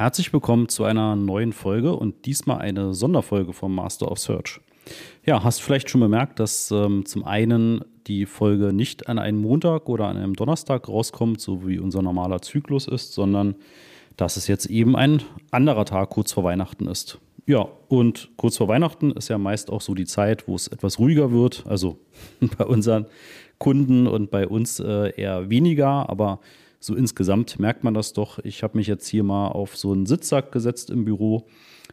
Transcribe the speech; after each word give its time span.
Herzlich 0.00 0.32
willkommen 0.32 0.70
zu 0.70 0.84
einer 0.84 1.14
neuen 1.14 1.52
Folge 1.52 1.94
und 1.94 2.24
diesmal 2.24 2.60
eine 2.60 2.94
Sonderfolge 2.94 3.52
vom 3.52 3.74
Master 3.74 4.10
of 4.10 4.18
Search. 4.18 4.58
Ja, 5.26 5.44
hast 5.44 5.60
vielleicht 5.60 5.90
schon 5.90 6.00
bemerkt, 6.00 6.40
dass 6.40 6.70
ähm, 6.70 7.04
zum 7.04 7.22
einen 7.22 7.84
die 8.06 8.24
Folge 8.24 8.72
nicht 8.72 9.10
an 9.10 9.18
einem 9.18 9.42
Montag 9.42 9.90
oder 9.90 10.06
an 10.06 10.16
einem 10.16 10.32
Donnerstag 10.32 10.88
rauskommt, 10.88 11.42
so 11.42 11.68
wie 11.68 11.78
unser 11.78 12.00
normaler 12.00 12.40
Zyklus 12.40 12.88
ist, 12.88 13.12
sondern 13.12 13.56
dass 14.16 14.38
es 14.38 14.46
jetzt 14.46 14.70
eben 14.70 14.96
ein 14.96 15.22
anderer 15.50 15.84
Tag 15.84 16.08
kurz 16.08 16.32
vor 16.32 16.44
Weihnachten 16.44 16.86
ist. 16.86 17.18
Ja, 17.44 17.68
und 17.88 18.30
kurz 18.38 18.56
vor 18.56 18.68
Weihnachten 18.68 19.10
ist 19.10 19.28
ja 19.28 19.36
meist 19.36 19.70
auch 19.70 19.82
so 19.82 19.92
die 19.94 20.06
Zeit, 20.06 20.48
wo 20.48 20.54
es 20.54 20.66
etwas 20.68 20.98
ruhiger 20.98 21.30
wird. 21.30 21.64
Also 21.68 21.98
bei 22.56 22.64
unseren 22.64 23.04
Kunden 23.58 24.06
und 24.06 24.30
bei 24.30 24.48
uns 24.48 24.80
äh, 24.80 25.12
eher 25.14 25.50
weniger, 25.50 26.08
aber 26.08 26.40
so 26.80 26.94
insgesamt 26.94 27.58
merkt 27.58 27.84
man 27.84 27.92
das 27.92 28.14
doch. 28.14 28.38
Ich 28.38 28.62
habe 28.62 28.78
mich 28.78 28.86
jetzt 28.86 29.06
hier 29.06 29.22
mal 29.22 29.48
auf 29.48 29.76
so 29.76 29.92
einen 29.92 30.06
Sitzsack 30.06 30.50
gesetzt 30.50 30.90
im 30.90 31.04
Büro. 31.04 31.46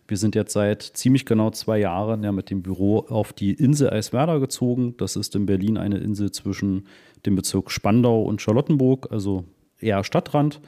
Wir 0.08 0.16
sind 0.16 0.34
jetzt 0.34 0.54
seit 0.54 0.82
ziemlich 0.82 1.26
genau 1.26 1.52
zwei 1.52 1.80
Jahren 1.80 2.24
ja 2.24 2.32
mit 2.32 2.50
dem 2.50 2.64
Büro 2.64 3.00
auf 3.00 3.34
die 3.34 3.52
Insel 3.52 3.90
Eiswerder 3.90 4.40
gezogen. 4.40 4.96
Das 4.98 5.18
ist 5.18 5.36
in 5.36 5.46
Berlin 5.46 5.78
eine 5.78 5.98
Insel 5.98 6.32
zwischen 6.32 6.88
dem 7.26 7.36
Bezirk 7.36 7.70
Spandau 7.70 8.24
und 8.24 8.42
Charlottenburg, 8.42 9.12
also 9.12 9.44
eher 9.80 10.06
Stadtrand, 10.06 10.62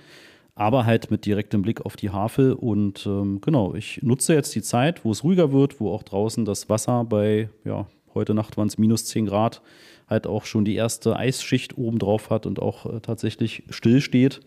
aber 0.56 0.86
halt 0.86 1.10
mit 1.10 1.26
direktem 1.26 1.62
Blick 1.62 1.86
auf 1.86 1.96
die 1.96 2.10
Havel. 2.10 2.52
Und 2.52 3.06
ähm, 3.06 3.40
genau, 3.40 3.74
ich 3.74 4.04
nutze 4.04 4.34
jetzt 4.34 4.54
die 4.54 4.62
Zeit, 4.62 5.06
wo 5.06 5.12
es 5.12 5.24
ruhiger 5.24 5.54
wird, 5.54 5.80
wo 5.80 5.94
auch 5.94 6.04
draußen 6.04 6.44
das 6.44 6.68
Wasser 6.68 7.06
bei, 7.06 7.48
ja, 7.64 7.88
heute 8.14 8.34
Nacht 8.34 8.58
waren 8.58 8.68
es 8.68 8.78
minus 8.78 9.06
10 9.06 9.28
Grad, 9.28 9.62
halt 10.10 10.28
auch 10.28 10.46
schon 10.46 10.66
die 10.66 10.76
erste 10.76 11.16
Eisschicht 11.16 11.78
oben 11.78 12.00
drauf 12.00 12.30
hat 12.30 12.46
und 12.46 12.60
auch 12.60 12.86
äh, 12.86 13.00
tatsächlich 13.00 13.64
still 13.70 14.02
steht. 14.02 14.42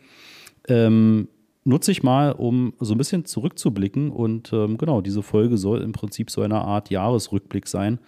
Ähm, 0.69 1.29
nutze 1.65 1.93
ich 1.93 2.03
mal, 2.03 2.33
um 2.33 2.75
so 2.81 2.95
ein 2.95 2.99
bisschen 2.99 3.25
zurückzublicken. 3.25 4.11
Und 4.11 4.53
ähm, 4.53 4.79
genau, 4.79 5.01
diese 5.01 5.23
Folge 5.23 5.57
soll 5.59 5.83
im 5.83 5.93
Prinzip 5.93 6.31
so 6.31 6.43
eine 6.43 6.61
Art 6.61 6.91
Jahresrückblick 6.91 7.69
sein. 7.69 7.99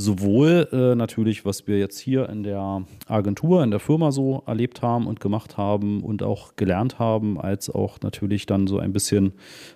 Sowohl 0.00 0.68
äh, 0.70 0.94
natürlich, 0.94 1.44
was 1.44 1.66
wir 1.66 1.80
jetzt 1.80 1.98
hier 1.98 2.28
in 2.28 2.44
der 2.44 2.84
Agentur, 3.08 3.64
in 3.64 3.72
der 3.72 3.80
Firma 3.80 4.12
so 4.12 4.44
erlebt 4.46 4.80
haben 4.80 5.08
und 5.08 5.18
gemacht 5.18 5.56
haben 5.56 6.04
und 6.04 6.22
auch 6.22 6.54
gelernt 6.54 7.00
haben, 7.00 7.40
als 7.40 7.68
auch 7.68 7.98
natürlich 8.00 8.46
dann 8.46 8.68
so 8.68 8.78
ein 8.78 8.92
bisschen, 8.92 9.32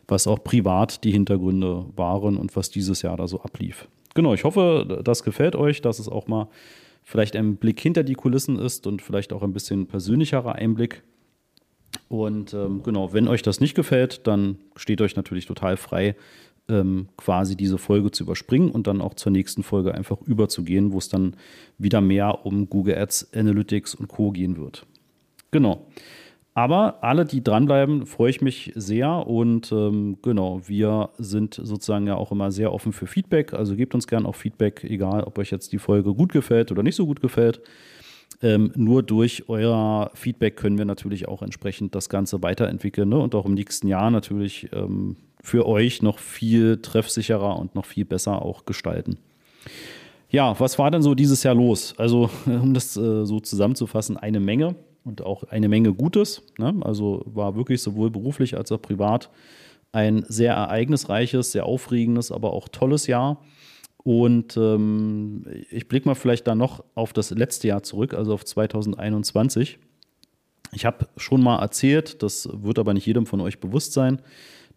was 0.06 0.28
auch 0.28 0.44
privat 0.44 1.02
die 1.02 1.10
Hintergründe 1.10 1.86
waren 1.96 2.36
und 2.36 2.54
was 2.54 2.70
dieses 2.70 3.02
Jahr 3.02 3.16
da 3.16 3.26
so 3.26 3.40
ablief. 3.40 3.88
Genau, 4.14 4.32
ich 4.32 4.44
hoffe, 4.44 5.00
das 5.02 5.24
gefällt 5.24 5.56
euch, 5.56 5.80
dass 5.80 5.98
es 5.98 6.08
auch 6.08 6.28
mal 6.28 6.46
vielleicht 7.12 7.36
ein 7.36 7.56
Blick 7.56 7.78
hinter 7.78 8.04
die 8.04 8.14
Kulissen 8.14 8.58
ist 8.58 8.86
und 8.86 9.02
vielleicht 9.02 9.34
auch 9.34 9.42
ein 9.42 9.52
bisschen 9.52 9.86
persönlicherer 9.86 10.54
Einblick. 10.54 11.02
Und 12.08 12.54
ähm, 12.54 12.82
genau, 12.82 13.12
wenn 13.12 13.28
euch 13.28 13.42
das 13.42 13.60
nicht 13.60 13.74
gefällt, 13.74 14.26
dann 14.26 14.56
steht 14.76 15.02
euch 15.02 15.14
natürlich 15.14 15.44
total 15.44 15.76
frei, 15.76 16.16
ähm, 16.70 17.08
quasi 17.18 17.54
diese 17.54 17.76
Folge 17.76 18.12
zu 18.12 18.24
überspringen 18.24 18.70
und 18.70 18.86
dann 18.86 19.02
auch 19.02 19.12
zur 19.12 19.30
nächsten 19.30 19.62
Folge 19.62 19.92
einfach 19.92 20.22
überzugehen, 20.22 20.92
wo 20.92 20.98
es 20.98 21.10
dann 21.10 21.36
wieder 21.76 22.00
mehr 22.00 22.46
um 22.46 22.70
Google 22.70 22.96
Ads, 22.96 23.34
Analytics 23.34 23.94
und 23.94 24.08
Co. 24.08 24.30
gehen 24.30 24.56
wird. 24.56 24.86
Genau. 25.50 25.86
Aber 26.54 27.02
alle, 27.02 27.24
die 27.24 27.42
dranbleiben, 27.42 28.04
freue 28.04 28.30
ich 28.30 28.42
mich 28.42 28.72
sehr. 28.74 29.26
Und 29.26 29.72
ähm, 29.72 30.18
genau, 30.20 30.60
wir 30.66 31.10
sind 31.16 31.54
sozusagen 31.54 32.06
ja 32.06 32.16
auch 32.16 32.30
immer 32.30 32.52
sehr 32.52 32.74
offen 32.74 32.92
für 32.92 33.06
Feedback. 33.06 33.54
Also 33.54 33.74
gebt 33.74 33.94
uns 33.94 34.06
gerne 34.06 34.28
auch 34.28 34.36
Feedback, 34.36 34.84
egal 34.84 35.24
ob 35.24 35.38
euch 35.38 35.50
jetzt 35.50 35.72
die 35.72 35.78
Folge 35.78 36.14
gut 36.14 36.32
gefällt 36.32 36.70
oder 36.70 36.82
nicht 36.82 36.96
so 36.96 37.06
gut 37.06 37.22
gefällt. 37.22 37.62
Ähm, 38.42 38.72
nur 38.74 39.02
durch 39.02 39.48
euer 39.48 40.10
Feedback 40.14 40.56
können 40.56 40.76
wir 40.76 40.84
natürlich 40.84 41.26
auch 41.28 41.42
entsprechend 41.42 41.94
das 41.94 42.08
Ganze 42.08 42.42
weiterentwickeln 42.42 43.08
ne? 43.08 43.18
und 43.18 43.34
auch 43.34 43.46
im 43.46 43.54
nächsten 43.54 43.88
Jahr 43.88 44.10
natürlich 44.10 44.68
ähm, 44.72 45.16
für 45.42 45.66
euch 45.66 46.02
noch 46.02 46.18
viel 46.18 46.78
treffsicherer 46.82 47.58
und 47.58 47.74
noch 47.74 47.86
viel 47.86 48.04
besser 48.04 48.42
auch 48.42 48.64
gestalten. 48.64 49.18
Ja, 50.28 50.58
was 50.58 50.78
war 50.78 50.90
denn 50.90 51.02
so 51.02 51.14
dieses 51.14 51.42
Jahr 51.44 51.54
los? 51.54 51.94
Also, 51.98 52.30
um 52.46 52.74
das 52.74 52.96
äh, 52.96 53.24
so 53.24 53.40
zusammenzufassen, 53.40 54.16
eine 54.16 54.40
Menge 54.40 54.74
und 55.04 55.22
auch 55.22 55.44
eine 55.44 55.68
Menge 55.68 55.92
Gutes. 55.92 56.42
Ne? 56.58 56.74
Also 56.82 57.22
war 57.26 57.56
wirklich 57.56 57.82
sowohl 57.82 58.10
beruflich 58.10 58.56
als 58.56 58.72
auch 58.72 58.80
privat 58.80 59.30
ein 59.92 60.24
sehr 60.26 60.54
ereignisreiches, 60.54 61.52
sehr 61.52 61.66
aufregendes, 61.66 62.32
aber 62.32 62.52
auch 62.52 62.68
tolles 62.68 63.06
Jahr. 63.06 63.38
Und 64.04 64.56
ähm, 64.56 65.44
ich 65.70 65.86
blicke 65.86 66.08
mal 66.08 66.14
vielleicht 66.14 66.46
da 66.46 66.54
noch 66.54 66.82
auf 66.94 67.12
das 67.12 67.30
letzte 67.30 67.68
Jahr 67.68 67.82
zurück, 67.82 68.14
also 68.14 68.34
auf 68.34 68.44
2021. 68.44 69.78
Ich 70.72 70.86
habe 70.86 71.06
schon 71.16 71.42
mal 71.42 71.60
erzählt, 71.60 72.22
das 72.22 72.48
wird 72.50 72.78
aber 72.78 72.94
nicht 72.94 73.06
jedem 73.06 73.26
von 73.26 73.40
euch 73.42 73.60
bewusst 73.60 73.92
sein, 73.92 74.20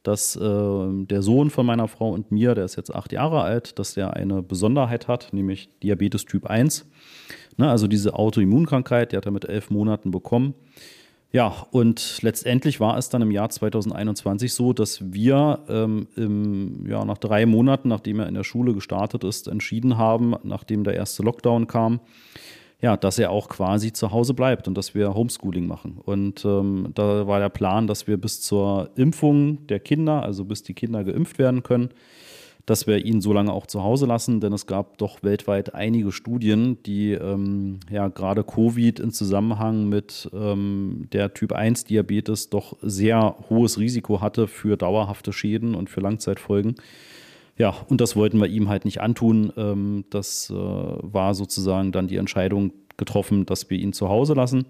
dass 0.07 0.35
äh, 0.35 0.39
der 0.41 1.21
Sohn 1.21 1.49
von 1.49 1.65
meiner 1.65 1.87
Frau 1.87 2.11
und 2.11 2.31
mir, 2.31 2.55
der 2.55 2.65
ist 2.65 2.75
jetzt 2.75 2.93
acht 2.93 3.11
Jahre 3.11 3.41
alt, 3.41 3.79
dass 3.79 3.93
der 3.93 4.13
eine 4.13 4.41
Besonderheit 4.41 5.07
hat, 5.07 5.33
nämlich 5.33 5.69
Diabetes 5.81 6.25
Typ 6.25 6.45
1. 6.45 6.87
Ne, 7.57 7.69
also 7.69 7.87
diese 7.87 8.13
Autoimmunkrankheit, 8.13 9.11
die 9.11 9.17
hat 9.17 9.25
er 9.25 9.31
mit 9.31 9.45
elf 9.45 9.69
Monaten 9.69 10.11
bekommen. 10.11 10.53
Ja, 11.31 11.67
und 11.71 12.19
letztendlich 12.21 12.79
war 12.79 12.97
es 12.97 13.09
dann 13.09 13.21
im 13.21 13.31
Jahr 13.31 13.49
2021 13.49 14.53
so, 14.53 14.71
dass 14.71 15.13
wir 15.13 15.59
ähm, 15.67 16.07
im, 16.15 16.87
ja, 16.87 17.03
nach 17.03 17.17
drei 17.17 17.45
Monaten, 17.45 17.89
nachdem 17.89 18.19
er 18.19 18.27
in 18.27 18.35
der 18.35 18.45
Schule 18.45 18.73
gestartet 18.73 19.25
ist, 19.25 19.49
entschieden 19.49 19.97
haben, 19.97 20.35
nachdem 20.43 20.85
der 20.85 20.95
erste 20.95 21.23
Lockdown 21.23 21.67
kam, 21.67 21.99
ja, 22.81 22.97
dass 22.97 23.19
er 23.19 23.31
auch 23.31 23.49
quasi 23.49 23.93
zu 23.93 24.11
Hause 24.11 24.33
bleibt 24.33 24.67
und 24.67 24.75
dass 24.75 24.93
wir 24.93 25.13
Homeschooling 25.13 25.65
machen. 25.65 25.97
Und 26.03 26.43
ähm, 26.45 26.91
da 26.93 27.25
war 27.27 27.39
der 27.39 27.49
Plan, 27.49 27.87
dass 27.87 28.07
wir 28.07 28.17
bis 28.17 28.41
zur 28.41 28.89
Impfung 28.95 29.65
der 29.67 29.79
Kinder, 29.79 30.23
also 30.23 30.45
bis 30.45 30.63
die 30.63 30.73
Kinder 30.73 31.03
geimpft 31.03 31.39
werden 31.39 31.63
können, 31.63 31.89
dass 32.65 32.87
wir 32.87 33.05
ihn 33.05 33.21
so 33.21 33.31
lange 33.31 33.53
auch 33.53 33.67
zu 33.67 33.83
Hause 33.83 34.07
lassen, 34.07 34.41
denn 34.41 34.51
es 34.51 34.65
gab 34.65 34.97
doch 34.97 35.21
weltweit 35.21 35.75
einige 35.75 36.11
Studien, 36.11 36.81
die 36.83 37.11
ähm, 37.11 37.79
ja 37.91 38.07
gerade 38.07 38.43
Covid 38.43 38.99
in 38.99 39.11
Zusammenhang 39.11 39.87
mit 39.87 40.29
ähm, 40.33 41.07
der 41.13 41.33
Typ 41.33 41.53
1 41.53 41.85
Diabetes 41.85 42.49
doch 42.49 42.75
sehr 42.81 43.35
hohes 43.49 43.77
Risiko 43.79 44.21
hatte 44.21 44.47
für 44.47 44.77
dauerhafte 44.77 45.31
Schäden 45.31 45.75
und 45.75 45.89
für 45.89 46.01
Langzeitfolgen. 46.01 46.75
Ja, 47.57 47.73
und 47.87 48.01
das 48.01 48.15
wollten 48.15 48.39
wir 48.39 48.47
ihm 48.47 48.67
halt 48.67 48.85
nicht 48.85 49.01
antun. 49.01 49.51
Ähm, 49.55 50.05
das 50.09 50.49
äh, 50.49 50.53
war 50.53 51.33
sozusagen 51.33 51.91
dann 51.91 52.07
die 52.07 52.17
Entscheidung 52.17 52.73
getroffen, 52.97 53.45
dass 53.45 53.69
wir 53.69 53.77
ihn 53.77 53.93
zu 53.93 54.09
Hause 54.09 54.33
lassen. 54.33 54.65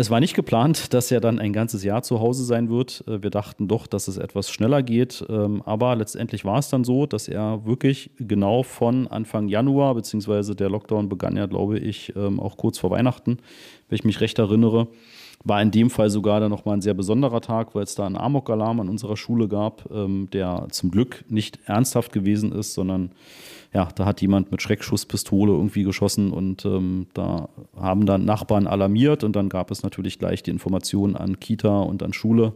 Es 0.00 0.10
war 0.10 0.20
nicht 0.20 0.34
geplant, 0.34 0.92
dass 0.94 1.10
er 1.10 1.20
dann 1.20 1.38
ein 1.38 1.52
ganzes 1.52 1.82
Jahr 1.82 2.02
zu 2.02 2.20
Hause 2.20 2.44
sein 2.44 2.68
wird. 2.68 3.04
Äh, 3.08 3.22
wir 3.22 3.30
dachten 3.30 3.68
doch, 3.68 3.86
dass 3.86 4.06
es 4.06 4.18
etwas 4.18 4.50
schneller 4.50 4.82
geht. 4.82 5.24
Ähm, 5.30 5.62
aber 5.64 5.96
letztendlich 5.96 6.44
war 6.44 6.58
es 6.58 6.68
dann 6.68 6.84
so, 6.84 7.06
dass 7.06 7.26
er 7.26 7.64
wirklich 7.64 8.10
genau 8.18 8.62
von 8.62 9.08
Anfang 9.08 9.48
Januar, 9.48 9.94
beziehungsweise 9.94 10.54
der 10.54 10.68
Lockdown 10.68 11.08
begann 11.08 11.36
ja, 11.36 11.46
glaube 11.46 11.78
ich, 11.78 12.14
ähm, 12.16 12.38
auch 12.38 12.58
kurz 12.58 12.78
vor 12.78 12.90
Weihnachten, 12.90 13.38
wenn 13.88 13.96
ich 13.96 14.04
mich 14.04 14.20
recht 14.20 14.38
erinnere, 14.38 14.88
war 15.44 15.62
in 15.62 15.70
dem 15.70 15.90
Fall 15.90 16.10
sogar 16.10 16.40
dann 16.40 16.50
nochmal 16.50 16.76
ein 16.76 16.80
sehr 16.80 16.94
besonderer 16.94 17.40
Tag, 17.40 17.74
weil 17.74 17.84
es 17.84 17.94
da 17.94 18.06
einen 18.06 18.16
Amok-Alarm 18.16 18.80
an 18.80 18.88
unserer 18.88 19.16
Schule 19.16 19.48
gab, 19.48 19.90
ähm, 19.92 20.28
der 20.32 20.66
zum 20.70 20.90
Glück 20.90 21.24
nicht 21.28 21.60
ernsthaft 21.66 22.12
gewesen 22.12 22.52
ist, 22.52 22.74
sondern 22.74 23.12
ja, 23.72 23.88
da 23.94 24.06
hat 24.06 24.20
jemand 24.20 24.50
mit 24.50 24.62
Schreckschusspistole 24.62 25.52
irgendwie 25.52 25.84
geschossen 25.84 26.32
und 26.32 26.64
ähm, 26.64 27.06
da 27.14 27.48
haben 27.76 28.06
dann 28.06 28.24
Nachbarn 28.24 28.66
alarmiert 28.66 29.24
und 29.24 29.36
dann 29.36 29.48
gab 29.48 29.70
es 29.70 29.82
natürlich 29.82 30.18
gleich 30.18 30.42
die 30.42 30.50
Information 30.50 31.16
an 31.16 31.38
Kita 31.38 31.80
und 31.80 32.02
an 32.02 32.12
Schule. 32.12 32.54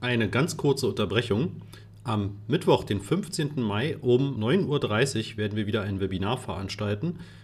Eine 0.00 0.28
ganz 0.28 0.56
kurze 0.56 0.88
Unterbrechung. 0.88 1.62
Am 2.02 2.36
Mittwoch, 2.48 2.84
den 2.84 3.00
15. 3.00 3.62
Mai 3.62 3.96
um 3.96 4.38
9.30 4.38 5.32
Uhr 5.32 5.36
werden 5.38 5.56
wir 5.56 5.66
wieder 5.66 5.82
ein 5.82 6.00
Webinar 6.00 6.36
veranstalten 6.36 7.18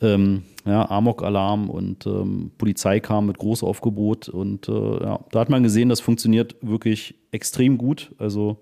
Ähm, 0.00 0.42
ja, 0.66 0.88
Amok-Alarm 0.90 1.70
und 1.70 2.06
ähm, 2.06 2.50
Polizei 2.58 3.00
kam 3.00 3.26
mit 3.26 3.38
Großaufgebot 3.38 4.28
und 4.28 4.68
äh, 4.68 4.72
ja, 4.72 5.20
da 5.30 5.40
hat 5.40 5.50
man 5.50 5.62
gesehen, 5.62 5.88
das 5.88 6.00
funktioniert 6.00 6.56
wirklich 6.62 7.14
extrem 7.30 7.78
gut. 7.78 8.12
Also 8.18 8.58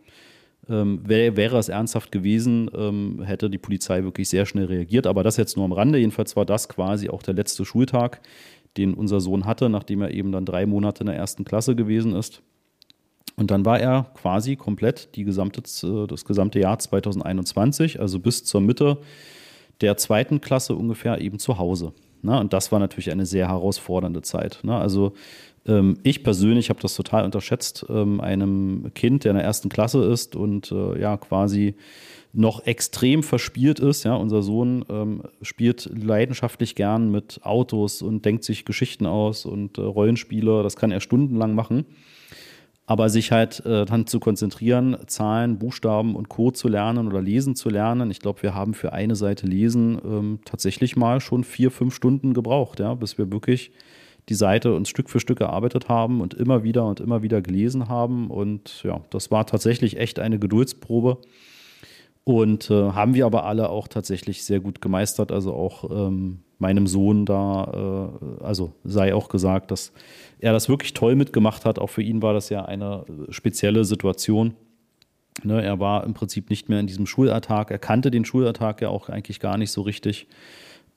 ähm, 0.69 1.01
wär, 1.05 1.37
wäre 1.37 1.59
es 1.59 1.69
ernsthaft 1.69 2.13
gewesen, 2.13 2.71
ähm, 2.75 3.23
hätte 3.25 3.51
die 3.51 3.59
Polizei 3.59 4.05
wirklich 4.05 4.29
sehr 4.29 4.47
schnell 4.47 4.67
reagiert. 4.67 5.07
Aber 5.07 5.23
das 5.23 5.37
jetzt 5.37 5.57
nur 5.57 5.65
am 5.65 5.73
Rande. 5.73 5.99
Jedenfalls 5.99 6.37
war 6.37 6.45
das 6.45 6.69
quasi 6.69 7.09
auch 7.09 7.23
der 7.23 7.35
letzte 7.35 7.65
Schultag, 7.65 8.21
den 8.77 8.95
unser 8.95 9.21
Sohn 9.21 9.45
hatte, 9.45 9.69
nachdem 9.69 10.03
er 10.03 10.13
eben 10.13 10.33
dann 10.33 10.45
drei 10.45 10.67
Monate 10.67 11.03
in 11.03 11.07
der 11.07 11.17
ersten 11.17 11.45
Klasse 11.45 11.75
gewesen 11.75 12.15
ist. 12.15 12.43
Und 13.37 13.51
dann 13.51 13.65
war 13.65 13.81
er 13.81 14.11
quasi 14.15 14.57
komplett 14.57 15.17
die 15.17 15.25
gesamte, 15.25 15.63
das 15.63 16.25
gesamte 16.25 16.61
Jahr 16.61 16.79
2021, 16.79 17.99
also 17.99 18.21
bis 18.21 18.45
zur 18.45 18.61
Mitte 18.61 18.99
der 19.83 19.97
zweiten 19.97 20.41
Klasse 20.41 20.75
ungefähr 20.75 21.21
eben 21.21 21.39
zu 21.39 21.59
Hause. 21.59 21.93
Na, 22.23 22.39
und 22.39 22.53
das 22.53 22.73
war 22.73 22.79
natürlich 22.79 23.11
eine 23.11 23.27
sehr 23.27 23.49
herausfordernde 23.49 24.23
Zeit. 24.23 24.61
Na, 24.63 24.81
also 24.81 25.13
ähm, 25.67 25.99
ich 26.03 26.23
persönlich 26.23 26.71
habe 26.71 26.81
das 26.81 26.95
total 26.95 27.25
unterschätzt, 27.25 27.85
ähm, 27.89 28.21
einem 28.21 28.91
Kind, 28.95 29.25
der 29.25 29.33
in 29.33 29.37
der 29.37 29.45
ersten 29.45 29.69
Klasse 29.69 30.05
ist 30.05 30.37
und 30.37 30.73
äh, 30.73 31.01
ja 31.01 31.17
quasi 31.17 31.75
noch 32.33 32.65
extrem 32.67 33.23
verspielt 33.23 33.79
ist. 33.79 34.05
Ja, 34.05 34.15
unser 34.15 34.43
Sohn 34.43 34.85
ähm, 34.89 35.23
spielt 35.43 35.91
leidenschaftlich 35.93 36.75
gern 36.75 37.11
mit 37.11 37.41
Autos 37.43 38.03
und 38.03 38.25
denkt 38.25 38.45
sich 38.45 38.65
Geschichten 38.65 39.07
aus 39.07 39.45
und 39.45 39.79
äh, 39.79 39.83
Rollenspiele. 39.83 40.63
Das 40.63 40.77
kann 40.77 40.93
er 40.93 41.01
stundenlang 41.01 41.55
machen. 41.55 41.85
Aber 42.87 43.09
sich 43.09 43.31
halt 43.31 43.65
äh, 43.65 43.85
dann 43.85 44.07
zu 44.07 44.19
konzentrieren, 44.19 44.97
Zahlen, 45.07 45.59
Buchstaben 45.59 46.17
und 46.17 46.29
Co. 46.29 46.51
zu 46.51 46.69
lernen 46.69 47.07
oder 47.07 47.23
lesen 47.23 47.55
zu 47.55 47.71
lernen. 47.71 48.11
Ich 48.11 48.19
glaube, 48.19 48.43
wir 48.43 48.55
haben 48.55 48.75
für 48.75 48.93
eine 48.93 49.15
Seite 49.15 49.47
Lesen 49.47 50.01
ähm, 50.05 50.41
tatsächlich 50.45 50.97
mal 50.97 51.21
schon 51.21 51.45
vier, 51.45 51.71
fünf 51.71 51.95
Stunden 51.95 52.35
gebraucht, 52.35 52.81
ja, 52.81 52.95
bis 52.95 53.19
wir 53.19 53.31
wirklich 53.31 53.71
die 54.29 54.35
Seite 54.35 54.75
uns 54.75 54.89
Stück 54.89 55.11
für 55.11 55.21
Stück 55.21 55.41
erarbeitet 55.41 55.89
haben 55.89 56.21
und 56.21 56.35
immer 56.35 56.63
wieder 56.65 56.87
und 56.87 57.01
immer 57.01 57.23
wieder 57.23 57.41
gelesen 57.41 57.89
haben. 57.89 58.31
Und 58.31 58.83
ja, 58.85 59.01
das 59.11 59.31
war 59.31 59.47
tatsächlich 59.47 59.97
echt 59.97 60.19
eine 60.19 60.39
Geduldsprobe. 60.39 61.19
Und 62.25 62.71
äh, 62.71 62.93
haben 62.93 63.15
wir 63.15 63.27
aber 63.27 63.45
alle 63.45 63.69
auch 63.69 63.89
tatsächlich 63.89 64.45
sehr 64.45 64.61
gut 64.61 64.81
gemeistert. 64.81 65.33
Also 65.33 65.55
auch 65.55 65.91
ähm, 65.91 66.41
meinem 66.59 66.87
Sohn 66.87 67.27
da, 67.27 68.13
äh, 68.21 68.45
also 68.45 68.73
sei 68.85 69.15
auch 69.15 69.29
gesagt, 69.29 69.71
dass 69.71 69.93
er 70.39 70.53
das 70.53 70.69
wirklich 70.69 70.95
toll 70.95 71.17
mitgemacht 71.17 71.65
hat. 71.65 71.79
Auch 71.79 71.91
für 71.91 72.03
ihn 72.03 72.23
war 72.23 72.33
das 72.33 72.49
ja 72.49 72.65
eine 72.65 73.05
spezielle 73.31 73.85
Situation. 73.85 74.55
Ne, 75.43 75.63
er 75.63 75.81
war 75.81 76.05
im 76.05 76.15
Prinzip 76.15 76.51
nicht 76.51 76.69
mehr 76.69 76.79
in 76.79 76.87
diesem 76.87 77.07
Schulalltag. 77.07 77.71
Er 77.71 77.79
kannte 77.79 78.11
den 78.11 78.25
Schulalltag 78.25 78.83
ja 78.83 78.91
auch 78.91 79.09
eigentlich 79.09 79.41
gar 79.41 79.57
nicht 79.57 79.73
so 79.73 79.81
richtig. 79.83 80.29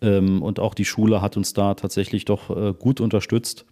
Ähm, 0.01 0.43
und 0.43 0.59
auch 0.59 0.73
die 0.73 0.85
Schule 0.85 1.21
hat 1.21 1.37
uns 1.37 1.53
da 1.53 1.73
tatsächlich 1.73 2.25
doch 2.25 2.55
äh, 2.55 2.73
gut 2.73 3.01
unterstützt. 3.01 3.65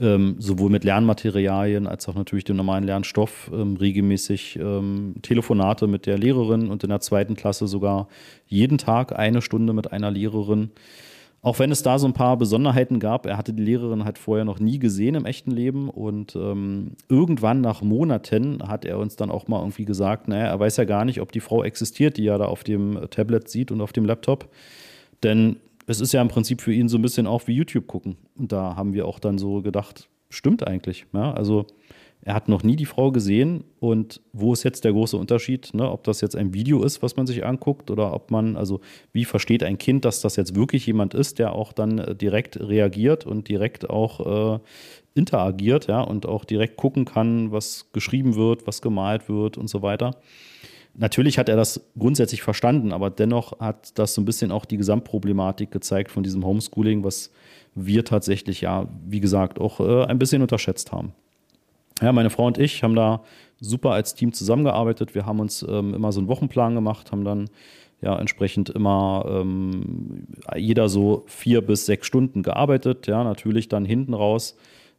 Ähm, 0.00 0.36
sowohl 0.38 0.70
mit 0.70 0.84
Lernmaterialien 0.84 1.86
als 1.86 2.08
auch 2.08 2.14
natürlich 2.14 2.44
dem 2.44 2.56
normalen 2.56 2.84
Lernstoff, 2.84 3.50
ähm, 3.52 3.76
regelmäßig 3.76 4.56
ähm, 4.56 5.16
Telefonate 5.20 5.86
mit 5.86 6.06
der 6.06 6.16
Lehrerin 6.16 6.70
und 6.70 6.82
in 6.82 6.88
der 6.88 7.00
zweiten 7.00 7.36
Klasse 7.36 7.66
sogar 7.66 8.08
jeden 8.46 8.78
Tag 8.78 9.18
eine 9.18 9.42
Stunde 9.42 9.74
mit 9.74 9.92
einer 9.92 10.10
Lehrerin. 10.10 10.70
Auch 11.42 11.58
wenn 11.58 11.70
es 11.70 11.82
da 11.82 11.98
so 11.98 12.06
ein 12.06 12.14
paar 12.14 12.38
Besonderheiten 12.38 12.98
gab, 12.98 13.26
er 13.26 13.36
hatte 13.36 13.52
die 13.52 13.62
Lehrerin 13.62 14.04
halt 14.04 14.16
vorher 14.16 14.44
noch 14.44 14.58
nie 14.58 14.78
gesehen 14.78 15.14
im 15.14 15.26
echten 15.26 15.50
Leben 15.50 15.90
und 15.90 16.34
ähm, 16.34 16.92
irgendwann 17.08 17.60
nach 17.60 17.82
Monaten 17.82 18.66
hat 18.66 18.86
er 18.86 18.98
uns 18.98 19.16
dann 19.16 19.30
auch 19.30 19.48
mal 19.48 19.58
irgendwie 19.58 19.86
gesagt, 19.86 20.28
naja, 20.28 20.46
er 20.46 20.60
weiß 20.60 20.78
ja 20.78 20.84
gar 20.84 21.04
nicht, 21.04 21.20
ob 21.20 21.32
die 21.32 21.40
Frau 21.40 21.62
existiert, 21.62 22.16
die 22.16 22.26
er 22.26 22.38
da 22.38 22.46
auf 22.46 22.64
dem 22.64 22.98
Tablet 23.10 23.48
sieht 23.48 23.70
und 23.70 23.80
auf 23.80 23.92
dem 23.92 24.04
Laptop. 24.04 24.48
Denn 25.22 25.56
es 25.90 26.00
ist 26.00 26.12
ja 26.12 26.22
im 26.22 26.28
Prinzip 26.28 26.60
für 26.60 26.72
ihn 26.72 26.88
so 26.88 26.96
ein 26.98 27.02
bisschen 27.02 27.26
auch 27.26 27.48
wie 27.48 27.52
YouTube 27.52 27.88
gucken. 27.88 28.16
Und 28.38 28.52
da 28.52 28.76
haben 28.76 28.92
wir 28.92 29.06
auch 29.06 29.18
dann 29.18 29.38
so 29.38 29.60
gedacht, 29.60 30.08
stimmt 30.28 30.66
eigentlich. 30.66 31.06
Ja, 31.12 31.32
also 31.32 31.66
er 32.22 32.34
hat 32.34 32.48
noch 32.48 32.62
nie 32.62 32.76
die 32.76 32.86
Frau 32.86 33.10
gesehen 33.10 33.64
und 33.80 34.20
wo 34.32 34.52
ist 34.52 34.62
jetzt 34.62 34.84
der 34.84 34.92
große 34.92 35.16
Unterschied, 35.16 35.72
ne? 35.72 35.90
ob 35.90 36.04
das 36.04 36.20
jetzt 36.20 36.36
ein 36.36 36.54
Video 36.54 36.84
ist, 36.84 37.02
was 37.02 37.16
man 37.16 37.26
sich 37.26 37.44
anguckt 37.44 37.90
oder 37.90 38.12
ob 38.12 38.30
man, 38.30 38.56
also 38.56 38.80
wie 39.12 39.24
versteht 39.24 39.64
ein 39.64 39.78
Kind, 39.78 40.04
dass 40.04 40.20
das 40.20 40.36
jetzt 40.36 40.54
wirklich 40.54 40.86
jemand 40.86 41.14
ist, 41.14 41.38
der 41.38 41.54
auch 41.54 41.72
dann 41.72 41.98
äh, 41.98 42.14
direkt 42.14 42.60
reagiert 42.60 43.26
und 43.26 43.48
direkt 43.48 43.88
auch 43.88 44.56
äh, 44.56 44.60
interagiert, 45.14 45.88
ja, 45.88 46.02
und 46.02 46.26
auch 46.26 46.44
direkt 46.44 46.76
gucken 46.76 47.04
kann, 47.04 47.50
was 47.52 47.90
geschrieben 47.92 48.36
wird, 48.36 48.66
was 48.66 48.80
gemalt 48.80 49.28
wird 49.28 49.58
und 49.58 49.68
so 49.68 49.82
weiter. 49.82 50.14
Natürlich 50.94 51.38
hat 51.38 51.48
er 51.48 51.56
das 51.56 51.80
grundsätzlich 51.98 52.42
verstanden, 52.42 52.92
aber 52.92 53.10
dennoch 53.10 53.58
hat 53.60 53.98
das 53.98 54.14
so 54.14 54.20
ein 54.20 54.24
bisschen 54.24 54.50
auch 54.50 54.64
die 54.64 54.76
Gesamtproblematik 54.76 55.70
gezeigt 55.70 56.10
von 56.10 56.22
diesem 56.22 56.44
Homeschooling, 56.44 57.04
was 57.04 57.30
wir 57.74 58.04
tatsächlich 58.04 58.60
ja, 58.62 58.88
wie 59.06 59.20
gesagt, 59.20 59.60
auch 59.60 59.80
äh, 59.80 60.04
ein 60.04 60.18
bisschen 60.18 60.42
unterschätzt 60.42 60.92
haben. 60.92 61.12
Ja, 62.02 62.12
meine 62.12 62.30
Frau 62.30 62.46
und 62.46 62.58
ich 62.58 62.82
haben 62.82 62.94
da 62.94 63.22
super 63.60 63.90
als 63.90 64.14
Team 64.14 64.32
zusammengearbeitet. 64.32 65.14
Wir 65.14 65.26
haben 65.26 65.40
uns 65.40 65.64
ähm, 65.68 65.94
immer 65.94 66.12
so 66.12 66.20
einen 66.20 66.28
Wochenplan 66.28 66.74
gemacht, 66.74 67.12
haben 67.12 67.24
dann 67.24 67.50
ja 68.00 68.18
entsprechend 68.18 68.70
immer 68.70 69.26
ähm, 69.28 70.26
jeder 70.56 70.88
so 70.88 71.24
vier 71.26 71.60
bis 71.60 71.86
sechs 71.86 72.06
Stunden 72.06 72.42
gearbeitet. 72.42 73.06
Ja, 73.06 73.22
natürlich 73.22 73.68
dann 73.68 73.84
hinten 73.84 74.14
raus 74.14 74.56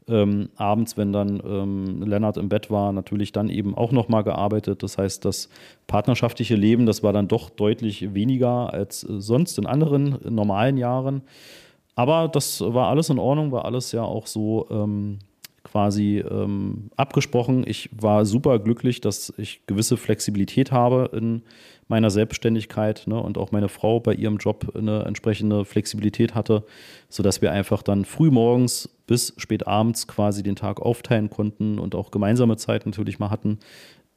ähm, 0.07 0.50
abends, 0.56 0.98
wenn 0.98 1.13
dann 1.13 1.42
ähm, 1.45 2.01
Lennart 2.03 2.38
im 2.38 2.50
Bett 2.50 2.71
war, 2.71 2.92
natürlich 2.92 3.31
dann 3.31 3.50
eben 3.50 3.75
auch 3.75 3.92
nochmal 3.92 4.24
gearbeitet. 4.24 4.83
Das 4.83 4.98
heißt, 4.98 5.24
das 5.25 5.50
partnerschaftliche 5.88 6.56
Leben, 6.56 6.86
das 6.86 7.03
war 7.03 7.13
dann 7.13 7.27
doch 7.27 7.50
deutlich 7.50 8.13
weniger 8.13 8.74
als 8.74 9.01
sonst 9.01 9.57
in 9.57 9.65
anderen 9.65 10.18
normalen 10.27 10.77
Jahren. 10.77 11.21
Aber 11.95 12.27
das 12.27 12.62
war 12.62 12.88
alles 12.88 13.09
in 13.09 13.19
Ordnung, 13.19 13.51
war 13.51 13.65
alles 13.65 13.92
ja 13.92 14.03
auch 14.03 14.27
so 14.27 14.68
ähm, 14.71 15.19
quasi 15.63 16.19
ähm, 16.19 16.89
abgesprochen. 16.95 17.63
Ich 17.67 17.89
war 17.93 18.25
super 18.25 18.59
glücklich, 18.59 19.01
dass 19.01 19.33
ich 19.37 19.65
gewisse 19.67 19.97
Flexibilität 19.97 20.71
habe 20.71 21.09
in 21.15 21.43
meiner 21.87 22.09
Selbstständigkeit 22.09 23.03
ne, 23.05 23.21
und 23.21 23.37
auch 23.37 23.51
meine 23.51 23.69
Frau 23.69 23.99
bei 23.99 24.13
ihrem 24.13 24.37
Job 24.37 24.73
eine 24.75 25.03
entsprechende 25.03 25.65
Flexibilität 25.65 26.33
hatte, 26.33 26.63
sodass 27.09 27.41
wir 27.41 27.51
einfach 27.51 27.83
dann 27.83 28.05
früh 28.05 28.31
morgens 28.31 28.89
bis 29.07 29.33
spät 29.37 29.67
abends 29.67 30.07
quasi 30.07 30.41
den 30.41 30.55
Tag 30.55 30.81
aufteilen 30.81 31.29
konnten 31.29 31.79
und 31.79 31.93
auch 31.93 32.11
gemeinsame 32.11 32.57
Zeit 32.57 32.85
natürlich 32.85 33.19
mal 33.19 33.29
hatten. 33.29 33.59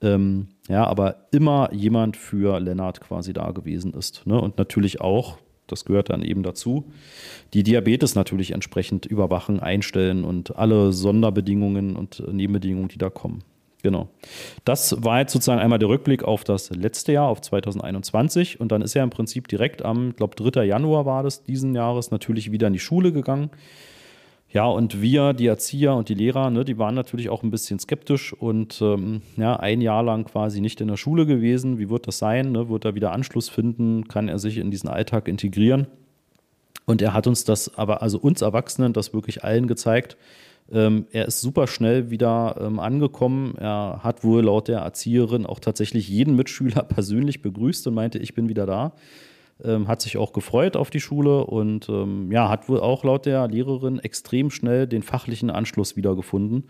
Ähm, 0.00 0.48
ja, 0.68 0.86
aber 0.86 1.26
immer 1.32 1.72
jemand 1.72 2.16
für 2.16 2.60
Lennart 2.60 3.00
quasi 3.00 3.32
da 3.32 3.50
gewesen 3.50 3.92
ist. 3.92 4.26
Ne? 4.26 4.40
Und 4.40 4.56
natürlich 4.56 5.00
auch, 5.00 5.38
das 5.66 5.84
gehört 5.84 6.10
dann 6.10 6.22
eben 6.22 6.42
dazu, 6.42 6.84
die 7.52 7.62
Diabetes 7.62 8.14
natürlich 8.14 8.52
entsprechend 8.52 9.06
überwachen, 9.06 9.60
einstellen 9.60 10.24
und 10.24 10.56
alle 10.56 10.92
Sonderbedingungen 10.92 11.96
und 11.96 12.22
Nebenbedingungen, 12.30 12.88
die 12.88 12.98
da 12.98 13.10
kommen. 13.10 13.42
Genau. 13.82 14.08
Das 14.64 15.04
war 15.04 15.20
jetzt 15.20 15.34
sozusagen 15.34 15.60
einmal 15.60 15.78
der 15.78 15.90
Rückblick 15.90 16.24
auf 16.24 16.42
das 16.42 16.70
letzte 16.70 17.12
Jahr, 17.12 17.28
auf 17.28 17.42
2021. 17.42 18.58
Und 18.58 18.72
dann 18.72 18.80
ist 18.80 18.96
er 18.96 19.04
im 19.04 19.10
Prinzip 19.10 19.46
direkt 19.46 19.84
am, 19.84 20.08
ich 20.10 20.16
glaube, 20.16 20.36
3. 20.36 20.64
Januar 20.64 21.04
war 21.04 21.22
das 21.22 21.44
diesen 21.44 21.74
Jahres 21.74 22.10
natürlich 22.10 22.50
wieder 22.50 22.68
in 22.68 22.72
die 22.72 22.78
Schule 22.78 23.12
gegangen. 23.12 23.50
Ja, 24.54 24.66
und 24.66 25.02
wir, 25.02 25.32
die 25.32 25.48
Erzieher 25.48 25.94
und 25.94 26.08
die 26.08 26.14
Lehrer, 26.14 26.48
ne, 26.48 26.64
die 26.64 26.78
waren 26.78 26.94
natürlich 26.94 27.28
auch 27.28 27.42
ein 27.42 27.50
bisschen 27.50 27.80
skeptisch 27.80 28.32
und 28.32 28.80
ähm, 28.80 29.20
ja, 29.36 29.56
ein 29.56 29.80
Jahr 29.80 30.04
lang 30.04 30.26
quasi 30.26 30.60
nicht 30.60 30.80
in 30.80 30.86
der 30.86 30.96
Schule 30.96 31.26
gewesen. 31.26 31.80
Wie 31.80 31.90
wird 31.90 32.06
das 32.06 32.18
sein? 32.18 32.52
Ne? 32.52 32.68
Wird 32.68 32.84
er 32.84 32.94
wieder 32.94 33.10
Anschluss 33.10 33.48
finden? 33.48 34.06
Kann 34.06 34.28
er 34.28 34.38
sich 34.38 34.58
in 34.58 34.70
diesen 34.70 34.88
Alltag 34.88 35.26
integrieren? 35.26 35.88
Und 36.86 37.02
er 37.02 37.14
hat 37.14 37.26
uns 37.26 37.42
das, 37.42 37.76
aber 37.76 38.00
also 38.00 38.16
uns 38.18 38.42
Erwachsenen, 38.42 38.92
das 38.92 39.12
wirklich 39.12 39.42
allen 39.42 39.66
gezeigt. 39.66 40.16
Ähm, 40.70 41.06
er 41.10 41.26
ist 41.26 41.40
super 41.40 41.66
schnell 41.66 42.10
wieder 42.10 42.56
ähm, 42.60 42.78
angekommen. 42.78 43.56
Er 43.58 44.04
hat 44.04 44.22
wohl 44.22 44.44
laut 44.44 44.68
der 44.68 44.78
Erzieherin 44.78 45.46
auch 45.46 45.58
tatsächlich 45.58 46.08
jeden 46.08 46.36
Mitschüler 46.36 46.82
persönlich 46.88 47.42
begrüßt 47.42 47.88
und 47.88 47.94
meinte, 47.94 48.20
ich 48.20 48.34
bin 48.34 48.48
wieder 48.48 48.66
da 48.66 48.92
ähm, 49.62 49.88
hat 49.88 50.02
sich 50.02 50.16
auch 50.16 50.32
gefreut 50.32 50.76
auf 50.76 50.90
die 50.90 51.00
Schule 51.00 51.44
und 51.44 51.88
ähm, 51.88 52.32
ja, 52.32 52.48
hat 52.48 52.68
wohl 52.68 52.80
auch 52.80 53.04
laut 53.04 53.26
der 53.26 53.46
Lehrerin 53.48 53.98
extrem 53.98 54.50
schnell 54.50 54.86
den 54.86 55.02
fachlichen 55.02 55.50
Anschluss 55.50 55.96
wiedergefunden. 55.96 56.64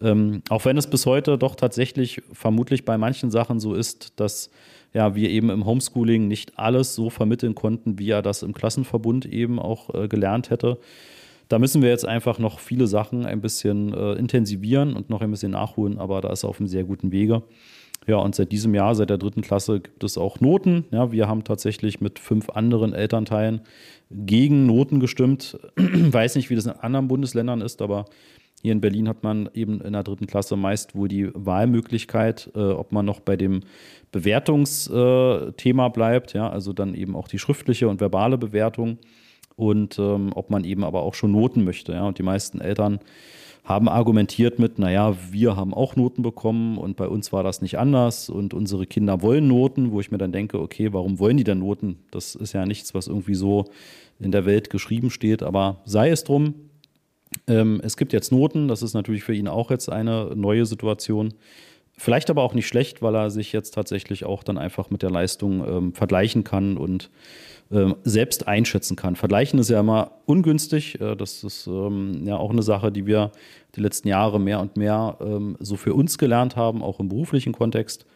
Ähm, 0.00 0.42
auch 0.50 0.64
wenn 0.64 0.76
es 0.76 0.88
bis 0.88 1.06
heute 1.06 1.38
doch 1.38 1.54
tatsächlich 1.54 2.22
vermutlich 2.32 2.84
bei 2.84 2.98
manchen 2.98 3.30
Sachen 3.30 3.60
so 3.60 3.74
ist, 3.74 4.18
dass 4.20 4.50
ja, 4.92 5.14
wir 5.14 5.30
eben 5.30 5.50
im 5.50 5.64
Homeschooling 5.64 6.26
nicht 6.28 6.58
alles 6.58 6.94
so 6.94 7.10
vermitteln 7.10 7.54
konnten, 7.54 7.98
wie 7.98 8.10
er 8.10 8.22
das 8.22 8.42
im 8.42 8.54
Klassenverbund 8.54 9.26
eben 9.26 9.58
auch 9.58 9.94
äh, 9.94 10.08
gelernt 10.08 10.50
hätte. 10.50 10.78
Da 11.48 11.58
müssen 11.58 11.80
wir 11.80 11.90
jetzt 11.90 12.06
einfach 12.06 12.38
noch 12.38 12.58
viele 12.58 12.86
Sachen 12.86 13.24
ein 13.24 13.40
bisschen 13.40 13.94
äh, 13.94 14.14
intensivieren 14.14 14.94
und 14.94 15.10
noch 15.10 15.20
ein 15.20 15.30
bisschen 15.30 15.52
nachholen, 15.52 15.98
aber 15.98 16.20
da 16.20 16.32
ist 16.32 16.44
er 16.44 16.48
auf 16.48 16.58
einem 16.58 16.66
sehr 16.66 16.84
guten 16.84 17.12
Wege. 17.12 17.42
Ja, 18.06 18.16
und 18.16 18.34
seit 18.34 18.52
diesem 18.52 18.74
Jahr, 18.74 18.94
seit 18.94 19.10
der 19.10 19.18
dritten 19.18 19.42
Klasse, 19.42 19.80
gibt 19.80 20.04
es 20.04 20.16
auch 20.16 20.40
Noten. 20.40 20.84
Ja, 20.90 21.10
wir 21.10 21.28
haben 21.28 21.44
tatsächlich 21.44 22.00
mit 22.00 22.18
fünf 22.18 22.50
anderen 22.50 22.92
Elternteilen 22.92 23.62
gegen 24.10 24.66
Noten 24.66 25.00
gestimmt. 25.00 25.58
Weiß 25.76 26.36
nicht, 26.36 26.48
wie 26.50 26.54
das 26.54 26.66
in 26.66 26.72
anderen 26.72 27.08
Bundesländern 27.08 27.60
ist, 27.60 27.82
aber 27.82 28.04
hier 28.62 28.72
in 28.72 28.80
Berlin 28.80 29.08
hat 29.08 29.22
man 29.22 29.50
eben 29.54 29.80
in 29.80 29.92
der 29.92 30.02
dritten 30.02 30.26
Klasse 30.26 30.56
meist 30.56 30.94
wohl 30.94 31.08
die 31.08 31.30
Wahlmöglichkeit, 31.34 32.50
äh, 32.54 32.60
ob 32.60 32.92
man 32.92 33.04
noch 33.04 33.20
bei 33.20 33.36
dem 33.36 33.60
Bewertungsthema 34.12 35.88
bleibt, 35.88 36.32
ja, 36.32 36.48
also 36.48 36.72
dann 36.72 36.94
eben 36.94 37.16
auch 37.16 37.28
die 37.28 37.38
schriftliche 37.38 37.88
und 37.88 38.00
verbale 38.00 38.38
Bewertung 38.38 38.98
und 39.56 39.98
ähm, 39.98 40.30
ob 40.34 40.50
man 40.50 40.64
eben 40.64 40.84
aber 40.84 41.02
auch 41.02 41.14
schon 41.14 41.32
Noten 41.32 41.64
möchte. 41.64 41.92
Ja. 41.92 42.06
Und 42.06 42.18
die 42.18 42.22
meisten 42.22 42.60
Eltern 42.60 43.00
haben 43.66 43.88
argumentiert 43.88 44.60
mit, 44.60 44.78
naja, 44.78 45.16
wir 45.32 45.56
haben 45.56 45.74
auch 45.74 45.96
Noten 45.96 46.22
bekommen 46.22 46.78
und 46.78 46.96
bei 46.96 47.08
uns 47.08 47.32
war 47.32 47.42
das 47.42 47.60
nicht 47.62 47.78
anders 47.78 48.30
und 48.30 48.54
unsere 48.54 48.86
Kinder 48.86 49.22
wollen 49.22 49.48
Noten, 49.48 49.90
wo 49.90 49.98
ich 50.00 50.12
mir 50.12 50.18
dann 50.18 50.30
denke, 50.30 50.60
okay, 50.60 50.92
warum 50.92 51.18
wollen 51.18 51.36
die 51.36 51.44
denn 51.44 51.58
Noten? 51.58 51.98
Das 52.12 52.36
ist 52.36 52.52
ja 52.52 52.64
nichts, 52.64 52.94
was 52.94 53.08
irgendwie 53.08 53.34
so 53.34 53.64
in 54.20 54.30
der 54.30 54.46
Welt 54.46 54.70
geschrieben 54.70 55.10
steht, 55.10 55.42
aber 55.42 55.80
sei 55.84 56.10
es 56.10 56.22
drum. 56.22 56.54
Ähm, 57.48 57.80
es 57.82 57.96
gibt 57.96 58.12
jetzt 58.12 58.30
Noten, 58.30 58.68
das 58.68 58.82
ist 58.82 58.94
natürlich 58.94 59.24
für 59.24 59.34
ihn 59.34 59.48
auch 59.48 59.72
jetzt 59.72 59.90
eine 59.90 60.30
neue 60.36 60.64
Situation. 60.64 61.34
Vielleicht 61.98 62.30
aber 62.30 62.44
auch 62.44 62.54
nicht 62.54 62.68
schlecht, 62.68 63.02
weil 63.02 63.16
er 63.16 63.30
sich 63.30 63.52
jetzt 63.52 63.72
tatsächlich 63.72 64.24
auch 64.24 64.44
dann 64.44 64.58
einfach 64.58 64.90
mit 64.90 65.02
der 65.02 65.10
Leistung 65.10 65.66
ähm, 65.66 65.92
vergleichen 65.92 66.44
kann 66.44 66.76
und 66.76 67.10
selbst 68.04 68.46
einschätzen 68.46 68.96
kann. 68.96 69.16
Vergleichen 69.16 69.58
ist 69.58 69.70
ja 69.70 69.80
immer 69.80 70.12
ungünstig. 70.24 71.00
Äh, 71.00 71.16
das 71.16 71.42
ist 71.42 71.66
ähm, 71.66 72.24
ja 72.24 72.36
auch 72.36 72.50
eine 72.50 72.62
Sache, 72.62 72.92
die 72.92 73.06
wir 73.06 73.32
die 73.74 73.80
letzten 73.80 74.08
Jahre 74.08 74.38
mehr 74.38 74.60
und 74.60 74.76
mehr 74.76 75.16
ähm, 75.20 75.56
so 75.60 75.76
für 75.76 75.94
uns 75.94 76.18
gelernt 76.18 76.56
haben, 76.56 76.82
auch 76.82 77.00
im 77.00 77.08
beruflichen 77.08 77.52
Kontext. 77.52 78.06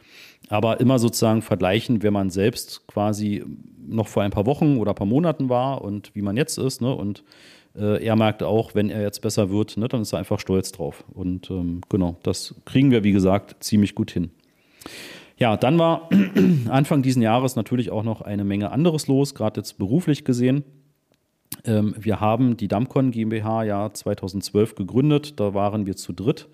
Aber 0.48 0.80
immer 0.80 0.98
sozusagen 0.98 1.42
vergleichen, 1.42 2.02
wer 2.02 2.10
man 2.10 2.30
selbst 2.30 2.86
quasi 2.86 3.44
noch 3.86 4.08
vor 4.08 4.22
ein 4.22 4.30
paar 4.30 4.46
Wochen 4.46 4.78
oder 4.78 4.92
ein 4.92 4.96
paar 4.96 5.06
Monaten 5.06 5.48
war 5.48 5.82
und 5.82 6.14
wie 6.14 6.22
man 6.22 6.36
jetzt 6.36 6.56
ist. 6.56 6.80
Ne? 6.80 6.94
Und 6.94 7.24
äh, 7.76 8.04
er 8.04 8.16
merkt 8.16 8.42
auch, 8.42 8.74
wenn 8.74 8.88
er 8.88 9.02
jetzt 9.02 9.20
besser 9.20 9.50
wird, 9.50 9.76
ne, 9.76 9.88
dann 9.88 10.02
ist 10.02 10.12
er 10.12 10.18
einfach 10.18 10.40
stolz 10.40 10.72
drauf. 10.72 11.04
Und 11.12 11.50
ähm, 11.50 11.82
genau, 11.88 12.16
das 12.22 12.54
kriegen 12.64 12.90
wir, 12.90 13.04
wie 13.04 13.12
gesagt, 13.12 13.62
ziemlich 13.62 13.94
gut 13.94 14.10
hin. 14.10 14.30
Ja, 15.40 15.56
dann 15.56 15.78
war 15.78 16.10
Anfang 16.68 17.02
diesen 17.02 17.22
Jahres 17.22 17.56
natürlich 17.56 17.90
auch 17.90 18.02
noch 18.02 18.20
eine 18.20 18.44
Menge 18.44 18.70
anderes 18.72 19.06
los, 19.06 19.34
gerade 19.34 19.60
jetzt 19.60 19.78
beruflich 19.78 20.24
gesehen. 20.24 20.64
Ähm, 21.64 21.94
wir 21.98 22.20
haben 22.20 22.58
die 22.58 22.68
Damcon 22.68 23.10
GmbH 23.10 23.64
ja 23.64 23.92
2012 23.92 24.74
gegründet, 24.74 25.40
da 25.40 25.54
waren 25.54 25.86
wir 25.86 25.96
zu 25.96 26.12
dritt. 26.12 26.48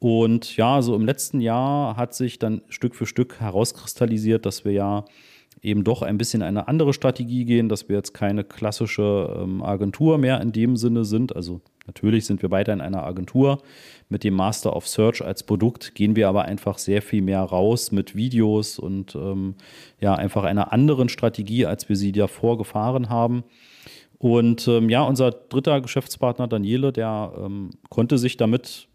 Und 0.00 0.56
ja, 0.56 0.82
so 0.82 0.96
im 0.96 1.04
letzten 1.04 1.40
Jahr 1.40 1.96
hat 1.96 2.12
sich 2.12 2.40
dann 2.40 2.62
Stück 2.68 2.96
für 2.96 3.06
Stück 3.06 3.40
herauskristallisiert, 3.40 4.46
dass 4.46 4.64
wir 4.64 4.72
ja 4.72 5.04
eben 5.62 5.84
doch 5.84 6.02
ein 6.02 6.18
bisschen 6.18 6.42
eine 6.42 6.66
andere 6.66 6.92
Strategie 6.92 7.44
gehen, 7.44 7.68
dass 7.68 7.88
wir 7.88 7.96
jetzt 7.96 8.14
keine 8.14 8.42
klassische 8.42 9.38
ähm, 9.40 9.62
Agentur 9.62 10.18
mehr 10.18 10.40
in 10.40 10.50
dem 10.50 10.76
Sinne 10.76 11.04
sind. 11.04 11.34
Also 11.34 11.60
natürlich 11.88 12.24
sind 12.24 12.40
wir 12.42 12.52
weiter 12.52 12.72
in 12.72 12.80
einer 12.80 13.02
Agentur. 13.02 13.60
Mit 14.08 14.22
dem 14.22 14.34
Master 14.34 14.76
of 14.76 14.86
Search 14.86 15.24
als 15.24 15.42
Produkt 15.42 15.96
gehen 15.96 16.14
wir 16.14 16.28
aber 16.28 16.44
einfach 16.44 16.78
sehr 16.78 17.02
viel 17.02 17.22
mehr 17.22 17.40
raus 17.40 17.90
mit 17.90 18.14
Videos 18.14 18.78
und 18.78 19.16
ähm, 19.16 19.56
ja, 20.00 20.14
einfach 20.14 20.44
einer 20.44 20.72
anderen 20.72 21.08
Strategie, 21.08 21.66
als 21.66 21.88
wir 21.88 21.96
sie 21.96 22.12
davor 22.12 22.56
gefahren 22.56 23.08
haben. 23.08 23.42
Und 24.18 24.68
ähm, 24.68 24.88
ja, 24.88 25.02
unser 25.02 25.32
dritter 25.32 25.80
Geschäftspartner 25.80 26.46
Daniele, 26.46 26.92
der 26.92 27.32
ähm, 27.36 27.70
konnte 27.88 28.18
sich 28.18 28.36
damit 28.36 28.88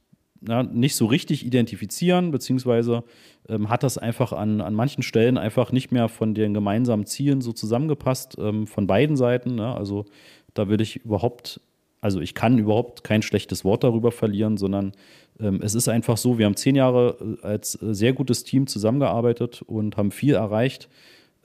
ja, 0.48 0.64
nicht 0.64 0.96
so 0.96 1.06
richtig 1.06 1.46
identifizieren, 1.46 2.32
beziehungsweise 2.32 3.04
ähm, 3.48 3.70
hat 3.70 3.84
das 3.84 3.98
einfach 3.98 4.34
an, 4.34 4.62
an 4.62 4.74
manchen 4.74 5.04
Stellen 5.04 5.38
einfach 5.38 5.72
nicht 5.72 5.92
mehr 5.92 6.10
von 6.10 6.34
den 6.34 6.54
gemeinsamen 6.54 7.06
Zielen 7.06 7.42
so 7.42 7.54
zusammengepasst, 7.54 8.38
ähm, 8.40 8.68
von 8.68 8.88
beiden 8.88 9.16
Seiten. 9.16 9.56
Ne? 9.56 9.74
Also 9.74 10.06
da 10.54 10.68
würde 10.68 10.84
ich 10.84 10.98
überhaupt, 10.98 11.62
also 12.04 12.20
ich 12.20 12.36
kann 12.36 12.58
überhaupt 12.58 13.06
kein 13.06 13.22
schlechtes 13.22 13.64
Wort 13.64 13.86
darüber 13.86 14.12
verlieren, 14.12 14.58
sondern 14.58 14.92
ähm, 15.40 15.62
es 15.64 15.74
ist 15.74 15.88
einfach 15.88 16.18
so, 16.18 16.38
wir 16.38 16.46
haben 16.46 16.58
zehn 16.58 16.76
Jahre 16.76 17.38
äh, 17.42 17.46
als 17.46 17.82
äh, 17.82 17.94
sehr 17.96 18.12
gutes 18.12 18.44
Team 18.44 18.68
zusammengearbeitet 18.68 19.62
und 19.62 19.96
haben 19.96 20.12
viel 20.12 20.34
erreicht. 20.34 20.90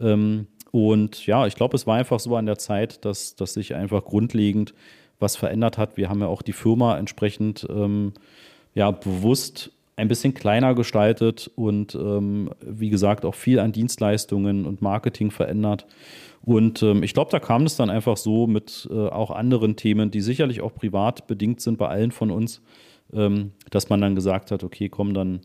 Ähm, 0.00 0.49
und 0.73 1.25
ja, 1.27 1.47
ich 1.47 1.55
glaube, 1.55 1.77
es 1.77 1.87
war 1.87 1.97
einfach 1.97 2.19
so 2.19 2.35
an 2.35 2.47
der 2.47 2.59
Zeit, 2.59 3.05
dass, 3.05 3.37
dass 3.37 3.55
sich 3.55 3.77
einfach 3.77 4.05
grundlegend 4.05 4.75
was 5.21 5.37
verändert 5.37 5.79
hat. 5.79 5.97
Wir 5.97 6.09
haben 6.09 6.21
ja 6.21 6.27
auch 6.27 6.43
die 6.43 6.53
Firma 6.53 6.99
entsprechend 6.99 7.65
ähm, 7.71 8.12
ja 8.75 8.91
bewusst 8.91 9.71
ein 9.95 10.09
bisschen 10.09 10.35
kleiner 10.35 10.75
gestaltet 10.75 11.53
und 11.55 11.95
ähm, 11.95 12.50
wie 12.61 12.91
gesagt 12.91 13.25
auch 13.25 13.37
viel 13.37 13.61
an 13.61 13.71
Dienstleistungen 13.71 14.67
und 14.67 14.83
Marketing 14.83 15.31
verändert. 15.31 15.87
Und 16.49 16.83
ähm, 16.83 17.02
ich 17.02 17.12
glaube, 17.12 17.31
da 17.31 17.40
kam 17.40 17.64
es 17.64 17.76
dann 17.76 17.90
einfach 17.90 18.17
so 18.17 18.47
mit 18.47 18.88
äh, 18.90 18.95
auch 18.95 19.31
anderen 19.31 19.76
Themen, 19.76 20.11
die 20.11 20.23
sicherlich 20.23 20.62
auch 20.62 20.75
privat 20.75 21.26
bedingt 21.26 21.61
sind 21.61 21.76
bei 21.76 21.88
allen 21.88 22.11
von 22.11 22.31
uns, 22.31 22.62
ähm, 23.12 23.52
dass 23.69 23.90
man 23.90 24.00
dann 24.00 24.14
gesagt 24.14 24.50
hat, 24.50 24.64
okay, 24.64 24.88
komm, 24.88 25.12
dann 25.12 25.40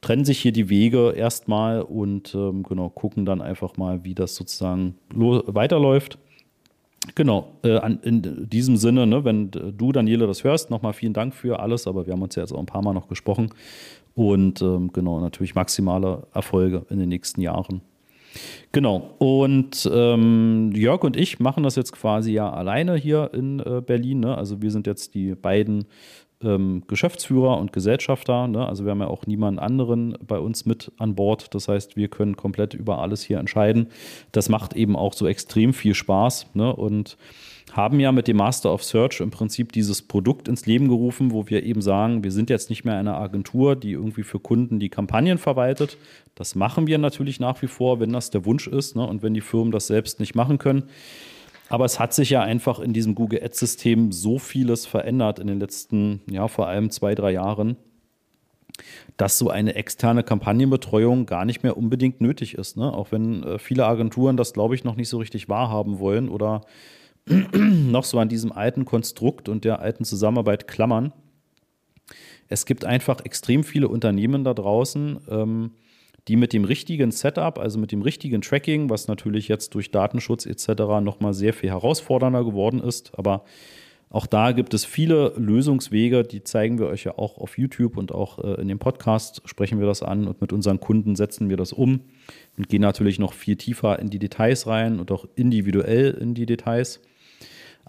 trennen 0.00 0.24
sich 0.24 0.38
hier 0.38 0.52
die 0.52 0.68
Wege 0.68 1.10
erstmal 1.10 1.82
und 1.82 2.36
ähm, 2.36 2.62
genau 2.62 2.88
gucken 2.88 3.24
dann 3.24 3.42
einfach 3.42 3.76
mal, 3.78 4.04
wie 4.04 4.14
das 4.14 4.36
sozusagen 4.36 4.94
weiterläuft. 5.12 6.18
Genau, 7.16 7.54
äh, 7.64 7.80
in 8.02 8.48
diesem 8.48 8.76
Sinne, 8.76 9.08
ne, 9.08 9.24
wenn 9.24 9.50
du, 9.50 9.90
Daniele, 9.90 10.28
das 10.28 10.44
hörst, 10.44 10.70
nochmal 10.70 10.92
vielen 10.92 11.14
Dank 11.14 11.34
für 11.34 11.58
alles, 11.58 11.88
aber 11.88 12.06
wir 12.06 12.12
haben 12.12 12.22
uns 12.22 12.36
ja 12.36 12.42
jetzt 12.44 12.52
auch 12.52 12.60
ein 12.60 12.66
paar 12.66 12.82
Mal 12.82 12.94
noch 12.94 13.08
gesprochen 13.08 13.50
und 14.14 14.62
ähm, 14.62 14.92
genau, 14.92 15.18
natürlich 15.18 15.56
maximale 15.56 16.28
Erfolge 16.32 16.86
in 16.90 17.00
den 17.00 17.08
nächsten 17.08 17.40
Jahren. 17.40 17.82
Genau, 18.72 19.14
und 19.18 19.88
ähm, 19.92 20.72
Jörg 20.74 21.02
und 21.02 21.16
ich 21.16 21.40
machen 21.40 21.62
das 21.62 21.76
jetzt 21.76 21.92
quasi 21.92 22.32
ja 22.32 22.50
alleine 22.50 22.96
hier 22.96 23.30
in 23.32 23.60
äh, 23.60 23.80
Berlin. 23.84 24.20
Ne? 24.20 24.36
Also 24.36 24.60
wir 24.62 24.70
sind 24.70 24.86
jetzt 24.86 25.14
die 25.14 25.34
beiden 25.34 25.86
ähm, 26.42 26.82
Geschäftsführer 26.86 27.58
und 27.58 27.72
Gesellschafter. 27.72 28.46
Ne? 28.46 28.66
Also 28.66 28.84
wir 28.84 28.90
haben 28.92 29.00
ja 29.00 29.08
auch 29.08 29.26
niemanden 29.26 29.58
anderen 29.58 30.16
bei 30.26 30.38
uns 30.38 30.66
mit 30.66 30.92
an 30.98 31.14
Bord. 31.14 31.54
Das 31.54 31.68
heißt, 31.68 31.96
wir 31.96 32.08
können 32.08 32.36
komplett 32.36 32.74
über 32.74 32.98
alles 32.98 33.22
hier 33.22 33.38
entscheiden. 33.38 33.88
Das 34.32 34.48
macht 34.48 34.74
eben 34.74 34.96
auch 34.96 35.14
so 35.14 35.26
extrem 35.26 35.72
viel 35.72 35.94
Spaß. 35.94 36.54
Ne? 36.54 36.74
Und 36.74 37.16
haben 37.72 38.00
ja 38.00 38.12
mit 38.12 38.28
dem 38.28 38.36
Master 38.36 38.72
of 38.72 38.84
Search 38.84 39.20
im 39.20 39.30
Prinzip 39.30 39.72
dieses 39.72 40.02
Produkt 40.02 40.48
ins 40.48 40.66
Leben 40.66 40.88
gerufen, 40.88 41.32
wo 41.32 41.48
wir 41.48 41.62
eben 41.64 41.82
sagen, 41.82 42.24
wir 42.24 42.32
sind 42.32 42.50
jetzt 42.50 42.70
nicht 42.70 42.84
mehr 42.84 42.96
eine 42.96 43.16
Agentur, 43.16 43.76
die 43.76 43.92
irgendwie 43.92 44.22
für 44.22 44.40
Kunden 44.40 44.78
die 44.80 44.88
Kampagnen 44.88 45.38
verwaltet. 45.38 45.96
Das 46.34 46.54
machen 46.54 46.86
wir 46.86 46.98
natürlich 46.98 47.40
nach 47.40 47.60
wie 47.62 47.66
vor, 47.66 48.00
wenn 48.00 48.12
das 48.12 48.30
der 48.30 48.44
Wunsch 48.44 48.66
ist 48.66 48.96
ne? 48.96 49.06
und 49.06 49.22
wenn 49.22 49.34
die 49.34 49.40
Firmen 49.40 49.72
das 49.72 49.86
selbst 49.86 50.20
nicht 50.20 50.34
machen 50.34 50.58
können. 50.58 50.84
Aber 51.68 51.84
es 51.84 52.00
hat 52.00 52.14
sich 52.14 52.30
ja 52.30 52.42
einfach 52.42 52.80
in 52.80 52.92
diesem 52.92 53.14
Google 53.14 53.42
Ads-System 53.42 54.10
so 54.12 54.38
vieles 54.38 54.86
verändert 54.86 55.38
in 55.38 55.48
den 55.48 55.60
letzten, 55.60 56.22
ja, 56.30 56.48
vor 56.48 56.66
allem 56.66 56.90
zwei, 56.90 57.14
drei 57.14 57.32
Jahren, 57.32 57.76
dass 59.16 59.38
so 59.38 59.50
eine 59.50 59.74
externe 59.74 60.22
Kampagnenbetreuung 60.22 61.26
gar 61.26 61.44
nicht 61.44 61.62
mehr 61.62 61.76
unbedingt 61.76 62.20
nötig 62.20 62.54
ist. 62.54 62.76
Ne? 62.76 62.92
Auch 62.92 63.12
wenn 63.12 63.42
äh, 63.42 63.58
viele 63.58 63.86
Agenturen 63.86 64.36
das, 64.36 64.52
glaube 64.52 64.74
ich, 64.74 64.84
noch 64.84 64.96
nicht 64.96 65.08
so 65.08 65.18
richtig 65.18 65.48
wahrhaben 65.48 65.98
wollen 65.98 66.28
oder 66.28 66.62
noch 67.52 68.04
so 68.04 68.18
an 68.18 68.28
diesem 68.28 68.52
alten 68.52 68.84
Konstrukt 68.84 69.48
und 69.48 69.64
der 69.64 69.80
alten 69.80 70.04
Zusammenarbeit 70.04 70.68
klammern. 70.68 71.12
Es 72.48 72.64
gibt 72.64 72.84
einfach 72.84 73.24
extrem 73.24 73.64
viele 73.64 73.88
Unternehmen 73.88 74.44
da 74.44 74.54
draußen, 74.54 75.18
ähm, 75.28 75.72
die 76.28 76.36
mit 76.36 76.52
dem 76.52 76.64
richtigen 76.64 77.10
Setup, 77.10 77.58
also 77.58 77.78
mit 77.78 77.92
dem 77.92 78.02
richtigen 78.02 78.42
Tracking, 78.42 78.90
was 78.90 79.08
natürlich 79.08 79.48
jetzt 79.48 79.74
durch 79.74 79.90
Datenschutz 79.90 80.46
etc. 80.46 81.00
nochmal 81.00 81.34
sehr 81.34 81.54
viel 81.54 81.70
herausfordernder 81.70 82.44
geworden 82.44 82.80
ist, 82.80 83.18
aber 83.18 83.44
auch 84.10 84.26
da 84.26 84.52
gibt 84.52 84.72
es 84.72 84.86
viele 84.86 85.34
Lösungswege, 85.36 86.22
die 86.22 86.42
zeigen 86.42 86.78
wir 86.78 86.86
euch 86.86 87.04
ja 87.04 87.18
auch 87.18 87.36
auf 87.36 87.58
YouTube 87.58 87.98
und 87.98 88.12
auch 88.12 88.38
äh, 88.38 88.60
in 88.60 88.68
dem 88.68 88.78
Podcast 88.78 89.42
sprechen 89.44 89.80
wir 89.80 89.86
das 89.86 90.02
an 90.02 90.26
und 90.26 90.40
mit 90.40 90.52
unseren 90.52 90.80
Kunden 90.80 91.14
setzen 91.14 91.50
wir 91.50 91.58
das 91.58 91.74
um 91.74 92.00
und 92.56 92.68
gehen 92.70 92.80
natürlich 92.80 93.18
noch 93.18 93.34
viel 93.34 93.56
tiefer 93.56 93.98
in 93.98 94.08
die 94.08 94.18
Details 94.18 94.66
rein 94.66 94.98
und 94.98 95.12
auch 95.12 95.26
individuell 95.34 96.12
in 96.12 96.32
die 96.32 96.46
Details. 96.46 97.00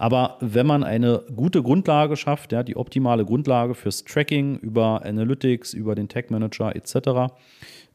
Aber 0.00 0.38
wenn 0.40 0.66
man 0.66 0.82
eine 0.82 1.24
gute 1.36 1.62
Grundlage 1.62 2.16
schafft, 2.16 2.52
ja, 2.52 2.62
die 2.62 2.74
optimale 2.74 3.26
Grundlage 3.26 3.74
fürs 3.74 4.02
Tracking 4.02 4.56
über 4.56 5.04
Analytics, 5.04 5.74
über 5.74 5.94
den 5.94 6.08
Tag 6.08 6.30
Manager 6.30 6.74
etc., 6.74 7.34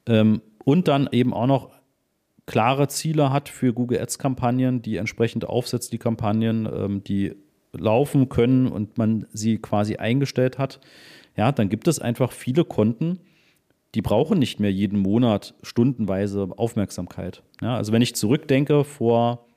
ähm, 0.08 0.44
und 0.64 0.88
dann 0.88 1.10
eben 1.12 1.34
auch 1.34 1.48
noch 1.48 1.72
klare 2.46 2.90
Ziele 2.90 3.34
hat 3.34 3.50
für 3.50 3.74
Google 3.74 4.00
Ads-Kampagnen, 4.00 4.84
die 4.84 4.98
entsprechend 4.98 5.46
aufsetzt, 5.50 5.94
die 5.94 5.98
Kampagnen, 5.98 6.70
ähm, 6.72 7.04
die 7.04 7.34
laufen 7.74 8.30
können 8.30 8.68
und 8.68 9.00
man 9.00 9.26
sie 9.34 9.58
quasi 9.58 9.96
eingestellt 9.96 10.60
hat, 10.60 10.80
ja, 11.36 11.52
dann 11.52 11.70
gibt 11.70 11.88
es 11.88 11.98
einfach 11.98 12.32
viele 12.32 12.66
Konten, 12.66 13.20
die 13.96 14.04
brauchen 14.04 14.38
nicht 14.38 14.60
mehr 14.60 14.72
jeden 14.72 15.00
Monat 15.00 15.56
stundenweise 15.64 16.50
Aufmerksamkeit. 16.56 17.42
Ja, 17.64 17.76
also 17.76 17.92
wenn 17.94 18.04
ich 18.04 18.14
zurückdenke 18.16 18.84
vor, 18.84 19.48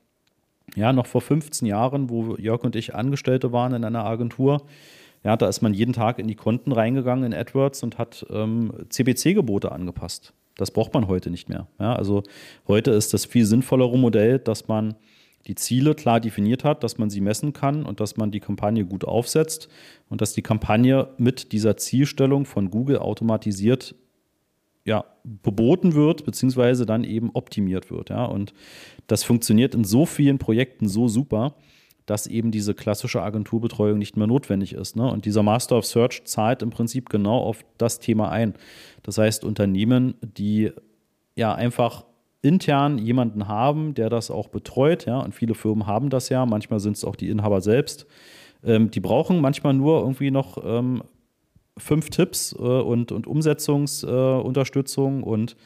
ja, 0.77 0.93
noch 0.93 1.07
vor 1.07 1.21
15 1.21 1.67
Jahren, 1.67 2.11
wo 2.11 2.37
Jörg 2.37 2.65
und 2.65 2.77
ich 2.77 2.95
Angestellte 2.95 3.53
waren 3.53 3.75
in 3.75 3.85
einer 3.85 4.05
Agentur, 4.05 4.63
ja, 5.25 5.37
da 5.37 5.49
ist 5.49 5.63
man 5.63 5.75
jeden 5.75 5.93
Tag 5.93 6.19
in 6.19 6.29
die 6.29 6.37
Konten 6.37 6.73
reingegangen 6.73 7.33
in 7.33 7.39
AdWords 7.39 7.83
und 7.83 7.99
hat 7.99 8.25
ähm, 8.31 8.73
CPC-Gebote 8.89 9.73
angepasst. 9.73 10.33
Das 10.57 10.71
braucht 10.71 10.95
man 10.95 11.09
heute 11.09 11.31
nicht 11.31 11.49
mehr. 11.49 11.67
Ja, 11.79 11.95
also 11.95 12.23
heute 12.67 12.91
ist 12.93 13.15
das 13.15 13.25
viel 13.25 13.45
sinnvollere 13.45 13.99
Modell, 13.99 14.39
dass 14.39 14.69
man 14.69 14.95
die 15.47 15.55
Ziele 15.55 15.95
klar 15.95 16.21
definiert 16.21 16.65
hat, 16.65 16.83
dass 16.83 16.99
man 16.99 17.11
sie 17.11 17.21
messen 17.21 17.53
kann 17.53 17.85
und 17.85 18.01
dass 18.01 18.17
man 18.17 18.31
die 18.31 18.41
Kampagne 18.41 18.85
gut 18.85 19.05
aufsetzt 19.05 19.69
und 20.09 20.21
dass 20.21 20.33
die 20.33 20.43
Kampagne 20.43 21.09
mit 21.17 21.53
dieser 21.53 21.77
Zielstellung 21.77 22.45
von 22.45 22.71
Google 22.71 22.99
automatisiert 22.99 23.95
ja, 24.88 25.04
beboten 25.23 25.95
wird, 25.95 26.25
beziehungsweise 26.25 26.87
dann 26.87 27.04
eben 27.04 27.30
optimiert 27.35 27.90
wird. 27.90 28.09
Ja. 28.09 28.25
Und 28.25 28.54
das 29.07 29.23
funktioniert 29.23 29.75
in 29.75 29.85
so 29.85 30.07
vielen 30.07 30.38
Projekten 30.38 30.88
so 30.88 31.09
super, 31.09 31.54
dass 32.07 32.26
eben 32.26 32.50
diese 32.50 32.73
klassische 32.73 33.21
Agenturbetreuung 33.21 33.99
nicht 33.99 34.16
mehr 34.16 34.26
notwendig 34.26 34.73
ist. 34.73 34.97
Ne? 34.97 35.07
Und 35.07 35.26
dieser 35.26 35.42
Master 35.42 35.76
of 35.76 35.85
Search 35.85 36.25
zahlt 36.25 36.62
im 36.62 36.71
Prinzip 36.71 37.11
genau 37.11 37.38
auf 37.38 37.66
das 37.76 37.99
Thema 37.99 38.30
ein. 38.30 38.54
Das 39.02 39.18
heißt, 39.18 39.45
Unternehmen, 39.45 40.14
die 40.23 40.73
ja 41.37 41.54
einfach 41.54 42.07
intern 42.40 42.97
jemanden 42.97 43.47
haben, 43.47 43.92
der 43.92 44.09
das 44.09 44.30
auch 44.30 44.49
betreut, 44.49 45.04
ja, 45.04 45.18
und 45.18 45.35
viele 45.35 45.54
Firmen 45.54 45.87
haben 45.87 46.09
das 46.09 46.30
ja, 46.30 46.47
manchmal 46.47 46.80
sind 46.80 46.97
es 46.97 47.04
auch 47.04 47.16
die 47.16 47.28
Inhaber 47.28 47.61
selbst, 47.61 48.07
Ähm, 48.64 48.90
die 48.90 48.99
brauchen 48.99 49.40
manchmal 49.40 49.75
nur 49.75 50.00
irgendwie 50.00 50.33
noch 50.33 50.59
ähm, 50.64 51.02
fünf 51.78 52.11
Tipps 52.11 52.52
äh, 52.52 52.62
und, 52.62 53.12
und 53.12 53.26
Umsetzungsunterstützung 53.26 55.20
äh, 55.23 55.25
und 55.25 55.56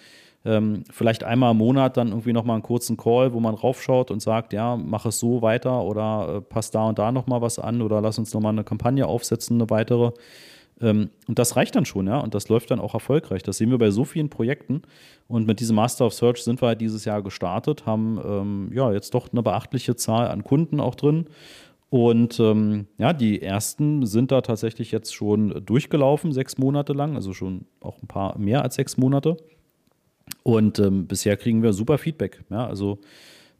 ähm, 0.44 0.82
vielleicht 0.90 1.22
einmal 1.24 1.52
im 1.52 1.58
Monat 1.58 1.96
dann 1.96 2.08
irgendwie 2.08 2.32
nochmal 2.32 2.54
einen 2.54 2.64
kurzen 2.64 2.96
Call, 2.96 3.32
wo 3.32 3.40
man 3.40 3.54
raufschaut 3.54 4.10
und 4.10 4.20
sagt, 4.20 4.52
ja, 4.52 4.76
mach 4.76 5.06
es 5.06 5.20
so 5.20 5.40
weiter 5.40 5.82
oder 5.84 6.36
äh, 6.36 6.40
passt 6.40 6.74
da 6.74 6.88
und 6.88 6.98
da 6.98 7.12
nochmal 7.12 7.40
was 7.40 7.58
an 7.58 7.80
oder 7.80 8.00
lass 8.00 8.18
uns 8.18 8.34
nochmal 8.34 8.52
eine 8.52 8.64
Kampagne 8.64 9.06
aufsetzen, 9.06 9.60
eine 9.60 9.70
weitere. 9.70 10.10
Ähm, 10.80 11.10
und 11.28 11.38
das 11.38 11.54
reicht 11.56 11.76
dann 11.76 11.84
schon, 11.84 12.08
ja, 12.08 12.18
und 12.18 12.34
das 12.34 12.48
läuft 12.48 12.72
dann 12.72 12.80
auch 12.80 12.94
erfolgreich. 12.94 13.44
Das 13.44 13.58
sehen 13.58 13.70
wir 13.70 13.78
bei 13.78 13.92
so 13.92 14.04
vielen 14.04 14.30
Projekten. 14.30 14.82
Und 15.28 15.46
mit 15.46 15.60
diesem 15.60 15.76
Master 15.76 16.06
of 16.06 16.14
Search 16.14 16.42
sind 16.42 16.60
wir 16.60 16.68
halt 16.68 16.80
dieses 16.80 17.04
Jahr 17.04 17.22
gestartet, 17.22 17.86
haben 17.86 18.20
ähm, 18.24 18.70
ja 18.74 18.92
jetzt 18.92 19.14
doch 19.14 19.30
eine 19.32 19.42
beachtliche 19.42 19.94
Zahl 19.94 20.26
an 20.28 20.42
Kunden 20.42 20.80
auch 20.80 20.96
drin. 20.96 21.26
Und 21.92 22.40
ähm, 22.40 22.86
ja, 22.96 23.12
die 23.12 23.42
ersten 23.42 24.06
sind 24.06 24.32
da 24.32 24.40
tatsächlich 24.40 24.92
jetzt 24.92 25.14
schon 25.14 25.62
durchgelaufen, 25.66 26.32
sechs 26.32 26.56
Monate 26.56 26.94
lang, 26.94 27.16
also 27.16 27.34
schon 27.34 27.66
auch 27.82 28.02
ein 28.02 28.06
paar 28.06 28.38
mehr 28.38 28.62
als 28.62 28.76
sechs 28.76 28.96
Monate. 28.96 29.36
Und 30.42 30.78
ähm, 30.78 31.06
bisher 31.06 31.36
kriegen 31.36 31.62
wir 31.62 31.74
super 31.74 31.98
Feedback. 31.98 32.44
Ja, 32.48 32.66
also 32.66 33.00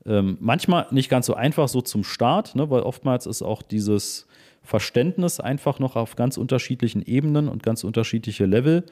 ähm, 0.07 0.39
manchmal 0.41 0.87
nicht 0.93 1.11
ganz 1.11 1.27
so 1.27 1.35
einfach 1.35 1.69
so 1.69 1.83
zum 1.83 2.05
Start, 2.05 2.57
ne, 2.57 2.71
weil 2.71 2.85
oftmals 2.85 3.27
ist 3.27 3.43
auch 3.43 3.61
dieses 3.61 4.27
Verständnis 4.62 5.39
einfach 5.39 5.79
noch 5.79 5.95
auf 5.95 6.17
ganz 6.17 6.39
unterschiedlichen 6.39 7.03
Ebenen 7.03 7.51
und 7.51 7.62
ganz 7.62 7.85
unterschiedliche 7.85 8.47
Level. 8.47 8.87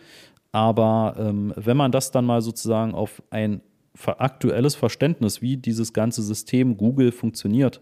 Aber 0.53 1.15
ähm, 1.19 1.55
wenn 1.57 1.79
man 1.79 1.93
das 1.93 2.11
dann 2.11 2.27
mal 2.27 2.43
sozusagen 2.43 2.93
auf 2.93 3.23
ein 3.31 3.63
aktuelles 4.07 4.75
Verständnis, 4.75 5.41
wie 5.41 5.57
dieses 5.57 5.95
ganze 5.95 6.23
System 6.23 6.77
Google 6.77 7.11
funktioniert, 7.11 7.81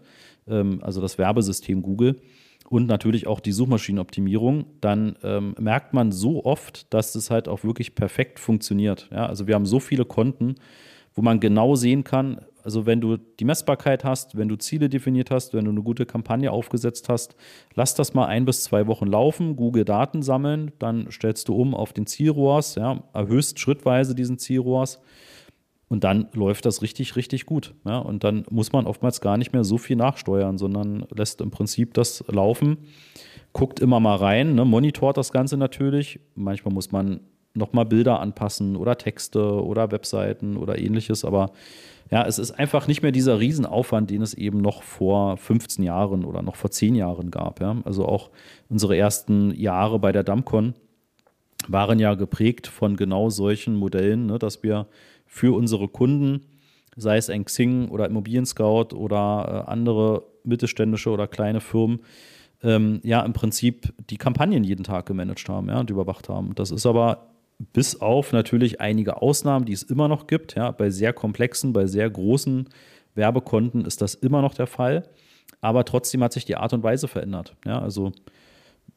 also 0.81 1.01
das 1.01 1.17
Werbesystem 1.17 1.81
Google 1.81 2.17
und 2.69 2.87
natürlich 2.87 3.27
auch 3.27 3.39
die 3.39 3.51
Suchmaschinenoptimierung, 3.51 4.65
dann 4.81 5.15
ähm, 5.23 5.55
merkt 5.59 5.93
man 5.93 6.11
so 6.11 6.45
oft, 6.45 6.93
dass 6.93 7.15
es 7.15 7.31
halt 7.31 7.47
auch 7.47 7.63
wirklich 7.63 7.95
perfekt 7.95 8.39
funktioniert. 8.39 9.09
Ja? 9.11 9.25
Also 9.25 9.47
wir 9.47 9.55
haben 9.55 9.65
so 9.65 9.79
viele 9.79 10.05
Konten, 10.05 10.55
wo 11.15 11.21
man 11.21 11.39
genau 11.39 11.75
sehen 11.75 12.03
kann, 12.03 12.41
also 12.63 12.85
wenn 12.85 13.01
du 13.01 13.17
die 13.17 13.45
Messbarkeit 13.45 14.03
hast, 14.03 14.37
wenn 14.37 14.47
du 14.47 14.55
Ziele 14.55 14.89
definiert 14.89 15.31
hast, 15.31 15.53
wenn 15.53 15.65
du 15.65 15.71
eine 15.71 15.81
gute 15.81 16.05
Kampagne 16.05 16.51
aufgesetzt 16.51 17.09
hast, 17.09 17.35
lass 17.73 17.95
das 17.95 18.13
mal 18.13 18.27
ein 18.27 18.45
bis 18.45 18.63
zwei 18.63 18.85
Wochen 18.87 19.07
laufen, 19.07 19.55
Google 19.55 19.85
Daten 19.85 20.21
sammeln, 20.21 20.71
dann 20.77 21.09
stellst 21.09 21.47
du 21.47 21.55
um 21.55 21.73
auf 21.73 21.93
den 21.93 22.05
Zielrohrs, 22.05 22.75
ja, 22.75 23.03
erhöhst 23.13 23.59
schrittweise 23.59 24.13
diesen 24.13 24.37
Zielrohrs 24.37 25.01
und 25.89 26.03
dann 26.03 26.27
läuft 26.33 26.65
das 26.65 26.81
richtig, 26.81 27.15
richtig 27.15 27.45
gut. 27.45 27.73
Ja, 27.85 27.97
und 27.97 28.23
dann 28.23 28.45
muss 28.49 28.71
man 28.71 28.85
oftmals 28.85 29.21
gar 29.21 29.37
nicht 29.37 29.51
mehr 29.51 29.63
so 29.63 29.77
viel 29.77 29.95
nachsteuern, 29.95 30.57
sondern 30.57 31.05
lässt 31.13 31.41
im 31.41 31.51
Prinzip 31.51 31.93
das 31.95 32.23
laufen, 32.27 32.77
guckt 33.51 33.79
immer 33.79 33.99
mal 33.99 34.15
rein, 34.15 34.55
ne, 34.55 34.65
monitort 34.65 35.17
das 35.17 35.31
Ganze 35.31 35.57
natürlich. 35.57 36.19
Manchmal 36.35 36.73
muss 36.73 36.91
man 36.91 37.21
nochmal 37.55 37.85
Bilder 37.85 38.19
anpassen 38.19 38.75
oder 38.75 38.97
Texte 38.97 39.63
oder 39.63 39.91
Webseiten 39.91 40.55
oder 40.55 40.77
ähnliches, 40.77 41.25
aber 41.25 41.51
ja, 42.11 42.25
es 42.25 42.39
ist 42.39 42.51
einfach 42.51 42.87
nicht 42.87 43.03
mehr 43.03 43.11
dieser 43.11 43.39
Riesenaufwand, 43.39 44.09
den 44.09 44.21
es 44.21 44.33
eben 44.33 44.61
noch 44.61 44.81
vor 44.81 45.37
15 45.37 45.83
Jahren 45.83 46.25
oder 46.25 46.41
noch 46.41 46.55
vor 46.55 46.71
10 46.71 46.95
Jahren 46.95 47.29
gab. 47.29 47.61
Ja. 47.61 47.77
Also 47.85 48.05
auch 48.05 48.31
unsere 48.67 48.97
ersten 48.97 49.53
Jahre 49.53 49.99
bei 49.99 50.11
der 50.11 50.23
Damcon 50.23 50.73
waren 51.67 51.99
ja 51.99 52.15
geprägt 52.15 52.65
von 52.67 52.95
genau 52.95 53.29
solchen 53.29 53.75
Modellen, 53.75 54.25
ne, 54.25 54.39
dass 54.39 54.63
wir 54.63 54.87
für 55.29 55.55
unsere 55.55 55.87
Kunden, 55.87 56.41
sei 56.97 57.17
es 57.17 57.29
ein 57.29 57.45
Xing 57.45 57.87
oder 57.89 58.07
Immobilien 58.07 58.45
Scout 58.45 58.95
oder 58.95 59.65
äh, 59.67 59.71
andere 59.71 60.23
mittelständische 60.43 61.11
oder 61.11 61.27
kleine 61.27 61.61
Firmen, 61.61 61.99
ähm, 62.61 62.99
ja 63.03 63.21
im 63.21 63.31
Prinzip 63.31 63.93
die 64.09 64.17
Kampagnen 64.17 64.63
jeden 64.63 64.83
Tag 64.83 65.05
gemanagt 65.05 65.47
haben 65.47 65.69
ja, 65.69 65.79
und 65.79 65.89
überwacht 65.89 66.27
haben. 66.27 66.55
Das 66.55 66.71
ist 66.71 66.85
aber 66.85 67.29
bis 67.73 68.01
auf 68.01 68.33
natürlich 68.33 68.81
einige 68.81 69.21
Ausnahmen, 69.21 69.65
die 69.65 69.73
es 69.73 69.83
immer 69.83 70.07
noch 70.07 70.27
gibt. 70.27 70.55
Ja, 70.55 70.71
bei 70.71 70.89
sehr 70.89 71.13
komplexen, 71.13 71.73
bei 71.73 71.85
sehr 71.85 72.09
großen 72.09 72.67
Werbekonten 73.15 73.85
ist 73.85 74.01
das 74.01 74.15
immer 74.15 74.41
noch 74.41 74.55
der 74.55 74.67
Fall. 74.67 75.03
Aber 75.61 75.85
trotzdem 75.85 76.23
hat 76.23 76.33
sich 76.33 76.45
die 76.45 76.55
Art 76.55 76.73
und 76.73 76.83
Weise 76.83 77.07
verändert. 77.07 77.55
Ja, 77.65 77.79
also 77.79 78.11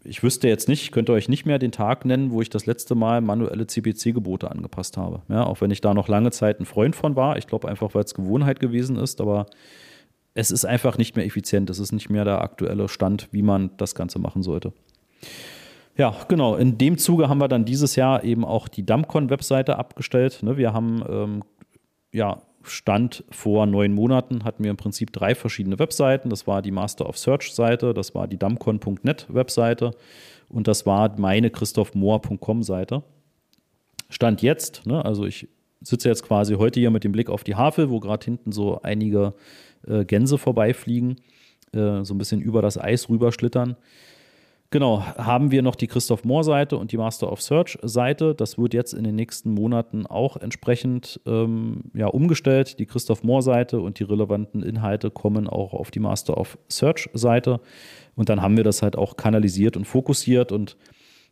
ich 0.04 0.22
wüsste 0.22 0.48
jetzt 0.48 0.68
nicht, 0.68 0.82
ich 0.82 0.90
könnte 0.90 1.12
euch 1.12 1.28
nicht 1.28 1.46
mehr 1.46 1.58
den 1.58 1.72
Tag 1.72 2.04
nennen, 2.04 2.30
wo 2.32 2.42
ich 2.42 2.50
das 2.50 2.66
letzte 2.66 2.94
Mal 2.94 3.20
manuelle 3.20 3.66
CPC-Gebote 3.66 4.50
angepasst 4.50 4.96
habe. 4.96 5.22
Ja, 5.28 5.44
auch 5.44 5.60
wenn 5.60 5.70
ich 5.70 5.80
da 5.80 5.94
noch 5.94 6.08
lange 6.08 6.30
Zeit 6.30 6.60
ein 6.60 6.66
Freund 6.66 6.96
von 6.96 7.16
war. 7.16 7.38
Ich 7.38 7.46
glaube 7.46 7.68
einfach, 7.68 7.94
weil 7.94 8.04
es 8.04 8.14
Gewohnheit 8.14 8.60
gewesen 8.60 8.96
ist, 8.96 9.20
aber 9.20 9.46
es 10.34 10.50
ist 10.50 10.64
einfach 10.64 10.98
nicht 10.98 11.16
mehr 11.16 11.26
effizient. 11.26 11.70
Es 11.70 11.78
ist 11.78 11.92
nicht 11.92 12.10
mehr 12.10 12.24
der 12.24 12.40
aktuelle 12.40 12.88
Stand, 12.88 13.28
wie 13.32 13.42
man 13.42 13.70
das 13.76 13.94
Ganze 13.94 14.18
machen 14.18 14.42
sollte. 14.42 14.72
Ja, 15.96 16.16
genau. 16.28 16.56
In 16.56 16.78
dem 16.78 16.96
Zuge 16.96 17.28
haben 17.28 17.38
wir 17.38 17.48
dann 17.48 17.64
dieses 17.64 17.96
Jahr 17.96 18.24
eben 18.24 18.44
auch 18.44 18.68
die 18.68 18.84
Dumpcon-Webseite 18.84 19.78
abgestellt. 19.78 20.42
Ne, 20.42 20.56
wir 20.56 20.72
haben 20.72 21.04
ähm, 21.08 21.44
ja 22.12 22.42
Stand 22.64 23.24
vor 23.30 23.66
neun 23.66 23.92
Monaten 23.92 24.44
hatten 24.44 24.64
wir 24.64 24.70
im 24.70 24.76
Prinzip 24.76 25.12
drei 25.12 25.34
verschiedene 25.34 25.78
Webseiten. 25.78 26.30
Das 26.30 26.46
war 26.46 26.62
die 26.62 26.70
Master 26.70 27.08
of 27.08 27.18
Search 27.18 27.54
Seite, 27.54 27.94
das 27.94 28.14
war 28.14 28.28
die 28.28 28.38
dumpcon.net 28.38 29.26
Webseite 29.28 29.92
und 30.48 30.68
das 30.68 30.86
war 30.86 31.18
meine 31.18 31.50
christophmoor.com 31.50 32.62
Seite. 32.62 33.02
Stand 34.10 34.42
jetzt, 34.42 34.86
ne, 34.86 35.04
also 35.04 35.24
ich 35.24 35.48
sitze 35.80 36.08
jetzt 36.08 36.22
quasi 36.22 36.54
heute 36.54 36.80
hier 36.80 36.90
mit 36.90 37.04
dem 37.04 37.12
Blick 37.12 37.30
auf 37.30 37.44
die 37.44 37.54
Havel, 37.54 37.90
wo 37.90 38.00
gerade 38.00 38.24
hinten 38.24 38.52
so 38.52 38.80
einige 38.82 39.34
äh, 39.86 40.04
Gänse 40.04 40.38
vorbeifliegen, 40.38 41.16
äh, 41.72 42.04
so 42.04 42.14
ein 42.14 42.18
bisschen 42.18 42.40
über 42.40 42.62
das 42.62 42.78
Eis 42.78 43.08
rüberschlittern. 43.08 43.76
Genau, 44.72 45.02
haben 45.02 45.50
wir 45.50 45.60
noch 45.60 45.74
die 45.74 45.86
Christoph 45.86 46.24
Mohr-Seite 46.24 46.78
und 46.78 46.92
die 46.92 46.96
Master 46.96 47.30
of 47.30 47.42
Search-Seite. 47.42 48.34
Das 48.34 48.56
wird 48.56 48.72
jetzt 48.72 48.94
in 48.94 49.04
den 49.04 49.14
nächsten 49.14 49.50
Monaten 49.50 50.06
auch 50.06 50.38
entsprechend 50.38 51.20
ähm, 51.26 51.90
ja, 51.92 52.06
umgestellt. 52.06 52.78
Die 52.78 52.86
Christoph 52.86 53.22
Mohr-Seite 53.22 53.82
und 53.82 53.98
die 53.98 54.04
relevanten 54.04 54.62
Inhalte 54.62 55.10
kommen 55.10 55.46
auch 55.46 55.74
auf 55.74 55.90
die 55.90 56.00
Master 56.00 56.38
of 56.38 56.56
Search-Seite. 56.70 57.60
Und 58.16 58.30
dann 58.30 58.40
haben 58.40 58.56
wir 58.56 58.64
das 58.64 58.80
halt 58.80 58.96
auch 58.96 59.18
kanalisiert 59.18 59.76
und 59.76 59.84
fokussiert. 59.84 60.52
Und 60.52 60.78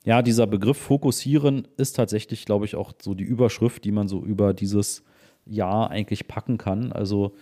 ja, 0.04 0.20
dieser 0.20 0.46
Begriff 0.46 0.76
fokussieren 0.76 1.66
ist 1.78 1.96
tatsächlich, 1.96 2.44
glaube 2.44 2.66
ich, 2.66 2.76
auch 2.76 2.92
so 3.00 3.14
die 3.14 3.24
Überschrift, 3.24 3.84
die 3.84 3.92
man 3.92 4.06
so 4.06 4.22
über 4.22 4.52
dieses 4.52 5.02
Jahr 5.46 5.90
eigentlich 5.90 6.28
packen 6.28 6.58
kann. 6.58 6.92
Also 6.92 7.32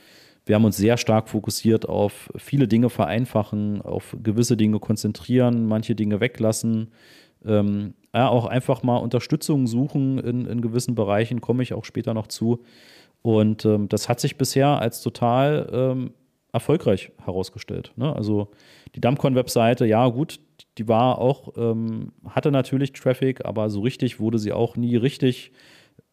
wir 0.49 0.55
haben 0.55 0.65
uns 0.65 0.77
sehr 0.77 0.97
stark 0.97 1.29
fokussiert 1.29 1.89
auf 1.89 2.33
viele 2.37 2.67
Dinge 2.67 2.91
vereinfachen, 2.91 3.83
auf 3.83 4.17
gewisse 4.23 4.57
Dinge 4.57 4.79
konzentrieren, 4.81 5.67
manche 5.67 5.95
Dinge 5.95 6.21
weglassen. 6.21 6.91
Ähm, 7.45 7.95
ja, 8.15 8.29
auch 8.29 8.47
einfach 8.47 8.83
mal 8.83 8.97
Unterstützung 8.97 9.67
suchen 9.67 10.19
in, 10.19 10.47
in 10.47 10.63
gewissen 10.63 10.95
Bereichen, 10.95 11.41
komme 11.41 11.63
ich 11.63 11.75
auch 11.75 11.85
später 11.85 12.15
noch 12.15 12.27
zu. 12.27 12.65
Und 13.23 13.65
ähm, 13.65 13.89
das 13.89 14.09
hat 14.09 14.21
sich 14.21 14.39
bisher 14.39 14.81
als 14.81 15.03
total 15.03 15.69
ähm, 15.73 16.15
erfolgreich 16.53 17.13
herausgestellt. 17.23 17.93
Ne? 17.97 18.15
Also 18.15 18.49
die 18.95 19.01
Dumpcon-Webseite, 19.01 19.85
ja 19.85 20.09
gut, 20.09 20.41
die 20.79 20.89
war 20.89 21.19
auch, 21.19 21.53
ähm, 21.57 22.13
hatte 22.27 22.51
natürlich 22.51 22.93
Traffic, 22.93 23.45
aber 23.45 23.69
so 23.69 23.81
richtig 23.81 24.19
wurde 24.19 24.39
sie 24.39 24.53
auch 24.53 24.77
nie 24.77 24.97
richtig 24.97 25.53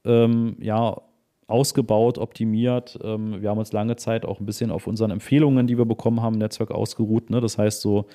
ähm, 0.04 0.58
ja, 0.60 1.02
ausgebaut, 1.48 2.18
optimiert. 2.18 2.98
Ähm, 3.04 3.42
wir 3.42 3.50
haben 3.50 3.60
uns 3.60 3.72
lange 3.72 3.96
Zeit 3.96 4.26
auch 4.26 4.40
ein 4.40 4.46
bisschen 4.46 4.72
auf 4.72 4.88
unseren 4.88 5.12
Empfehlungen, 5.12 5.68
die 5.68 5.78
wir 5.78 5.86
bekommen 5.86 6.22
haben, 6.22 6.36
im 6.36 6.40
Netzwerk 6.40 6.72
ausgeruht. 6.72 7.30
Ne? 7.30 7.42
Das 7.42 7.58
heißt, 7.58 7.82
so 7.82 8.06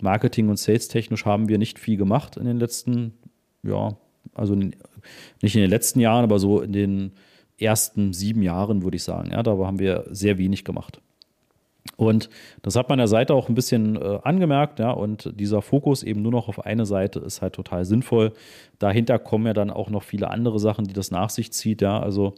Marketing- 0.00 0.48
und 0.48 0.58
Sales-technisch 0.58 1.24
haben 1.24 1.48
wir 1.48 1.58
nicht 1.58 1.78
viel 1.78 1.96
gemacht 1.96 2.36
in 2.36 2.46
den 2.46 2.58
letzten, 2.58 3.14
ja, 3.62 3.96
also 4.34 4.54
nicht 4.54 5.54
in 5.54 5.60
den 5.60 5.70
letzten 5.70 6.00
Jahren, 6.00 6.24
aber 6.24 6.38
so 6.38 6.60
in 6.60 6.72
den 6.72 7.12
ersten 7.58 8.12
sieben 8.12 8.42
Jahren, 8.42 8.82
würde 8.82 8.96
ich 8.96 9.04
sagen. 9.04 9.30
Ja, 9.30 9.42
da 9.42 9.52
haben 9.52 9.78
wir 9.78 10.04
sehr 10.10 10.38
wenig 10.38 10.64
gemacht. 10.64 11.00
Und 11.96 12.30
das 12.62 12.76
hat 12.76 12.88
man 12.88 12.98
der 12.98 13.08
Seite 13.08 13.34
auch 13.34 13.48
ein 13.48 13.54
bisschen 13.54 13.96
äh, 13.96 14.18
angemerkt, 14.24 14.80
ja, 14.80 14.90
und 14.90 15.32
dieser 15.38 15.62
Fokus 15.62 16.02
eben 16.02 16.22
nur 16.22 16.32
noch 16.32 16.48
auf 16.48 16.64
eine 16.64 16.86
Seite 16.86 17.20
ist 17.20 17.42
halt 17.42 17.52
total 17.52 17.84
sinnvoll. 17.84 18.32
Dahinter 18.78 19.18
kommen 19.18 19.46
ja 19.46 19.52
dann 19.52 19.70
auch 19.70 19.90
noch 19.90 20.02
viele 20.02 20.30
andere 20.30 20.58
Sachen, 20.58 20.86
die 20.86 20.94
das 20.94 21.10
nach 21.10 21.30
sich 21.30 21.52
zieht, 21.52 21.82
ja, 21.82 22.00
also 22.00 22.34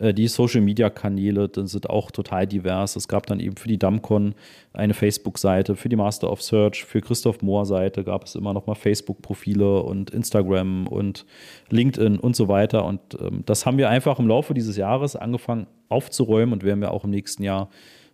die 0.00 0.26
Social-Media-Kanäle 0.28 1.50
sind 1.54 1.88
auch 1.88 2.10
total 2.10 2.46
divers. 2.46 2.96
Es 2.96 3.06
gab 3.06 3.26
dann 3.26 3.40
eben 3.40 3.56
für 3.56 3.68
die 3.68 3.78
Damcon 3.78 4.34
eine 4.72 4.94
Facebook-Seite, 4.94 5.76
für 5.76 5.88
die 5.88 5.96
Master 5.96 6.30
of 6.30 6.42
Search, 6.42 6.84
für 6.84 7.00
Christoph 7.00 7.42
Mohr-Seite 7.42 8.02
gab 8.02 8.24
es 8.24 8.34
immer 8.34 8.52
noch 8.52 8.66
mal 8.66 8.74
Facebook-Profile 8.74 9.82
und 9.82 10.10
Instagram 10.10 10.88
und 10.88 11.26
LinkedIn 11.70 12.18
und 12.18 12.34
so 12.34 12.48
weiter. 12.48 12.84
Und 12.84 13.00
ähm, 13.20 13.42
das 13.46 13.66
haben 13.66 13.78
wir 13.78 13.88
einfach 13.88 14.18
im 14.18 14.26
Laufe 14.26 14.52
dieses 14.52 14.76
Jahres 14.76 15.16
angefangen 15.16 15.66
aufzuräumen 15.88 16.52
und 16.52 16.64
werden 16.64 16.80
wir 16.80 16.90
auch 16.90 17.04
im 17.04 17.10
nächsten 17.10 17.42
Jahr 17.42 17.70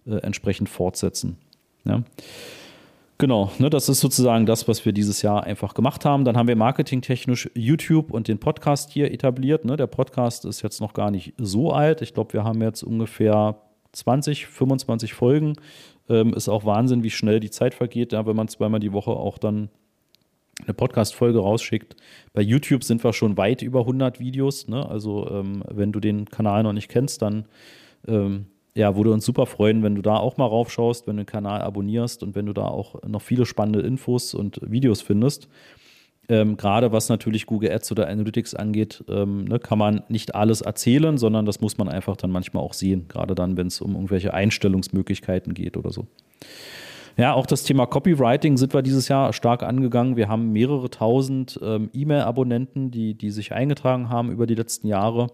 äh, 0.07 0.17
entsprechend 0.17 0.69
fortsetzen. 0.69 1.39
Ja. 1.85 2.03
Genau, 3.21 3.53
ne, 3.59 3.69
das 3.69 3.91
ist 3.91 4.01
sozusagen 4.01 4.47
das, 4.47 4.67
was 4.67 4.87
wir 4.87 4.93
dieses 4.93 5.21
Jahr 5.21 5.45
einfach 5.45 5.75
gemacht 5.75 6.07
haben. 6.07 6.25
Dann 6.25 6.39
haben 6.39 6.49
wir 6.49 6.57
marketingtechnisch 6.57 7.51
YouTube 7.55 8.13
und 8.13 8.29
den 8.29 8.39
Podcast 8.39 8.91
hier 8.91 9.13
etabliert. 9.13 9.67
Ne. 9.67 9.77
Der 9.77 9.89
Podcast 9.89 10.47
ist 10.47 10.63
jetzt 10.63 10.81
noch 10.81 10.95
gar 10.95 11.11
nicht 11.11 11.35
so 11.37 11.71
alt. 11.71 12.01
Ich 12.01 12.15
glaube, 12.15 12.33
wir 12.33 12.45
haben 12.45 12.63
jetzt 12.63 12.83
ungefähr 12.83 13.61
20, 13.93 14.47
25 14.47 15.13
Folgen 15.13 15.57
Ähm, 16.09 16.33
ist 16.33 16.49
auch 16.49 16.65
Wahnsinn, 16.65 17.03
wie 17.03 17.11
schnell 17.11 17.41
die 17.41 17.51
Zeit 17.51 17.75
vergeht, 17.75 18.13
ja, 18.13 18.25
wenn 18.25 18.35
man 18.35 18.49
zweimal 18.49 18.81
die 18.81 18.95
Woche 18.95 19.11
auch 19.11 19.37
dann 19.37 19.69
eine 20.65 20.73
Podcast-Folge 20.73 21.41
rausschickt. 21.41 21.97
Bei 22.33 22.41
YouTube 22.41 22.85
sind 22.85 23.05
wir 23.05 23.13
schon 23.13 23.37
weit 23.37 23.61
über 23.61 23.81
100 23.81 24.19
Videos. 24.19 24.67
Ne? 24.67 24.89
Also, 24.89 25.29
ähm, 25.31 25.63
wenn 25.69 25.93
du 25.93 26.01
den 26.01 26.25
Kanal 26.25 26.63
noch 26.63 26.73
nicht 26.73 26.89
kennst, 26.89 27.21
dann 27.21 27.45
ähm, 28.09 28.47
ja, 28.75 28.97
würde 28.97 29.13
uns 29.13 29.25
super 29.25 29.47
freuen, 29.47 29.83
wenn 29.83 29.95
du 29.95 30.03
da 30.03 30.17
auch 30.17 30.37
mal 30.37 30.47
raufschaust, 30.47 31.07
wenn 31.07 31.17
du 31.17 31.25
den 31.25 31.27
Kanal 31.27 31.63
abonnierst 31.63 32.23
und 32.23 32.35
wenn 32.35 32.47
du 32.47 32.53
da 32.53 32.67
auch 32.67 33.03
noch 33.03 33.23
viele 33.23 33.47
spannende 33.47 33.81
Infos 33.81 34.35
und 34.35 34.61
Videos 34.63 35.03
findest. 35.03 35.49
Ähm, 36.29 36.57
Gerade 36.57 36.93
was 36.93 37.09
natürlich 37.09 37.47
Google 37.47 37.73
Ads 37.73 37.91
oder 37.91 38.09
Analytics 38.09 38.55
angeht, 38.55 39.03
ähm, 39.09 39.47
ne, 39.47 39.59
kann 39.59 39.79
man 39.79 40.05
nicht 40.09 40.37
alles 40.37 40.61
erzählen, 40.61 41.19
sondern 41.19 41.45
das 41.45 41.61
muss 41.61 41.77
man 41.77 41.89
einfach 41.89 42.17
dann 42.17 42.31
manchmal 42.31 42.63
auch 42.63 42.75
sehen. 42.75 43.07
Gerade 43.09 43.35
dann, 43.35 43.57
wenn 43.57 43.67
es 43.67 43.81
um 43.81 43.95
irgendwelche 43.95 44.33
Einstellungsmöglichkeiten 44.33 45.55
geht 45.55 45.77
oder 45.77 45.91
so. 45.91 46.07
Ja, 47.17 47.35
auch 47.35 47.47
das 47.47 47.65
Thema 47.65 47.87
Copywriting 47.87 48.57
sind 48.57 48.73
wir 48.73 48.83
dieses 48.83 49.09
Jahr 49.09 49.33
stark 49.33 49.65
angegangen. 49.65 50.17
Wir 50.17 50.29
haben 50.29 50.53
mehrere 50.53 50.89
tausend 50.89 51.59
ähm, 51.63 51.91
E-Mail-Abonnenten, 51.93 52.93
die, 52.93 53.15
die 53.15 53.31
sich 53.31 53.53
eingetragen 53.53 54.09
haben 54.09 54.31
über 54.31 54.47
die 54.47 54.55
letzten 54.55 54.87
Jahre. 54.87 55.27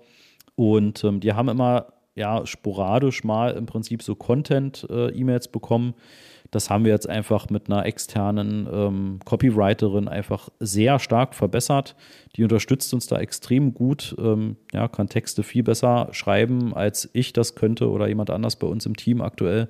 Und 0.54 1.04
ähm, 1.04 1.20
die 1.20 1.34
haben 1.34 1.50
immer 1.50 1.88
ja, 2.16 2.44
sporadisch 2.46 3.22
mal 3.22 3.52
im 3.52 3.66
Prinzip 3.66 4.02
so 4.02 4.14
Content-E-Mails 4.16 5.46
äh, 5.46 5.50
bekommen. 5.50 5.94
Das 6.50 6.70
haben 6.70 6.84
wir 6.84 6.92
jetzt 6.92 7.08
einfach 7.08 7.50
mit 7.50 7.68
einer 7.68 7.84
externen 7.86 8.68
ähm, 8.72 9.18
Copywriterin 9.24 10.08
einfach 10.08 10.48
sehr 10.60 10.98
stark 10.98 11.34
verbessert. 11.34 11.96
Die 12.36 12.42
unterstützt 12.42 12.94
uns 12.94 13.06
da 13.06 13.18
extrem 13.18 13.74
gut, 13.74 14.14
ähm, 14.18 14.56
ja, 14.72 14.88
kann 14.88 15.08
Texte 15.08 15.42
viel 15.42 15.62
besser 15.62 16.08
schreiben, 16.12 16.74
als 16.74 17.10
ich 17.12 17.32
das 17.32 17.54
könnte 17.54 17.90
oder 17.90 18.08
jemand 18.08 18.30
anders 18.30 18.56
bei 18.56 18.66
uns 18.66 18.86
im 18.86 18.96
Team 18.96 19.20
aktuell. 19.20 19.68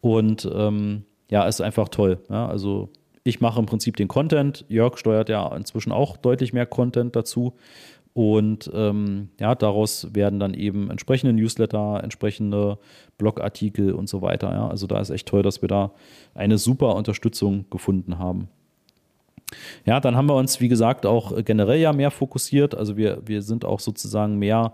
Und 0.00 0.50
ähm, 0.52 1.04
ja, 1.30 1.46
ist 1.46 1.60
einfach 1.60 1.88
toll. 1.88 2.18
Ja, 2.28 2.48
also 2.48 2.88
ich 3.22 3.40
mache 3.40 3.60
im 3.60 3.66
Prinzip 3.66 3.96
den 3.96 4.08
Content. 4.08 4.64
Jörg 4.68 4.96
steuert 4.96 5.28
ja 5.28 5.54
inzwischen 5.54 5.92
auch 5.92 6.16
deutlich 6.16 6.52
mehr 6.52 6.66
Content 6.66 7.14
dazu. 7.14 7.54
Und 8.18 8.68
ähm, 8.74 9.28
ja, 9.38 9.54
daraus 9.54 10.12
werden 10.12 10.40
dann 10.40 10.52
eben 10.52 10.90
entsprechende 10.90 11.32
Newsletter, 11.32 12.02
entsprechende 12.02 12.80
Blogartikel 13.16 13.92
und 13.92 14.08
so 14.08 14.22
weiter. 14.22 14.50
Ja. 14.50 14.66
Also 14.66 14.88
da 14.88 14.98
ist 14.98 15.10
echt 15.10 15.28
toll, 15.28 15.44
dass 15.44 15.62
wir 15.62 15.68
da 15.68 15.92
eine 16.34 16.58
super 16.58 16.96
Unterstützung 16.96 17.66
gefunden 17.70 18.18
haben. 18.18 18.48
Ja, 19.84 20.00
dann 20.00 20.16
haben 20.16 20.26
wir 20.26 20.34
uns, 20.34 20.60
wie 20.60 20.66
gesagt, 20.66 21.06
auch 21.06 21.32
generell 21.44 21.78
ja 21.78 21.92
mehr 21.92 22.10
fokussiert. 22.10 22.74
Also 22.74 22.96
wir, 22.96 23.22
wir 23.24 23.40
sind 23.40 23.64
auch 23.64 23.78
sozusagen 23.78 24.36
mehr 24.36 24.72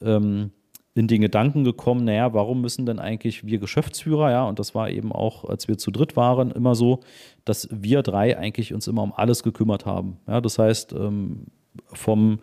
ähm, 0.00 0.52
in 0.94 1.06
den 1.06 1.20
Gedanken 1.20 1.64
gekommen, 1.64 2.06
naja, 2.06 2.32
warum 2.32 2.62
müssen 2.62 2.86
denn 2.86 2.98
eigentlich 2.98 3.44
wir 3.46 3.58
Geschäftsführer, 3.58 4.30
ja, 4.30 4.44
und 4.48 4.58
das 4.58 4.74
war 4.74 4.88
eben 4.88 5.12
auch, 5.12 5.44
als 5.44 5.68
wir 5.68 5.76
zu 5.76 5.90
dritt 5.90 6.16
waren, 6.16 6.50
immer 6.50 6.74
so, 6.74 7.00
dass 7.44 7.68
wir 7.70 8.02
drei 8.02 8.38
eigentlich 8.38 8.72
uns 8.72 8.86
immer 8.86 9.02
um 9.02 9.12
alles 9.12 9.42
gekümmert 9.42 9.84
haben. 9.84 10.16
Ja, 10.26 10.40
das 10.40 10.58
heißt, 10.58 10.94
ähm, 10.94 11.48
vom 11.92 12.38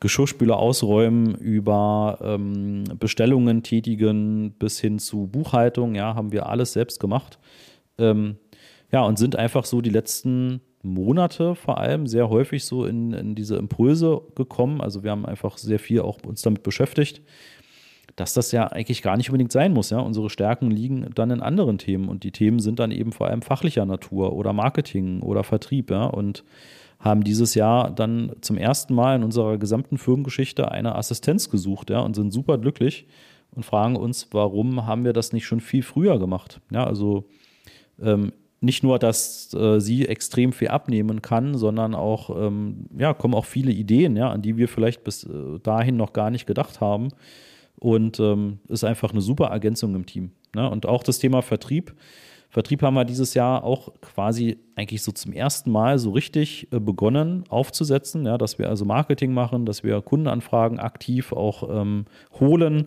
Geschirrspüler 0.00 0.56
ausräumen, 0.56 1.34
über 1.34 2.18
ähm, 2.22 2.84
Bestellungen 2.98 3.62
tätigen 3.62 4.52
bis 4.58 4.80
hin 4.80 4.98
zu 4.98 5.26
Buchhaltung, 5.26 5.94
ja, 5.94 6.14
haben 6.14 6.32
wir 6.32 6.48
alles 6.48 6.72
selbst 6.72 6.98
gemacht. 6.98 7.38
Ähm, 7.98 8.36
ja, 8.90 9.02
und 9.02 9.18
sind 9.18 9.36
einfach 9.36 9.64
so 9.64 9.80
die 9.80 9.90
letzten 9.90 10.60
Monate 10.82 11.54
vor 11.54 11.78
allem 11.78 12.06
sehr 12.06 12.28
häufig 12.28 12.64
so 12.64 12.84
in, 12.84 13.12
in 13.12 13.34
diese 13.34 13.56
Impulse 13.56 14.22
gekommen. 14.34 14.80
Also 14.80 15.02
wir 15.02 15.10
haben 15.10 15.26
einfach 15.26 15.56
sehr 15.58 15.78
viel 15.78 16.00
auch 16.00 16.18
uns 16.24 16.42
damit 16.42 16.62
beschäftigt, 16.62 17.22
dass 18.16 18.34
das 18.34 18.52
ja 18.52 18.66
eigentlich 18.68 19.02
gar 19.02 19.16
nicht 19.16 19.30
unbedingt 19.30 19.52
sein 19.52 19.72
muss. 19.72 19.90
Ja? 19.90 19.98
Unsere 19.98 20.30
Stärken 20.30 20.70
liegen 20.70 21.08
dann 21.14 21.30
in 21.30 21.40
anderen 21.40 21.78
Themen 21.78 22.08
und 22.08 22.22
die 22.22 22.32
Themen 22.32 22.60
sind 22.60 22.78
dann 22.78 22.90
eben 22.90 23.12
vor 23.12 23.28
allem 23.28 23.42
fachlicher 23.42 23.86
Natur 23.86 24.34
oder 24.34 24.52
Marketing 24.52 25.22
oder 25.22 25.42
Vertrieb. 25.42 25.90
Ja? 25.90 26.04
Und 26.04 26.44
haben 27.04 27.22
dieses 27.22 27.54
Jahr 27.54 27.90
dann 27.90 28.32
zum 28.40 28.56
ersten 28.56 28.94
Mal 28.94 29.16
in 29.16 29.24
unserer 29.24 29.58
gesamten 29.58 29.98
Firmengeschichte 29.98 30.70
eine 30.70 30.94
Assistenz 30.94 31.50
gesucht 31.50 31.90
ja, 31.90 32.00
und 32.00 32.16
sind 32.16 32.32
super 32.32 32.56
glücklich 32.56 33.06
und 33.50 33.64
fragen 33.64 33.94
uns, 33.94 34.28
warum 34.32 34.86
haben 34.86 35.04
wir 35.04 35.12
das 35.12 35.34
nicht 35.34 35.44
schon 35.44 35.60
viel 35.60 35.82
früher 35.82 36.18
gemacht? 36.18 36.62
Ja, 36.70 36.84
also 36.84 37.26
ähm, 38.00 38.32
nicht 38.60 38.82
nur, 38.82 38.98
dass 38.98 39.52
äh, 39.52 39.80
sie 39.80 40.08
extrem 40.08 40.54
viel 40.54 40.68
abnehmen 40.68 41.20
kann, 41.20 41.58
sondern 41.58 41.94
auch, 41.94 42.30
ähm, 42.34 42.86
ja, 42.96 43.12
kommen 43.12 43.34
auch 43.34 43.44
viele 43.44 43.70
Ideen, 43.70 44.16
ja, 44.16 44.30
an 44.30 44.40
die 44.40 44.56
wir 44.56 44.68
vielleicht 44.68 45.04
bis 45.04 45.24
äh, 45.24 45.58
dahin 45.62 45.98
noch 45.98 46.14
gar 46.14 46.30
nicht 46.30 46.46
gedacht 46.46 46.80
haben. 46.80 47.08
Und 47.78 48.18
ähm, 48.18 48.60
ist 48.68 48.84
einfach 48.84 49.10
eine 49.10 49.20
super 49.20 49.48
Ergänzung 49.48 49.94
im 49.94 50.06
Team. 50.06 50.30
Ne? 50.54 50.70
Und 50.70 50.86
auch 50.86 51.02
das 51.02 51.18
Thema 51.18 51.42
Vertrieb 51.42 51.94
Vertrieb 52.54 52.82
haben 52.82 52.94
wir 52.94 53.04
dieses 53.04 53.34
Jahr 53.34 53.64
auch 53.64 53.88
quasi 54.00 54.58
eigentlich 54.76 55.02
so 55.02 55.10
zum 55.10 55.32
ersten 55.32 55.72
Mal 55.72 55.98
so 55.98 56.12
richtig 56.12 56.68
äh, 56.70 56.78
begonnen 56.78 57.42
aufzusetzen, 57.48 58.24
ja, 58.26 58.38
dass 58.38 58.60
wir 58.60 58.68
also 58.68 58.84
Marketing 58.84 59.34
machen, 59.34 59.66
dass 59.66 59.82
wir 59.82 60.00
Kundenanfragen 60.00 60.78
aktiv 60.78 61.32
auch 61.32 61.68
ähm, 61.68 62.04
holen. 62.38 62.86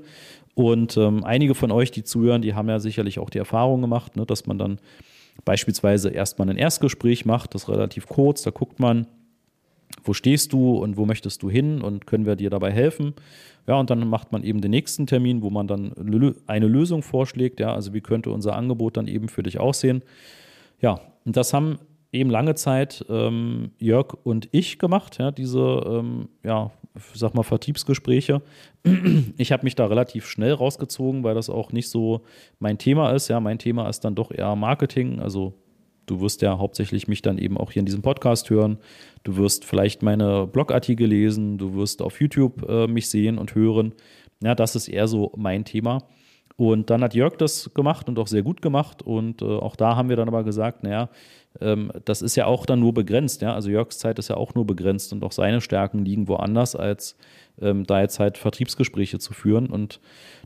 Und 0.55 0.95
ähm, 0.95 1.25
einige 1.25 1.53
von 1.53 1.71
euch, 1.71 1.91
die 1.91 2.05
zuhören, 2.05 2.41
die 2.41 2.53
haben 2.53 2.69
ja 2.69 2.79
sicherlich 2.79 3.19
auch 3.19 3.29
die 3.29 3.39
Erfahrung 3.39 3.81
gemacht, 3.81 4.15
ne, 4.15 4.25
dass 4.25 4.45
man 4.45 4.57
dann 4.57 4.79
beispielsweise 5.43 6.11
erstmal 6.11 6.49
ein 6.49 6.57
Erstgespräch 6.57 7.25
macht, 7.25 7.53
das 7.53 7.67
relativ 7.67 8.07
kurz, 8.07 8.43
da 8.43 8.51
guckt 8.51 8.79
man, 8.79 9.05
wo 10.03 10.13
stehst 10.13 10.53
du 10.53 10.77
und 10.77 10.97
wo 10.97 11.05
möchtest 11.05 11.43
du 11.43 11.49
hin 11.49 11.81
und 11.81 12.07
können 12.07 12.25
wir 12.25 12.35
dir 12.35 12.49
dabei 12.49 12.71
helfen? 12.71 13.13
Ja, 13.67 13.75
und 13.75 13.89
dann 13.89 14.07
macht 14.07 14.31
man 14.31 14.43
eben 14.43 14.61
den 14.61 14.71
nächsten 14.71 15.07
Termin, 15.07 15.41
wo 15.41 15.49
man 15.49 15.67
dann 15.67 15.93
eine 16.47 16.67
Lösung 16.67 17.03
vorschlägt. 17.03 17.59
Ja, 17.59 17.73
also 17.73 17.93
wie 17.93 18.01
könnte 18.01 18.31
unser 18.31 18.55
Angebot 18.55 18.95
dann 18.95 19.07
eben 19.07 19.27
für 19.27 19.43
dich 19.43 19.59
aussehen? 19.59 20.03
Ja, 20.79 21.01
und 21.25 21.35
das 21.35 21.53
haben 21.53 21.79
eben 22.11 22.29
lange 22.29 22.55
Zeit 22.55 23.05
ähm, 23.09 23.71
Jörg 23.77 24.13
und 24.23 24.47
ich 24.51 24.79
gemacht, 24.79 25.17
ja, 25.19 25.31
diese, 25.31 25.59
ähm, 25.59 26.29
ja, 26.43 26.71
sag 27.13 27.35
mal, 27.35 27.43
Vertriebsgespräche. 27.43 28.41
Ich 29.37 29.51
habe 29.51 29.63
mich 29.63 29.75
da 29.75 29.85
relativ 29.85 30.25
schnell 30.27 30.53
rausgezogen, 30.53 31.23
weil 31.23 31.35
das 31.35 31.49
auch 31.49 31.71
nicht 31.71 31.89
so 31.89 32.21
mein 32.59 32.77
Thema 32.77 33.11
ist. 33.11 33.27
Ja, 33.27 33.39
mein 33.39 33.59
Thema 33.59 33.89
ist 33.89 34.01
dann 34.05 34.15
doch 34.15 34.31
eher 34.31 34.55
Marketing, 34.55 35.19
also 35.19 35.53
Du 36.07 36.21
wirst 36.21 36.41
ja 36.41 36.57
hauptsächlich 36.57 37.07
mich 37.07 37.21
dann 37.21 37.37
eben 37.37 37.57
auch 37.57 37.71
hier 37.71 37.81
in 37.81 37.85
diesem 37.85 38.01
Podcast 38.01 38.49
hören. 38.49 38.79
Du 39.23 39.35
wirst 39.35 39.65
vielleicht 39.65 40.01
meine 40.01 40.47
Blogartikel 40.47 41.07
lesen. 41.07 41.57
Du 41.57 41.75
wirst 41.75 42.01
auf 42.01 42.19
YouTube 42.19 42.67
äh, 42.67 42.87
mich 42.87 43.09
sehen 43.09 43.37
und 43.37 43.53
hören. 43.53 43.93
Ja, 44.41 44.55
das 44.55 44.75
ist 44.75 44.87
eher 44.87 45.07
so 45.07 45.31
mein 45.35 45.65
Thema. 45.65 45.99
Und 46.55 46.89
dann 46.89 47.03
hat 47.03 47.13
Jörg 47.13 47.35
das 47.37 47.71
gemacht 47.75 48.07
und 48.09 48.17
auch 48.17 48.27
sehr 48.27 48.41
gut 48.41 48.61
gemacht. 48.61 49.03
Und 49.03 49.41
äh, 49.41 49.45
auch 49.45 49.75
da 49.75 49.95
haben 49.95 50.09
wir 50.09 50.15
dann 50.15 50.27
aber 50.27 50.43
gesagt, 50.43 50.81
naja, 50.81 51.09
ähm, 51.61 51.91
das 52.05 52.21
ist 52.21 52.35
ja 52.35 52.45
auch 52.45 52.65
dann 52.65 52.79
nur 52.79 52.93
begrenzt. 52.93 53.41
Ja? 53.41 53.53
Also 53.53 53.69
Jörgs 53.69 53.99
Zeit 53.99 54.17
ist 54.17 54.29
ja 54.29 54.37
auch 54.37 54.55
nur 54.55 54.65
begrenzt 54.65 55.13
und 55.13 55.23
auch 55.23 55.31
seine 55.31 55.61
Stärken 55.61 56.03
liegen 56.05 56.27
woanders, 56.27 56.75
als 56.75 57.17
ähm, 57.61 57.85
da 57.85 58.01
jetzt 58.01 58.19
halt 58.19 58.37
Vertriebsgespräche 58.37 59.19
zu 59.19 59.33
führen. 59.33 59.67
Und 59.67 59.99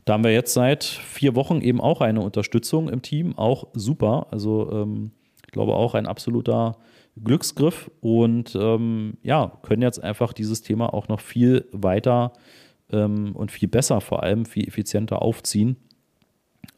da 0.04 0.14
haben 0.14 0.24
wir 0.24 0.32
jetzt 0.32 0.54
seit 0.54 0.84
vier 0.84 1.34
Wochen 1.34 1.60
eben 1.60 1.80
auch 1.80 2.00
eine 2.00 2.20
Unterstützung 2.20 2.88
im 2.88 3.00
Team, 3.00 3.38
auch 3.38 3.68
super. 3.72 4.26
Also 4.30 4.70
ähm, 4.70 5.12
ich 5.52 5.54
glaube 5.54 5.74
auch 5.74 5.94
ein 5.94 6.06
absoluter 6.06 6.78
Glücksgriff 7.22 7.90
und 8.00 8.56
ähm, 8.58 9.18
ja, 9.22 9.52
können 9.60 9.82
jetzt 9.82 10.02
einfach 10.02 10.32
dieses 10.32 10.62
Thema 10.62 10.94
auch 10.94 11.08
noch 11.08 11.20
viel 11.20 11.68
weiter 11.72 12.32
ähm, 12.90 13.36
und 13.36 13.52
viel 13.52 13.68
besser, 13.68 14.00
vor 14.00 14.22
allem 14.22 14.46
viel 14.46 14.66
effizienter 14.66 15.20
aufziehen. 15.20 15.76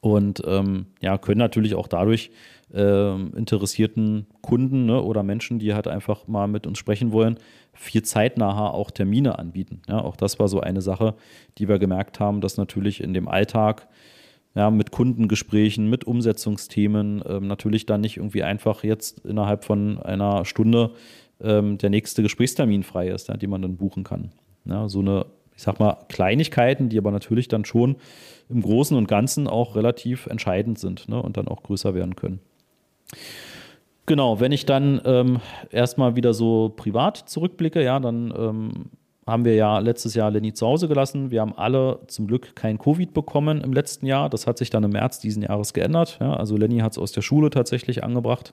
Und 0.00 0.42
ähm, 0.44 0.86
ja, 1.00 1.18
können 1.18 1.38
natürlich 1.38 1.76
auch 1.76 1.86
dadurch 1.86 2.32
äh, 2.74 3.14
interessierten 3.14 4.26
Kunden 4.42 4.86
ne, 4.86 5.00
oder 5.00 5.22
Menschen, 5.22 5.60
die 5.60 5.72
halt 5.72 5.86
einfach 5.86 6.26
mal 6.26 6.48
mit 6.48 6.66
uns 6.66 6.78
sprechen 6.78 7.12
wollen, 7.12 7.38
viel 7.74 8.02
zeitnaher 8.02 8.74
auch 8.74 8.90
Termine 8.90 9.38
anbieten. 9.38 9.82
Ja, 9.88 10.00
auch 10.00 10.16
das 10.16 10.40
war 10.40 10.48
so 10.48 10.58
eine 10.58 10.82
Sache, 10.82 11.14
die 11.58 11.68
wir 11.68 11.78
gemerkt 11.78 12.18
haben, 12.18 12.40
dass 12.40 12.56
natürlich 12.56 13.00
in 13.00 13.14
dem 13.14 13.28
Alltag 13.28 13.86
ja, 14.54 14.70
mit 14.70 14.90
Kundengesprächen, 14.90 15.90
mit 15.90 16.04
Umsetzungsthemen, 16.04 17.22
ähm, 17.26 17.46
natürlich 17.46 17.86
dann 17.86 18.00
nicht 18.00 18.16
irgendwie 18.16 18.42
einfach 18.42 18.84
jetzt 18.84 19.24
innerhalb 19.24 19.64
von 19.64 19.98
einer 20.00 20.44
Stunde 20.44 20.92
ähm, 21.40 21.78
der 21.78 21.90
nächste 21.90 22.22
Gesprächstermin 22.22 22.84
frei 22.84 23.08
ist, 23.08 23.28
ja, 23.28 23.36
den 23.36 23.50
man 23.50 23.62
dann 23.62 23.76
buchen 23.76 24.04
kann. 24.04 24.30
Ja, 24.64 24.88
so 24.88 25.00
eine, 25.00 25.26
ich 25.56 25.62
sag 25.62 25.80
mal, 25.80 25.98
Kleinigkeiten, 26.08 26.88
die 26.88 26.98
aber 26.98 27.10
natürlich 27.10 27.48
dann 27.48 27.64
schon 27.64 27.96
im 28.48 28.62
Großen 28.62 28.96
und 28.96 29.08
Ganzen 29.08 29.48
auch 29.48 29.74
relativ 29.74 30.26
entscheidend 30.26 30.78
sind 30.78 31.08
ne, 31.08 31.20
und 31.20 31.36
dann 31.36 31.48
auch 31.48 31.62
größer 31.62 31.94
werden 31.94 32.14
können. 32.14 32.40
Genau, 34.06 34.38
wenn 34.38 34.52
ich 34.52 34.66
dann 34.66 35.00
ähm, 35.04 35.40
erstmal 35.70 36.14
wieder 36.14 36.34
so 36.34 36.72
privat 36.76 37.16
zurückblicke, 37.16 37.82
ja, 37.82 37.98
dann 38.00 38.32
ähm, 38.36 38.90
haben 39.26 39.44
wir 39.44 39.54
ja 39.54 39.78
letztes 39.78 40.14
Jahr 40.14 40.30
Lenny 40.30 40.52
zu 40.52 40.66
Hause 40.66 40.88
gelassen. 40.88 41.30
Wir 41.30 41.40
haben 41.40 41.56
alle 41.56 42.00
zum 42.08 42.26
Glück 42.26 42.54
kein 42.54 42.78
Covid 42.78 43.14
bekommen 43.14 43.60
im 43.62 43.72
letzten 43.72 44.06
Jahr. 44.06 44.28
Das 44.28 44.46
hat 44.46 44.58
sich 44.58 44.70
dann 44.70 44.84
im 44.84 44.90
März 44.90 45.18
diesen 45.18 45.42
Jahres 45.42 45.72
geändert. 45.72 46.18
Ja, 46.20 46.34
also 46.34 46.56
Lenny 46.56 46.78
hat 46.78 46.92
es 46.92 46.98
aus 46.98 47.12
der 47.12 47.22
Schule 47.22 47.50
tatsächlich 47.50 48.04
angebracht. 48.04 48.52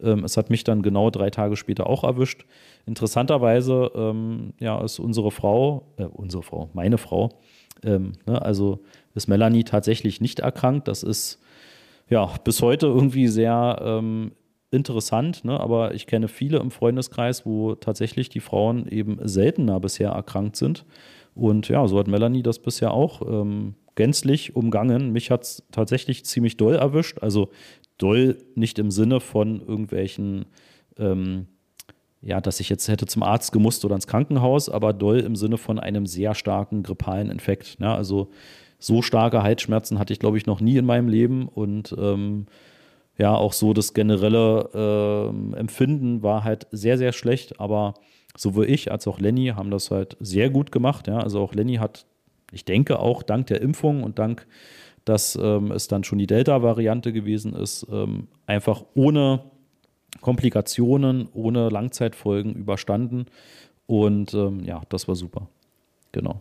Ähm, 0.00 0.24
es 0.24 0.36
hat 0.36 0.50
mich 0.50 0.64
dann 0.64 0.82
genau 0.82 1.10
drei 1.10 1.30
Tage 1.30 1.56
später 1.56 1.88
auch 1.88 2.04
erwischt. 2.04 2.44
Interessanterweise 2.86 3.90
ähm, 3.94 4.52
ja, 4.60 4.80
ist 4.82 4.98
unsere 4.98 5.30
Frau, 5.30 5.86
äh, 5.96 6.04
unsere 6.04 6.42
Frau, 6.42 6.68
meine 6.74 6.98
Frau, 6.98 7.30
ähm, 7.82 8.12
ne, 8.26 8.40
also 8.40 8.80
ist 9.14 9.28
Melanie 9.28 9.64
tatsächlich 9.64 10.20
nicht 10.20 10.40
erkrankt. 10.40 10.88
Das 10.88 11.02
ist 11.02 11.40
ja, 12.08 12.26
bis 12.44 12.60
heute 12.62 12.86
irgendwie 12.86 13.28
sehr 13.28 13.80
ähm, 13.82 14.32
interessant, 14.74 15.44
ne? 15.44 15.58
aber 15.58 15.94
ich 15.94 16.06
kenne 16.06 16.28
viele 16.28 16.58
im 16.58 16.70
Freundeskreis, 16.70 17.46
wo 17.46 17.74
tatsächlich 17.74 18.28
die 18.28 18.40
Frauen 18.40 18.86
eben 18.86 19.18
seltener 19.22 19.80
bisher 19.80 20.10
erkrankt 20.10 20.56
sind. 20.56 20.84
Und 21.34 21.68
ja, 21.68 21.86
so 21.88 21.98
hat 21.98 22.08
Melanie 22.08 22.42
das 22.42 22.58
bisher 22.58 22.92
auch 22.92 23.22
ähm, 23.22 23.74
gänzlich 23.94 24.54
umgangen. 24.54 25.12
Mich 25.12 25.30
hat 25.30 25.42
es 25.42 25.62
tatsächlich 25.72 26.24
ziemlich 26.24 26.56
doll 26.56 26.74
erwischt. 26.74 27.18
Also 27.20 27.50
doll 27.98 28.38
nicht 28.54 28.78
im 28.78 28.90
Sinne 28.90 29.20
von 29.20 29.60
irgendwelchen, 29.60 30.46
ähm, 30.98 31.46
ja, 32.20 32.40
dass 32.40 32.60
ich 32.60 32.68
jetzt 32.68 32.88
hätte 32.88 33.06
zum 33.06 33.22
Arzt 33.22 33.52
gemusst 33.52 33.84
oder 33.84 33.94
ins 33.94 34.06
Krankenhaus, 34.06 34.68
aber 34.68 34.92
doll 34.92 35.20
im 35.20 35.36
Sinne 35.36 35.58
von 35.58 35.78
einem 35.78 36.06
sehr 36.06 36.34
starken 36.34 36.82
grippalen 36.82 37.30
Infekt. 37.30 37.76
Ja, 37.80 37.94
also 37.94 38.30
so 38.78 39.02
starke 39.02 39.42
Halsschmerzen 39.42 39.98
hatte 39.98 40.12
ich, 40.12 40.18
glaube 40.18 40.38
ich, 40.38 40.46
noch 40.46 40.60
nie 40.60 40.76
in 40.76 40.86
meinem 40.86 41.08
Leben 41.08 41.48
und 41.48 41.94
ähm, 41.98 42.46
ja, 43.16 43.34
auch 43.34 43.52
so 43.52 43.72
das 43.72 43.94
generelle 43.94 44.70
äh, 44.74 45.56
Empfinden 45.58 46.22
war 46.22 46.44
halt 46.44 46.66
sehr, 46.70 46.98
sehr 46.98 47.12
schlecht, 47.12 47.60
aber 47.60 47.94
sowohl 48.36 48.68
ich 48.68 48.90
als 48.90 49.06
auch 49.06 49.20
Lenny 49.20 49.52
haben 49.54 49.70
das 49.70 49.90
halt 49.90 50.16
sehr 50.20 50.50
gut 50.50 50.72
gemacht. 50.72 51.06
Ja, 51.06 51.18
also 51.18 51.40
auch 51.40 51.54
Lenny 51.54 51.76
hat, 51.76 52.06
ich 52.50 52.64
denke 52.64 52.98
auch 52.98 53.22
dank 53.22 53.46
der 53.46 53.60
Impfung 53.60 54.02
und 54.02 54.18
dank, 54.18 54.46
dass 55.04 55.38
ähm, 55.40 55.70
es 55.70 55.86
dann 55.86 56.02
schon 56.02 56.18
die 56.18 56.26
Delta-Variante 56.26 57.12
gewesen 57.12 57.54
ist, 57.54 57.86
ähm, 57.92 58.28
einfach 58.46 58.84
ohne 58.94 59.40
Komplikationen, 60.20 61.28
ohne 61.32 61.68
Langzeitfolgen 61.68 62.54
überstanden. 62.54 63.26
Und 63.86 64.32
ähm, 64.34 64.60
ja, 64.64 64.82
das 64.88 65.06
war 65.06 65.14
super. 65.14 65.48
Genau. 66.12 66.40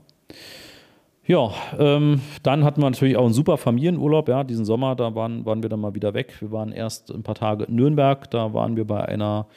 Ja, 1.26 1.52
ähm, 1.80 2.22
dann 2.44 2.66
hatten 2.66 2.82
wir 2.82 2.90
natürlich 2.90 3.16
auch 3.16 3.24
einen 3.24 3.34
super 3.34 3.58
Familienurlaub. 3.58 4.28
Ja, 4.28 4.44
diesen 4.44 4.66
Sommer, 4.66 4.96
da 4.96 5.16
waren, 5.16 5.46
waren 5.46 5.64
wir 5.64 5.70
dann 5.70 5.80
mal 5.80 5.96
wieder 5.96 6.14
weg. 6.14 6.36
Wir 6.42 6.52
waren 6.52 6.74
erst 6.74 7.12
ein 7.12 7.24
paar 7.24 7.36
Tage 7.36 7.64
in 7.66 7.76
Nürnberg. 7.76 8.30
Da 8.30 8.54
waren 8.54 8.76
wir 8.76 8.86
bei 8.86 9.06
einer 9.06 9.48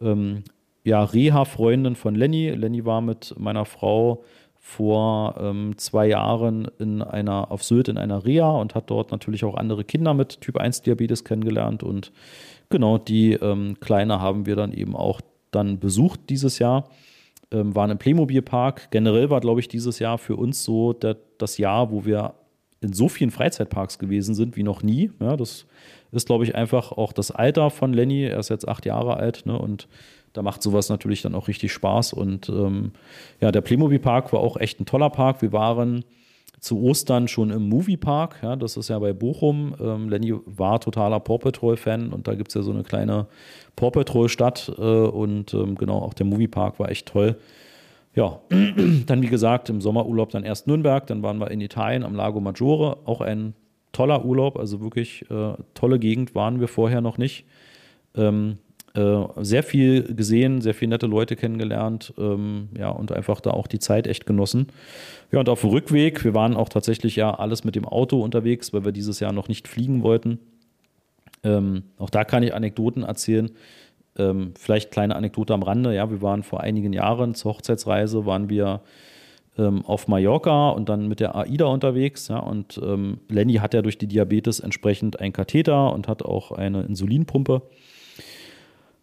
ähm, 0.00 0.42
ja, 0.82 1.04
Reha-Freundin 1.04 1.94
von 1.94 2.16
Lenny. 2.16 2.50
Lenny 2.50 2.84
war 2.84 3.00
mit 3.00 3.34
meiner 3.38 3.64
Frau 3.64 4.24
vor 4.58 5.36
ähm, 5.40 5.74
zwei 5.76 6.06
Jahren 6.08 6.68
in 6.80 7.02
einer, 7.02 7.52
auf 7.52 7.62
Sylt 7.62 7.88
in 7.88 7.98
einer 7.98 8.24
Reha 8.24 8.50
und 8.50 8.74
hat 8.74 8.90
dort 8.90 9.12
natürlich 9.12 9.44
auch 9.44 9.56
andere 9.56 9.84
Kinder 9.84 10.14
mit 10.14 10.40
Typ 10.40 10.56
1 10.56 10.82
Diabetes 10.82 11.24
kennengelernt. 11.24 11.84
Und 11.84 12.10
genau 12.68 12.98
die 12.98 13.34
ähm, 13.34 13.78
Kleine 13.78 14.20
haben 14.20 14.46
wir 14.46 14.56
dann 14.56 14.72
eben 14.72 14.96
auch 14.96 15.20
dann 15.52 15.78
besucht 15.78 16.20
dieses 16.30 16.58
Jahr 16.58 16.88
ähm, 17.52 17.74
waren 17.74 17.90
im 17.90 17.98
Playmobil-Park. 17.98 18.90
Generell 18.90 19.30
war, 19.30 19.40
glaube 19.40 19.60
ich, 19.60 19.68
dieses 19.68 19.98
Jahr 19.98 20.18
für 20.18 20.36
uns 20.36 20.64
so 20.64 20.92
der, 20.92 21.16
das 21.38 21.58
Jahr, 21.58 21.90
wo 21.90 22.04
wir 22.04 22.34
in 22.80 22.92
so 22.92 23.08
vielen 23.08 23.30
Freizeitparks 23.30 23.98
gewesen 23.98 24.34
sind 24.34 24.56
wie 24.56 24.62
noch 24.62 24.82
nie. 24.82 25.10
Ja, 25.20 25.36
das 25.36 25.66
ist, 26.10 26.26
glaube 26.26 26.44
ich, 26.44 26.54
einfach 26.54 26.92
auch 26.92 27.12
das 27.12 27.30
Alter 27.30 27.70
von 27.70 27.92
Lenny. 27.92 28.24
Er 28.24 28.38
ist 28.38 28.50
jetzt 28.50 28.68
acht 28.68 28.84
Jahre 28.86 29.16
alt 29.16 29.46
ne, 29.46 29.56
und 29.56 29.88
da 30.32 30.42
macht 30.42 30.62
sowas 30.62 30.88
natürlich 30.88 31.22
dann 31.22 31.34
auch 31.34 31.48
richtig 31.48 31.72
Spaß. 31.72 32.12
Und 32.12 32.48
ähm, 32.48 32.92
ja, 33.40 33.52
der 33.52 33.60
Playmobil-Park 33.60 34.32
war 34.32 34.40
auch 34.40 34.56
echt 34.56 34.80
ein 34.80 34.86
toller 34.86 35.10
Park. 35.10 35.42
Wir 35.42 35.52
waren 35.52 36.04
zu 36.62 36.80
Ostern 36.80 37.26
schon 37.26 37.50
im 37.50 37.68
Moviepark. 37.68 38.36
Ja, 38.40 38.54
das 38.54 38.76
ist 38.76 38.88
ja 38.88 38.98
bei 39.00 39.12
Bochum. 39.12 39.74
Ähm, 39.80 40.08
Lenny 40.08 40.32
war 40.46 40.80
totaler 40.80 41.18
Paw 41.18 41.38
Patrol-Fan 41.38 42.12
und 42.12 42.28
da 42.28 42.36
gibt 42.36 42.48
es 42.50 42.54
ja 42.54 42.62
so 42.62 42.70
eine 42.70 42.84
kleine 42.84 43.26
Paw 43.74 43.90
Patrol-Stadt. 43.90 44.72
Äh, 44.78 44.82
und 44.82 45.52
ähm, 45.54 45.74
genau, 45.74 45.98
auch 45.98 46.14
der 46.14 46.24
Moviepark 46.24 46.78
war 46.78 46.88
echt 46.88 47.08
toll. 47.08 47.36
Ja, 48.14 48.38
dann 49.06 49.22
wie 49.22 49.26
gesagt, 49.26 49.70
im 49.70 49.80
Sommerurlaub 49.80 50.30
dann 50.30 50.44
erst 50.44 50.68
Nürnberg, 50.68 51.04
dann 51.08 51.24
waren 51.24 51.38
wir 51.38 51.50
in 51.50 51.60
Italien 51.60 52.04
am 52.04 52.14
Lago 52.14 52.40
Maggiore. 52.40 52.98
Auch 53.06 53.20
ein 53.20 53.54
toller 53.90 54.24
Urlaub, 54.24 54.56
also 54.56 54.80
wirklich 54.80 55.28
äh, 55.32 55.54
tolle 55.74 55.98
Gegend 55.98 56.36
waren 56.36 56.60
wir 56.60 56.68
vorher 56.68 57.00
noch 57.00 57.18
nicht. 57.18 57.44
Ähm, 58.14 58.58
äh, 58.68 58.71
sehr 58.94 59.62
viel 59.62 60.14
gesehen, 60.14 60.60
sehr 60.60 60.74
viele 60.74 60.90
nette 60.90 61.06
Leute 61.06 61.34
kennengelernt, 61.34 62.12
ähm, 62.18 62.68
ja, 62.76 62.90
und 62.90 63.10
einfach 63.10 63.40
da 63.40 63.52
auch 63.52 63.66
die 63.66 63.78
Zeit 63.78 64.06
echt 64.06 64.26
genossen. 64.26 64.66
Ja, 65.30 65.40
und 65.40 65.48
auf 65.48 65.62
dem 65.62 65.70
Rückweg, 65.70 66.22
wir 66.24 66.34
waren 66.34 66.54
auch 66.54 66.68
tatsächlich 66.68 67.16
ja 67.16 67.34
alles 67.34 67.64
mit 67.64 67.74
dem 67.74 67.86
Auto 67.86 68.20
unterwegs, 68.20 68.74
weil 68.74 68.84
wir 68.84 68.92
dieses 68.92 69.18
Jahr 69.18 69.32
noch 69.32 69.48
nicht 69.48 69.66
fliegen 69.66 70.02
wollten. 70.02 70.40
Ähm, 71.42 71.84
auch 71.96 72.10
da 72.10 72.24
kann 72.24 72.42
ich 72.42 72.54
Anekdoten 72.54 73.02
erzählen. 73.02 73.50
Ähm, 74.18 74.52
vielleicht 74.58 74.90
kleine 74.90 75.16
Anekdote 75.16 75.54
am 75.54 75.62
Rande. 75.62 75.94
Ja, 75.94 76.10
wir 76.10 76.20
waren 76.20 76.42
vor 76.42 76.60
einigen 76.60 76.92
Jahren 76.92 77.34
zur 77.34 77.54
Hochzeitsreise, 77.54 78.26
waren 78.26 78.50
wir 78.50 78.82
ähm, 79.56 79.84
auf 79.86 80.06
Mallorca 80.06 80.70
und 80.70 80.88
dann 80.88 81.08
mit 81.08 81.20
der 81.20 81.34
AIDA 81.34 81.64
unterwegs. 81.64 82.28
Ja, 82.28 82.38
und 82.40 82.78
ähm, 82.82 83.20
Lenny 83.28 83.54
hat 83.54 83.74
ja 83.74 83.82
durch 83.82 83.96
die 83.96 84.06
Diabetes 84.06 84.60
entsprechend 84.60 85.18
einen 85.18 85.32
Katheter 85.32 85.92
und 85.92 86.08
hat 86.08 86.22
auch 86.22 86.52
eine 86.52 86.82
Insulinpumpe. 86.82 87.62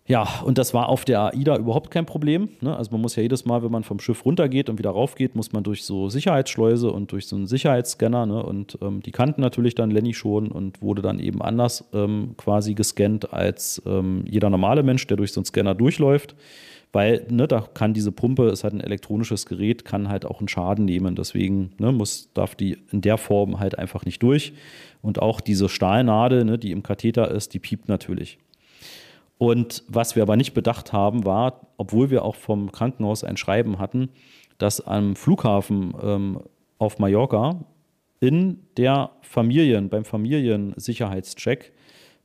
Ja, 0.09 0.41
und 0.43 0.57
das 0.57 0.73
war 0.73 0.89
auf 0.89 1.05
der 1.05 1.21
AIDA 1.21 1.57
überhaupt 1.57 1.91
kein 1.91 2.07
Problem. 2.07 2.49
Ne? 2.61 2.75
Also 2.75 2.89
man 2.89 2.99
muss 2.99 3.15
ja 3.15 3.21
jedes 3.21 3.45
Mal, 3.45 3.61
wenn 3.61 3.71
man 3.71 3.83
vom 3.83 3.99
Schiff 3.99 4.25
runtergeht 4.25 4.67
und 4.67 4.79
wieder 4.79 4.89
raufgeht, 4.89 5.35
muss 5.35 5.53
man 5.53 5.63
durch 5.63 5.83
so 5.83 6.09
Sicherheitsschleuse 6.09 6.91
und 6.91 7.11
durch 7.11 7.27
so 7.27 7.35
einen 7.35 7.45
Sicherheitsscanner. 7.45 8.25
Ne? 8.25 8.41
Und 8.41 8.79
ähm, 8.81 9.03
die 9.03 9.11
kannten 9.11 9.41
natürlich 9.41 9.75
dann 9.75 9.91
Lenny 9.91 10.15
schon 10.15 10.51
und 10.51 10.81
wurde 10.81 11.03
dann 11.03 11.19
eben 11.19 11.43
anders 11.43 11.87
ähm, 11.93 12.33
quasi 12.37 12.73
gescannt 12.73 13.33
als 13.33 13.83
ähm, 13.85 14.23
jeder 14.27 14.49
normale 14.49 14.81
Mensch, 14.81 15.05
der 15.05 15.15
durch 15.15 15.31
so 15.31 15.41
einen 15.41 15.45
Scanner 15.45 15.75
durchläuft. 15.75 16.35
Weil 16.91 17.27
ne, 17.29 17.47
da 17.47 17.61
kann 17.71 17.93
diese 17.93 18.11
Pumpe, 18.11 18.49
ist 18.49 18.63
halt 18.63 18.73
ein 18.73 18.81
elektronisches 18.81 19.45
Gerät, 19.45 19.85
kann 19.85 20.09
halt 20.09 20.25
auch 20.25 20.39
einen 20.39 20.47
Schaden 20.47 20.85
nehmen. 20.85 21.13
Deswegen 21.13 21.73
ne, 21.77 21.91
muss, 21.91 22.33
darf 22.33 22.55
die 22.55 22.79
in 22.91 23.01
der 23.01 23.19
Form 23.19 23.59
halt 23.59 23.77
einfach 23.77 24.05
nicht 24.05 24.23
durch. 24.23 24.53
Und 25.03 25.21
auch 25.21 25.39
diese 25.39 25.69
Stahlnadel, 25.69 26.45
ne, 26.45 26.57
die 26.57 26.71
im 26.71 26.81
Katheter 26.81 27.29
ist, 27.29 27.53
die 27.53 27.59
piept 27.59 27.89
natürlich. 27.89 28.39
Und 29.39 29.83
was 29.87 30.17
wir 30.17 30.23
aber 30.23 30.35
nicht 30.35 30.53
bedacht 30.53 30.91
haben, 30.93 31.25
war, 31.25 31.61
obwohl 31.77 32.11
wir 32.11 32.23
auch 32.25 32.35
vom 32.35 32.73
Krankenhaus 32.73 33.23
ein 33.23 33.37
Schreiben 33.37 33.79
hatten, 33.79 34.09
dass 34.57 34.85
am 34.85 35.15
Flughafen 35.15 35.93
ähm, 36.03 36.41
auf 36.77 36.99
Mallorca 36.99 37.63
in 38.19 38.59
der 38.75 39.11
Familien, 39.21 39.87
beim 39.87 40.03
Familiensicherheitscheck 40.03 41.71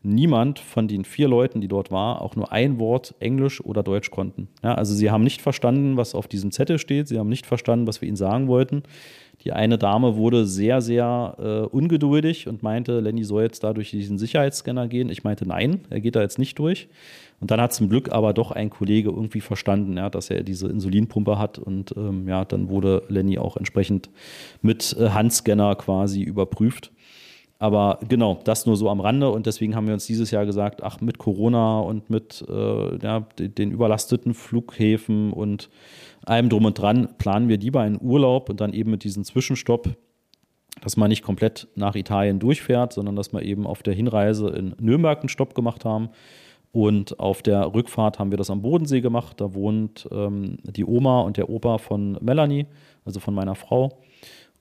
niemand 0.05 0.59
von 0.59 0.87
den 0.87 1.05
vier 1.05 1.29
Leuten, 1.29 1.61
die 1.61 1.69
dort 1.69 1.91
war, 1.91 2.23
auch 2.23 2.37
nur 2.37 2.53
ein 2.53 2.79
Wort 2.79 3.15
Englisch 3.21 3.65
oder 3.65 3.83
Deutsch 3.83 4.11
konnten. 4.11 4.49
Ja, 4.63 4.75
also 4.75 4.95
sie 4.95 5.11
haben 5.11 5.25
nicht 5.25 5.43
verstanden, 5.43 5.97
was 5.97 6.15
auf 6.15 6.29
diesem 6.29 6.53
Zettel 6.53 6.79
steht, 6.79 7.09
sie 7.09 7.19
haben 7.19 7.29
nicht 7.29 7.47
verstanden, 7.47 7.87
was 7.87 8.01
wir 8.01 8.09
ihnen 8.09 8.17
sagen 8.17 8.47
wollten. 8.47 8.83
Die 9.43 9.53
eine 9.53 9.79
Dame 9.79 10.17
wurde 10.17 10.47
sehr, 10.47 10.81
sehr 10.81 11.37
äh, 11.39 11.77
ungeduldig 11.77 12.49
und 12.49 12.63
meinte, 12.63 13.01
Lenny 13.01 13.25
soll 13.25 13.43
jetzt 13.43 13.65
da 13.65 13.73
durch 13.73 13.91
diesen 13.91 14.17
Sicherheitsscanner 14.17 14.89
gehen. 14.89 15.11
Ich 15.11 15.25
meinte, 15.25 15.47
nein, 15.47 15.81
er 15.91 16.01
geht 16.01 16.17
da 16.17 16.23
jetzt 16.23 16.39
nicht 16.39 16.59
durch. 16.59 16.89
Und 17.41 17.51
dann 17.51 17.61
hat 17.61 17.75
zum 17.75 17.89
Glück 17.89 18.13
aber 18.13 18.33
doch 18.33 18.53
ein 18.53 18.71
Kollege 18.71 19.11
irgendwie 19.11 19.41
verstanden, 19.41 19.97
ja, 19.97 20.09
dass 20.09 20.31
er 20.31 20.43
diese 20.45 20.69
Insulinpumpe 20.69 21.39
hat. 21.39 21.59
Und 21.59 21.95
ähm, 21.97 22.29
ja, 22.29 22.45
dann 22.45 22.69
wurde 22.69 23.03
Lenny 23.09 23.39
auch 23.39 23.57
entsprechend 23.57 24.09
mit 24.63 24.97
äh, 24.99 25.11
Handscanner 25.11 25.75
quasi 25.75 26.23
überprüft. 26.23 26.91
Aber 27.65 27.99
genau, 28.07 28.43
das 28.45 28.67
nur 28.67 28.77
so 28.77 28.91
am 28.91 29.01
Rande. 29.01 29.31
Und 29.31 29.47
deswegen 29.47 29.75
haben 29.75 29.87
wir 29.87 29.95
uns 29.95 30.05
dieses 30.05 30.31
Jahr 30.31 30.45
gesagt, 30.45 30.83
ach, 30.83 31.01
mit 31.01 31.17
Corona 31.17 31.81
und 31.81 32.11
mit 32.11 32.45
äh, 32.47 32.99
ja, 32.99 33.21
den 33.39 33.71
überlasteten 33.71 34.35
Flughäfen 34.35 35.33
und 35.33 35.71
allem 36.27 36.51
drum 36.51 36.67
und 36.67 36.79
dran 36.79 37.17
planen 37.17 37.49
wir 37.49 37.57
lieber 37.57 37.81
einen 37.81 37.99
Urlaub 38.03 38.51
und 38.51 38.61
dann 38.61 38.75
eben 38.75 38.91
mit 38.91 39.03
diesem 39.03 39.25
Zwischenstopp, 39.25 39.97
dass 40.83 40.99
man 40.99 41.09
nicht 41.09 41.23
komplett 41.23 41.69
nach 41.75 41.95
Italien 41.95 42.39
durchfährt, 42.39 42.93
sondern 42.93 43.17
dass 43.17 43.33
wir 43.33 43.41
eben 43.41 43.67
auf 43.67 43.83
der 43.83 43.95
Hinreise 43.95 44.51
in 44.51 44.75
Nürnberg 44.79 45.21
einen 45.21 45.31
Stopp 45.31 45.55
gemacht 45.55 45.87
haben. 45.87 46.11
Und 46.71 47.19
auf 47.19 47.41
der 47.41 47.73
Rückfahrt 47.73 48.19
haben 48.19 48.31
wir 48.31 48.37
das 48.37 48.51
am 48.51 48.61
Bodensee 48.61 49.01
gemacht. 49.01 49.41
Da 49.41 49.55
wohnt 49.55 50.07
ähm, 50.13 50.59
die 50.65 50.85
Oma 50.85 51.23
und 51.23 51.39
der 51.39 51.49
Opa 51.49 51.79
von 51.79 52.19
Melanie, 52.21 52.67
also 53.07 53.21
von 53.21 53.33
meiner 53.33 53.55
Frau. 53.55 54.01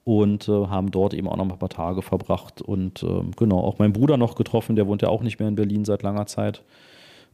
Und 0.05 0.49
äh, 0.49 0.67
haben 0.67 0.91
dort 0.91 1.13
eben 1.13 1.29
auch 1.29 1.37
noch 1.37 1.49
ein 1.49 1.57
paar 1.57 1.69
Tage 1.69 2.01
verbracht. 2.01 2.61
Und 2.61 3.03
äh, 3.03 3.21
genau, 3.37 3.59
auch 3.59 3.79
meinen 3.79 3.93
Bruder 3.93 4.17
noch 4.17 4.35
getroffen, 4.35 4.75
der 4.75 4.87
wohnt 4.87 5.01
ja 5.01 5.09
auch 5.09 5.23
nicht 5.23 5.39
mehr 5.39 5.47
in 5.47 5.55
Berlin 5.55 5.85
seit 5.85 6.03
langer 6.03 6.25
Zeit. 6.25 6.61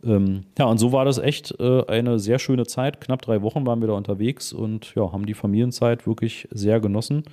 Ähm, 0.03 0.43
ja, 0.58 0.65
und 0.65 0.77
so 0.77 0.91
war 0.91 1.05
das 1.05 1.17
echt 1.17 1.60
äh, 1.60 1.86
eine 1.88 2.19
sehr 2.19 2.39
schöne 2.39 2.65
Zeit. 2.65 3.01
Knapp 3.01 3.21
drei 3.21 3.41
Wochen 3.41 3.65
waren 3.65 3.82
wir 3.82 3.88
da 3.88 3.93
unterwegs 3.93 4.53
und 4.53 4.93
ja, 4.95 5.12
haben 5.12 5.25
die 5.25 5.34
Familienzeit 5.34 6.08
wirklich 6.08 6.47
sehr 6.51 6.79
genossen. 6.79 7.23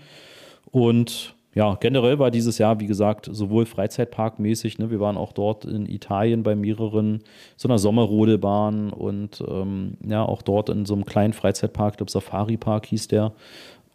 Und 0.70 1.34
ja, 1.54 1.74
generell 1.76 2.18
war 2.18 2.30
dieses 2.30 2.58
Jahr, 2.58 2.80
wie 2.80 2.86
gesagt, 2.86 3.30
sowohl 3.32 3.64
Freizeitparkmäßig, 3.64 4.78
ne, 4.78 4.90
wir 4.90 5.00
waren 5.00 5.16
auch 5.16 5.32
dort 5.32 5.64
in 5.64 5.86
Italien 5.86 6.42
bei 6.42 6.54
mehreren, 6.54 7.22
so 7.56 7.68
einer 7.68 7.78
Sommerrodelbahn 7.78 8.90
und 8.90 9.42
ähm, 9.48 9.96
ja, 10.06 10.22
auch 10.22 10.42
dort 10.42 10.68
in 10.68 10.84
so 10.84 10.92
einem 10.92 11.06
kleinen 11.06 11.32
Freizeitpark, 11.32 11.94
ich 11.94 11.96
glaube 11.96 12.10
Safari 12.12 12.58
Park 12.58 12.86
hieß 12.86 13.08
der. 13.08 13.32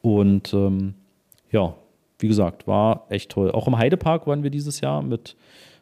Und 0.01 0.53
ähm, 0.55 0.95
ja, 1.51 1.75
wie 2.19 2.27
gesagt, 2.27 2.67
war 2.67 3.05
echt 3.09 3.31
toll. 3.31 3.51
Auch 3.51 3.67
im 3.67 3.77
Heidepark 3.77 4.27
waren 4.27 4.43
wir 4.43 4.49
dieses 4.49 4.81
Jahr 4.81 5.01
mit 5.01 5.35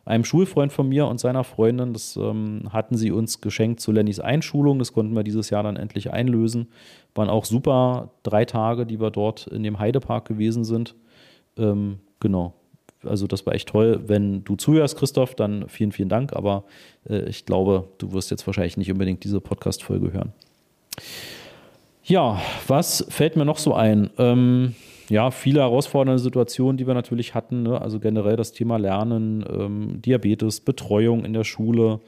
einem 0.05 0.23
Schulfreund 0.23 0.71
von 0.71 0.89
mir 0.89 1.05
und 1.07 1.19
seiner 1.19 1.43
Freundin. 1.43 1.93
Das 1.93 2.15
ähm, 2.15 2.69
hatten 2.71 2.97
sie 2.97 3.11
uns 3.11 3.41
geschenkt 3.41 3.79
zu 3.79 3.91
Lennys 3.91 4.19
Einschulung. 4.19 4.79
Das 4.79 4.93
konnten 4.93 5.15
wir 5.15 5.23
dieses 5.23 5.49
Jahr 5.49 5.63
dann 5.63 5.75
endlich 5.75 6.11
einlösen. 6.11 6.69
Waren 7.13 7.29
auch 7.29 7.45
super 7.45 8.09
drei 8.23 8.45
Tage, 8.45 8.85
die 8.85 8.99
wir 8.99 9.11
dort 9.11 9.47
in 9.47 9.63
dem 9.63 9.79
Heidepark 9.79 10.25
gewesen 10.25 10.63
sind. 10.63 10.95
Ähm, 11.57 11.99
genau. 12.19 12.53
Also 13.03 13.27
das 13.27 13.45
war 13.45 13.53
echt 13.53 13.69
toll. 13.69 14.01
Wenn 14.07 14.43
du 14.43 14.55
zuhörst, 14.55 14.97
Christoph, 14.97 15.35
dann 15.35 15.69
vielen, 15.69 15.91
vielen 15.91 16.09
Dank. 16.09 16.33
Aber 16.33 16.63
äh, 17.07 17.29
ich 17.29 17.45
glaube, 17.45 17.87
du 17.97 18.11
wirst 18.13 18.31
jetzt 18.31 18.47
wahrscheinlich 18.47 18.77
nicht 18.77 18.91
unbedingt 18.91 19.23
diese 19.23 19.41
Podcast-Folge 19.41 20.11
hören. 20.11 20.33
Ja, 22.03 22.41
was 22.67 23.05
fällt 23.09 23.35
mir 23.35 23.45
noch 23.45 23.59
so 23.59 23.73
ein? 23.73 24.09
Ähm, 24.17 24.75
ja, 25.09 25.31
viele 25.31 25.61
herausfordernde 25.61 26.21
Situationen, 26.21 26.77
die 26.77 26.87
wir 26.87 26.93
natürlich 26.93 27.33
hatten. 27.33 27.63
Ne? 27.63 27.81
Also 27.81 27.99
generell 27.99 28.35
das 28.35 28.51
Thema 28.51 28.77
Lernen, 28.77 29.43
ähm, 29.49 30.01
Diabetes, 30.01 30.61
Betreuung 30.61 31.25
in 31.25 31.33
der 31.33 31.43
Schule, 31.43 31.99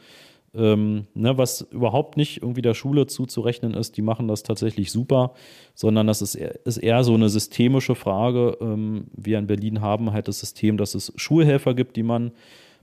ähm, 0.54 1.08
ne, 1.14 1.38
was 1.38 1.62
überhaupt 1.62 2.18
nicht 2.18 2.42
irgendwie 2.42 2.62
der 2.62 2.74
Schule 2.74 3.08
zuzurechnen 3.08 3.74
ist. 3.74 3.98
Die 3.98 4.02
machen 4.02 4.28
das 4.28 4.44
tatsächlich 4.44 4.92
super, 4.92 5.34
sondern 5.74 6.08
das 6.08 6.22
ist 6.22 6.36
eher, 6.36 6.66
ist 6.66 6.78
eher 6.78 7.04
so 7.04 7.14
eine 7.14 7.30
systemische 7.30 7.96
Frage. 7.96 8.58
Ähm, 8.62 9.06
wir 9.16 9.40
in 9.40 9.48
Berlin 9.48 9.82
haben 9.82 10.12
halt 10.12 10.28
das 10.28 10.40
System, 10.40 10.78
dass 10.78 10.94
es 10.94 11.14
Schulhelfer 11.16 11.74
gibt, 11.74 11.96
die 11.96 12.04
man 12.04 12.32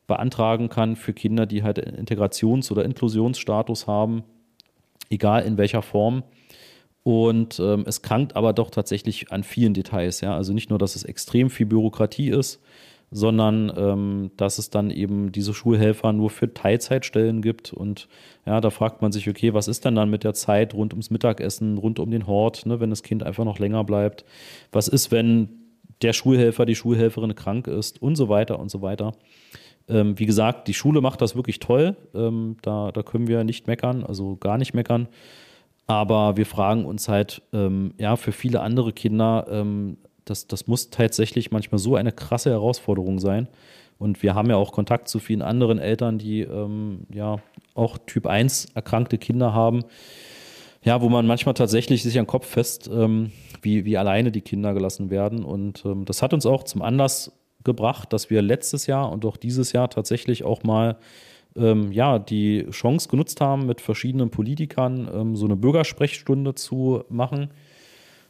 beantragen 0.06 0.70
kann 0.70 0.96
für 0.96 1.12
Kinder, 1.12 1.44
die 1.44 1.62
halt 1.62 1.78
Integrations- 1.78 2.72
oder 2.72 2.84
Inklusionsstatus 2.84 3.86
haben, 3.86 4.24
egal 5.10 5.44
in 5.44 5.58
welcher 5.58 5.82
Form. 5.82 6.22
Und 7.08 7.58
ähm, 7.58 7.84
es 7.86 8.02
krankt 8.02 8.36
aber 8.36 8.52
doch 8.52 8.68
tatsächlich 8.68 9.32
an 9.32 9.42
vielen 9.42 9.72
Details. 9.72 10.20
Ja? 10.20 10.36
Also 10.36 10.52
nicht 10.52 10.68
nur, 10.68 10.78
dass 10.78 10.94
es 10.94 11.04
extrem 11.04 11.48
viel 11.48 11.64
Bürokratie 11.64 12.28
ist, 12.28 12.60
sondern 13.10 13.72
ähm, 13.74 14.30
dass 14.36 14.58
es 14.58 14.68
dann 14.68 14.90
eben 14.90 15.32
diese 15.32 15.54
Schulhelfer 15.54 16.12
nur 16.12 16.28
für 16.28 16.52
Teilzeitstellen 16.52 17.40
gibt. 17.40 17.72
Und 17.72 18.08
ja, 18.44 18.60
da 18.60 18.68
fragt 18.68 19.00
man 19.00 19.10
sich, 19.10 19.26
okay, 19.26 19.54
was 19.54 19.68
ist 19.68 19.86
denn 19.86 19.94
dann 19.94 20.10
mit 20.10 20.22
der 20.22 20.34
Zeit 20.34 20.74
rund 20.74 20.92
ums 20.92 21.08
Mittagessen, 21.08 21.78
rund 21.78 21.98
um 21.98 22.10
den 22.10 22.26
Hort, 22.26 22.66
ne, 22.66 22.78
wenn 22.78 22.90
das 22.90 23.02
Kind 23.02 23.22
einfach 23.22 23.46
noch 23.46 23.58
länger 23.58 23.84
bleibt? 23.84 24.26
Was 24.70 24.86
ist, 24.86 25.10
wenn 25.10 25.48
der 26.02 26.12
Schulhelfer, 26.12 26.66
die 26.66 26.74
Schulhelferin 26.74 27.34
krank 27.34 27.68
ist 27.68 28.02
und 28.02 28.16
so 28.16 28.28
weiter 28.28 28.58
und 28.58 28.70
so 28.70 28.82
weiter? 28.82 29.12
Ähm, 29.88 30.18
wie 30.18 30.26
gesagt, 30.26 30.68
die 30.68 30.74
Schule 30.74 31.00
macht 31.00 31.22
das 31.22 31.36
wirklich 31.36 31.58
toll. 31.58 31.96
Ähm, 32.14 32.58
da, 32.60 32.92
da 32.92 33.02
können 33.02 33.28
wir 33.28 33.44
nicht 33.44 33.66
meckern, 33.66 34.04
also 34.04 34.36
gar 34.36 34.58
nicht 34.58 34.74
meckern. 34.74 35.08
Aber 35.88 36.36
wir 36.36 36.44
fragen 36.44 36.84
uns 36.84 37.08
halt, 37.08 37.42
ähm, 37.52 37.94
ja, 37.96 38.16
für 38.16 38.30
viele 38.32 38.60
andere 38.60 38.92
Kinder, 38.92 39.46
ähm, 39.50 39.96
das, 40.26 40.46
das 40.46 40.66
muss 40.66 40.90
tatsächlich 40.90 41.50
manchmal 41.50 41.78
so 41.78 41.96
eine 41.96 42.12
krasse 42.12 42.50
Herausforderung 42.50 43.18
sein. 43.18 43.48
Und 43.98 44.22
wir 44.22 44.34
haben 44.34 44.50
ja 44.50 44.56
auch 44.56 44.70
Kontakt 44.70 45.08
zu 45.08 45.18
vielen 45.18 45.40
anderen 45.40 45.78
Eltern, 45.78 46.18
die 46.18 46.42
ähm, 46.42 47.06
ja 47.12 47.38
auch 47.74 47.96
Typ 47.98 48.26
1 48.26 48.66
erkrankte 48.74 49.16
Kinder 49.16 49.54
haben. 49.54 49.82
Ja, 50.84 51.00
wo 51.00 51.08
man 51.08 51.26
manchmal 51.26 51.54
tatsächlich 51.54 52.02
sich 52.02 52.18
an 52.18 52.24
den 52.24 52.30
Kopf 52.30 52.46
fest, 52.46 52.88
ähm, 52.92 53.32
wie, 53.62 53.86
wie 53.86 53.96
alleine 53.96 54.30
die 54.30 54.42
Kinder 54.42 54.74
gelassen 54.74 55.10
werden. 55.10 55.42
Und 55.42 55.84
ähm, 55.86 56.04
das 56.04 56.20
hat 56.22 56.34
uns 56.34 56.44
auch 56.44 56.64
zum 56.64 56.82
Anlass 56.82 57.32
gebracht, 57.64 58.12
dass 58.12 58.30
wir 58.30 58.42
letztes 58.42 58.86
Jahr 58.86 59.10
und 59.10 59.24
auch 59.24 59.38
dieses 59.38 59.72
Jahr 59.72 59.88
tatsächlich 59.88 60.44
auch 60.44 60.62
mal 60.62 60.98
ähm, 61.58 61.92
ja, 61.92 62.18
die 62.18 62.66
Chance 62.70 63.08
genutzt 63.08 63.40
haben, 63.40 63.66
mit 63.66 63.80
verschiedenen 63.80 64.30
Politikern 64.30 65.08
ähm, 65.12 65.36
so 65.36 65.46
eine 65.46 65.56
Bürgersprechstunde 65.56 66.54
zu 66.54 67.04
machen. 67.08 67.50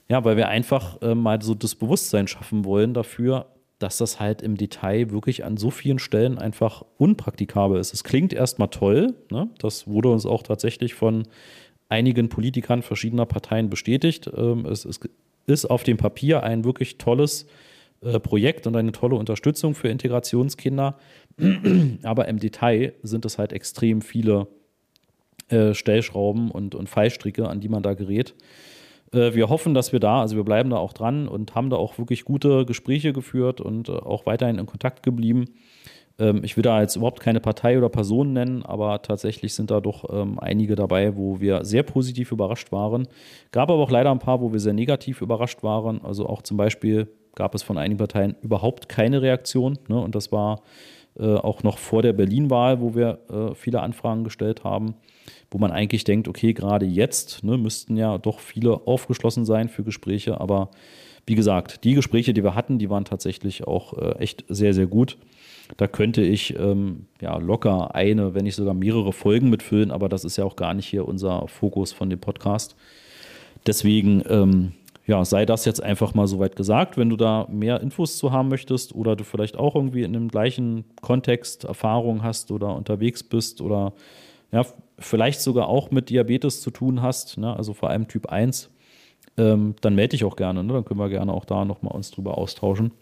Ja, 0.08 0.24
weil 0.24 0.36
wir 0.36 0.48
einfach 0.48 1.00
äh, 1.02 1.14
mal 1.14 1.42
so 1.42 1.54
das 1.54 1.74
Bewusstsein 1.74 2.28
schaffen 2.28 2.64
wollen 2.64 2.94
dafür, 2.94 3.46
dass 3.78 3.98
das 3.98 4.18
halt 4.18 4.42
im 4.42 4.56
Detail 4.56 5.10
wirklich 5.10 5.44
an 5.44 5.56
so 5.56 5.70
vielen 5.70 5.98
Stellen 5.98 6.38
einfach 6.38 6.82
unpraktikabel 6.96 7.78
ist. 7.78 7.94
Es 7.94 8.04
klingt 8.04 8.32
erstmal 8.32 8.68
toll, 8.68 9.14
ne? 9.30 9.48
das 9.58 9.86
wurde 9.86 10.08
uns 10.08 10.26
auch 10.26 10.42
tatsächlich 10.42 10.94
von 10.94 11.28
einigen 11.88 12.28
Politikern 12.28 12.82
verschiedener 12.82 13.26
Parteien 13.26 13.70
bestätigt. 13.70 14.30
Ähm, 14.36 14.66
es, 14.66 14.84
es, 14.84 15.00
ist 15.46 15.64
auf 15.64 15.82
dem 15.82 15.96
Papier 15.96 16.42
ein 16.42 16.64
wirklich 16.64 16.98
tolles 16.98 17.46
äh, 18.02 18.20
Projekt 18.20 18.66
und 18.66 18.76
eine 18.76 18.92
tolle 18.92 19.16
Unterstützung 19.16 19.74
für 19.74 19.88
Integrationskinder. 19.88 20.96
Aber 22.02 22.28
im 22.28 22.38
Detail 22.38 22.94
sind 23.02 23.24
es 23.24 23.38
halt 23.38 23.52
extrem 23.52 24.02
viele 24.02 24.48
äh, 25.48 25.74
Stellschrauben 25.74 26.50
und, 26.50 26.74
und 26.74 26.88
Fallstricke, 26.88 27.48
an 27.48 27.60
die 27.60 27.68
man 27.68 27.82
da 27.82 27.94
gerät. 27.94 28.34
Äh, 29.12 29.34
wir 29.34 29.48
hoffen, 29.48 29.74
dass 29.74 29.92
wir 29.92 30.00
da, 30.00 30.20
also 30.20 30.36
wir 30.36 30.44
bleiben 30.44 30.70
da 30.70 30.76
auch 30.76 30.92
dran 30.92 31.28
und 31.28 31.54
haben 31.54 31.70
da 31.70 31.76
auch 31.76 31.98
wirklich 31.98 32.24
gute 32.24 32.66
Gespräche 32.66 33.12
geführt 33.12 33.60
und 33.60 33.88
äh, 33.88 33.92
auch 33.92 34.26
weiterhin 34.26 34.58
in 34.58 34.66
Kontakt 34.66 35.02
geblieben. 35.02 35.46
Ähm, 36.18 36.42
ich 36.44 36.56
will 36.56 36.62
da 36.62 36.80
jetzt 36.80 36.96
überhaupt 36.96 37.20
keine 37.20 37.40
Partei 37.40 37.78
oder 37.78 37.88
Person 37.88 38.32
nennen, 38.32 38.62
aber 38.62 39.02
tatsächlich 39.02 39.54
sind 39.54 39.70
da 39.70 39.80
doch 39.80 40.04
ähm, 40.12 40.38
einige 40.38 40.74
dabei, 40.74 41.16
wo 41.16 41.40
wir 41.40 41.64
sehr 41.64 41.82
positiv 41.82 42.32
überrascht 42.32 42.72
waren. 42.72 43.08
Gab 43.52 43.70
aber 43.70 43.82
auch 43.82 43.90
leider 43.90 44.10
ein 44.10 44.18
paar, 44.18 44.40
wo 44.40 44.52
wir 44.52 44.60
sehr 44.60 44.72
negativ 44.72 45.22
überrascht 45.22 45.62
waren. 45.62 46.04
Also 46.04 46.26
auch 46.26 46.42
zum 46.42 46.56
Beispiel 46.56 47.08
gab 47.34 47.54
es 47.54 47.62
von 47.62 47.78
einigen 47.78 47.98
Parteien 47.98 48.36
überhaupt 48.42 48.88
keine 48.88 49.22
Reaktion. 49.22 49.78
Ne? 49.88 50.00
Und 50.00 50.14
das 50.14 50.32
war 50.32 50.62
äh, 51.18 51.34
auch 51.34 51.62
noch 51.62 51.78
vor 51.78 52.02
der 52.02 52.12
Berlin-Wahl, 52.12 52.80
wo 52.80 52.94
wir 52.94 53.18
äh, 53.30 53.54
viele 53.54 53.80
Anfragen 53.80 54.24
gestellt 54.24 54.64
haben, 54.64 54.94
wo 55.50 55.58
man 55.58 55.72
eigentlich 55.72 56.04
denkt, 56.04 56.28
okay, 56.28 56.52
gerade 56.52 56.86
jetzt 56.86 57.42
ne, 57.42 57.58
müssten 57.58 57.96
ja 57.96 58.18
doch 58.18 58.38
viele 58.38 58.86
aufgeschlossen 58.86 59.44
sein 59.44 59.68
für 59.68 59.82
Gespräche. 59.82 60.40
Aber 60.40 60.70
wie 61.26 61.34
gesagt, 61.34 61.84
die 61.84 61.94
Gespräche, 61.94 62.32
die 62.32 62.44
wir 62.44 62.54
hatten, 62.54 62.78
die 62.78 62.88
waren 62.88 63.04
tatsächlich 63.04 63.66
auch 63.66 63.98
äh, 63.98 64.18
echt 64.18 64.44
sehr, 64.48 64.74
sehr 64.74 64.86
gut. 64.86 65.18
Da 65.76 65.86
könnte 65.86 66.22
ich 66.22 66.58
ähm, 66.58 67.06
ja 67.20 67.36
locker 67.36 67.94
eine, 67.94 68.34
wenn 68.34 68.44
nicht 68.44 68.54
sogar 68.54 68.72
mehrere 68.72 69.12
Folgen 69.12 69.50
mitfüllen, 69.50 69.90
aber 69.90 70.08
das 70.08 70.24
ist 70.24 70.38
ja 70.38 70.44
auch 70.44 70.56
gar 70.56 70.72
nicht 70.72 70.86
hier 70.86 71.06
unser 71.06 71.46
Fokus 71.48 71.92
von 71.92 72.08
dem 72.08 72.20
Podcast. 72.20 72.76
Deswegen 73.66 74.22
ähm, 74.28 74.72
ja, 75.08 75.24
sei 75.24 75.46
das 75.46 75.64
jetzt 75.64 75.82
einfach 75.82 76.12
mal 76.12 76.26
soweit 76.26 76.54
gesagt. 76.54 76.98
Wenn 76.98 77.08
du 77.08 77.16
da 77.16 77.48
mehr 77.50 77.80
Infos 77.80 78.18
zu 78.18 78.30
haben 78.30 78.48
möchtest 78.48 78.94
oder 78.94 79.16
du 79.16 79.24
vielleicht 79.24 79.56
auch 79.56 79.74
irgendwie 79.74 80.02
in 80.02 80.12
dem 80.12 80.28
gleichen 80.28 80.84
Kontext 81.00 81.64
Erfahrung 81.64 82.22
hast 82.22 82.52
oder 82.52 82.76
unterwegs 82.76 83.22
bist 83.22 83.62
oder 83.62 83.94
ja, 84.52 84.66
vielleicht 84.98 85.40
sogar 85.40 85.68
auch 85.68 85.90
mit 85.90 86.10
Diabetes 86.10 86.60
zu 86.60 86.70
tun 86.70 87.00
hast, 87.00 87.38
ne, 87.38 87.56
also 87.56 87.72
vor 87.72 87.88
allem 87.88 88.06
Typ 88.06 88.26
1, 88.26 88.68
ähm, 89.38 89.76
dann 89.80 89.94
melde 89.94 90.10
dich 90.10 90.24
auch 90.24 90.36
gerne. 90.36 90.62
Ne? 90.62 90.74
Dann 90.74 90.84
können 90.84 91.00
wir 91.00 91.08
gerne 91.08 91.32
auch 91.32 91.46
da 91.46 91.64
nochmal 91.64 91.94
uns 91.94 92.10
drüber 92.10 92.36
austauschen. 92.36 92.92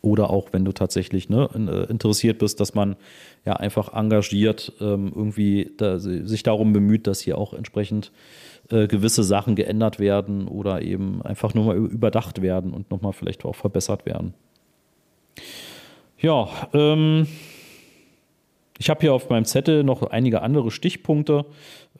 Oder 0.00 0.30
auch, 0.30 0.52
wenn 0.52 0.64
du 0.64 0.72
tatsächlich 0.72 1.28
ne, 1.28 1.48
äh, 1.54 1.90
interessiert 1.90 2.38
bist, 2.38 2.60
dass 2.60 2.74
man 2.74 2.96
ja 3.44 3.54
einfach 3.54 3.92
engagiert 3.92 4.72
ähm, 4.80 5.12
irgendwie 5.14 5.72
da, 5.76 5.98
sich 5.98 6.42
darum 6.42 6.72
bemüht, 6.72 7.06
dass 7.06 7.20
hier 7.20 7.38
auch 7.38 7.52
entsprechend 7.52 8.12
äh, 8.70 8.86
gewisse 8.86 9.24
Sachen 9.24 9.56
geändert 9.56 9.98
werden 9.98 10.46
oder 10.46 10.82
eben 10.82 11.22
einfach 11.22 11.54
nur 11.54 11.64
mal 11.66 11.76
überdacht 11.76 12.42
werden 12.42 12.72
und 12.72 12.90
nochmal 12.90 13.12
vielleicht 13.12 13.44
auch 13.44 13.56
verbessert 13.56 14.06
werden. 14.06 14.34
Ja, 16.18 16.48
ähm, 16.72 17.26
ich 18.78 18.90
habe 18.90 19.00
hier 19.00 19.14
auf 19.14 19.28
meinem 19.28 19.44
Zettel 19.44 19.84
noch 19.84 20.02
einige 20.02 20.42
andere 20.42 20.70
Stichpunkte. 20.70 21.44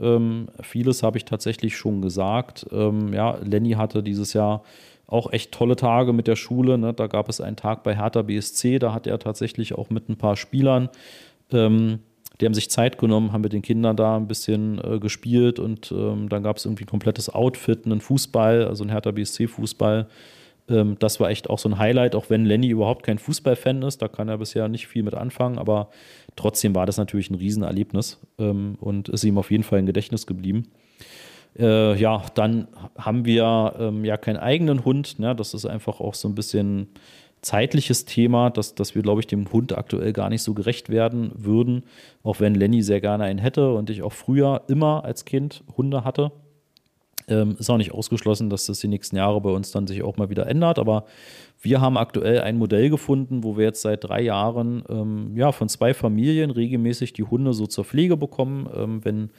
Ähm, 0.01 0.49
vieles 0.63 1.03
habe 1.03 1.19
ich 1.19 1.25
tatsächlich 1.25 1.77
schon 1.77 2.03
gesagt. 2.03 2.67
Ähm, 2.73 3.13
ja, 3.13 3.37
Lenny 3.43 3.73
hatte 3.73 4.03
dieses 4.03 4.33
Jahr 4.33 4.63
auch 5.13 5.33
echt 5.33 5.53
tolle 5.53 5.77
Tage 5.77 6.13
mit 6.13 6.27
der 6.27 6.37
Schule. 6.37 6.79
Ne? 6.79 6.93
Da 6.93 7.07
gab 7.07 7.29
es 7.29 7.41
einen 7.41 7.57
Tag 7.57 7.83
bei 7.83 7.97
Hertha 7.97 8.23
BSC, 8.23 8.79
da 8.79 8.93
hat 8.93 9.07
er 9.07 9.19
tatsächlich 9.19 9.75
auch 9.75 9.91
mit 9.91 10.09
ein 10.09 10.17
paar 10.17 10.37
Spielern 10.37 10.89
ähm, 11.53 12.01
die 12.41 12.47
haben 12.47 12.55
sich 12.55 12.71
Zeit 12.71 12.99
genommen, 12.99 13.33
haben 13.33 13.43
mit 13.43 13.53
den 13.53 13.63
Kindern 13.63 13.97
da 13.97 14.17
ein 14.17 14.27
bisschen 14.27 14.81
äh, 14.83 14.99
gespielt 14.99 15.59
und 15.59 15.93
ähm, 15.93 16.29
dann 16.29 16.43
gab 16.43 16.57
es 16.57 16.65
irgendwie 16.65 16.85
ein 16.85 16.89
komplettes 16.89 17.31
Outfit, 17.31 17.87
einen 17.87 18.01
Fußball, 18.01 18.65
also 18.65 18.85
ein 18.85 18.91
Hertha 18.91 19.11
BSC-Fußball. 19.11 20.07
Ähm, 20.69 20.97
das 20.99 21.21
war 21.21 21.31
echt 21.31 21.49
auch 21.51 21.59
so 21.59 21.69
ein 21.69 21.79
Highlight, 21.79 22.15
auch 22.15 22.31
wenn 22.31 22.45
Lenny 22.45 22.69
überhaupt 22.69 23.05
kein 23.05 23.19
Fußballfan 23.19 23.83
ist, 23.83 24.03
da 24.03 24.09
kann 24.09 24.29
er 24.29 24.39
bisher 24.39 24.69
nicht 24.69 24.89
viel 24.89 25.03
mit 25.03 25.15
anfangen, 25.15 25.59
aber 25.59 25.91
trotzdem 26.35 26.75
war 26.75 26.87
das 26.87 26.97
natürlich 26.97 27.31
ein 27.31 27.37
Riesenerlebnis 27.37 28.19
ähm, 28.39 28.77
und 28.81 29.09
ist 29.09 29.25
ihm 29.25 29.39
auf 29.39 29.51
jeden 29.51 29.65
Fall 29.65 29.79
im 29.79 29.87
Gedächtnis 29.87 30.27
geblieben. 30.27 30.69
Äh, 31.59 32.01
ja, 32.01 32.23
dann 32.35 32.69
haben 32.97 33.25
wir 33.25 33.75
ähm, 33.79 34.05
ja 34.05 34.17
keinen 34.17 34.39
eigenen 34.39 34.85
Hund, 34.85 35.19
ne? 35.19 35.35
das 35.35 35.55
ist 35.55 35.67
einfach 35.67 36.01
auch 36.01 36.15
so 36.15 36.29
ein 36.29 36.35
bisschen 36.35 36.89
zeitliches 37.43 38.05
Thema, 38.05 38.51
dass, 38.51 38.75
dass 38.75 38.95
wir, 38.95 39.03
glaube 39.03 39.21
ich, 39.21 39.27
dem 39.27 39.53
Hund 39.53 39.77
aktuell 39.77 40.13
gar 40.13 40.31
nicht 40.31 40.43
so 40.43 40.55
gerecht 40.55 40.89
werden 40.89 41.33
würden, 41.35 41.85
auch 42.23 42.41
wenn 42.41 42.55
Lenny 42.55 42.83
sehr 42.83 43.01
gerne 43.01 43.25
einen 43.25 43.41
hätte 43.41 43.75
und 43.75 43.91
ich 43.91 44.03
auch 44.03 44.13
früher 44.13 44.63
immer 44.69 45.05
als 45.05 45.25
Kind 45.25 45.65
Hunde 45.77 46.05
hatte. 46.05 46.31
Ähm, 47.29 47.57
ist 47.59 47.69
auch 47.69 47.77
nicht 47.77 47.93
ausgeschlossen, 47.93 48.49
dass 48.49 48.67
das 48.67 48.81
die 48.81 48.89
nächsten 48.89 49.17
Jahre 49.17 49.41
bei 49.41 49.51
uns 49.51 49.71
dann 49.71 49.87
sich 49.87 50.03
auch 50.03 50.17
mal 50.17 50.31
wieder 50.31 50.47
ändert, 50.47 50.79
aber 50.79 51.05
wir 51.63 51.81
haben 51.81 51.97
aktuell 51.97 52.41
ein 52.41 52.59
Modell 52.59 52.91
gefunden, 52.91 53.45
wo 53.45 53.57
wir 53.57 53.65
jetzt 53.65 53.83
seit 53.83 54.05
drei 54.05 54.21
Jahren 54.21 54.83
ähm, 54.89 55.33
ja, 55.37 55.53
von 55.53 55.69
zwei 55.69 55.95
Familien 55.95 56.51
regelmäßig 56.51 57.13
die 57.13 57.23
Hunde 57.23 57.55
so 57.55 57.67
zur 57.67 57.85
Pflege 57.85 58.17
bekommen, 58.17 58.69
ähm, 58.75 59.05
wenn 59.05 59.31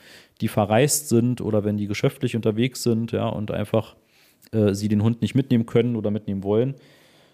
die 0.41 0.47
verreist 0.47 1.09
sind 1.09 1.41
oder 1.41 1.63
wenn 1.63 1.77
die 1.77 1.87
geschäftlich 1.87 2.35
unterwegs 2.35 2.81
sind 2.81 3.11
ja, 3.11 3.27
und 3.27 3.51
einfach 3.51 3.95
äh, 4.51 4.73
sie 4.73 4.87
den 4.87 5.03
Hund 5.03 5.21
nicht 5.21 5.35
mitnehmen 5.35 5.65
können 5.65 5.95
oder 5.95 6.11
mitnehmen 6.11 6.43
wollen 6.43 6.75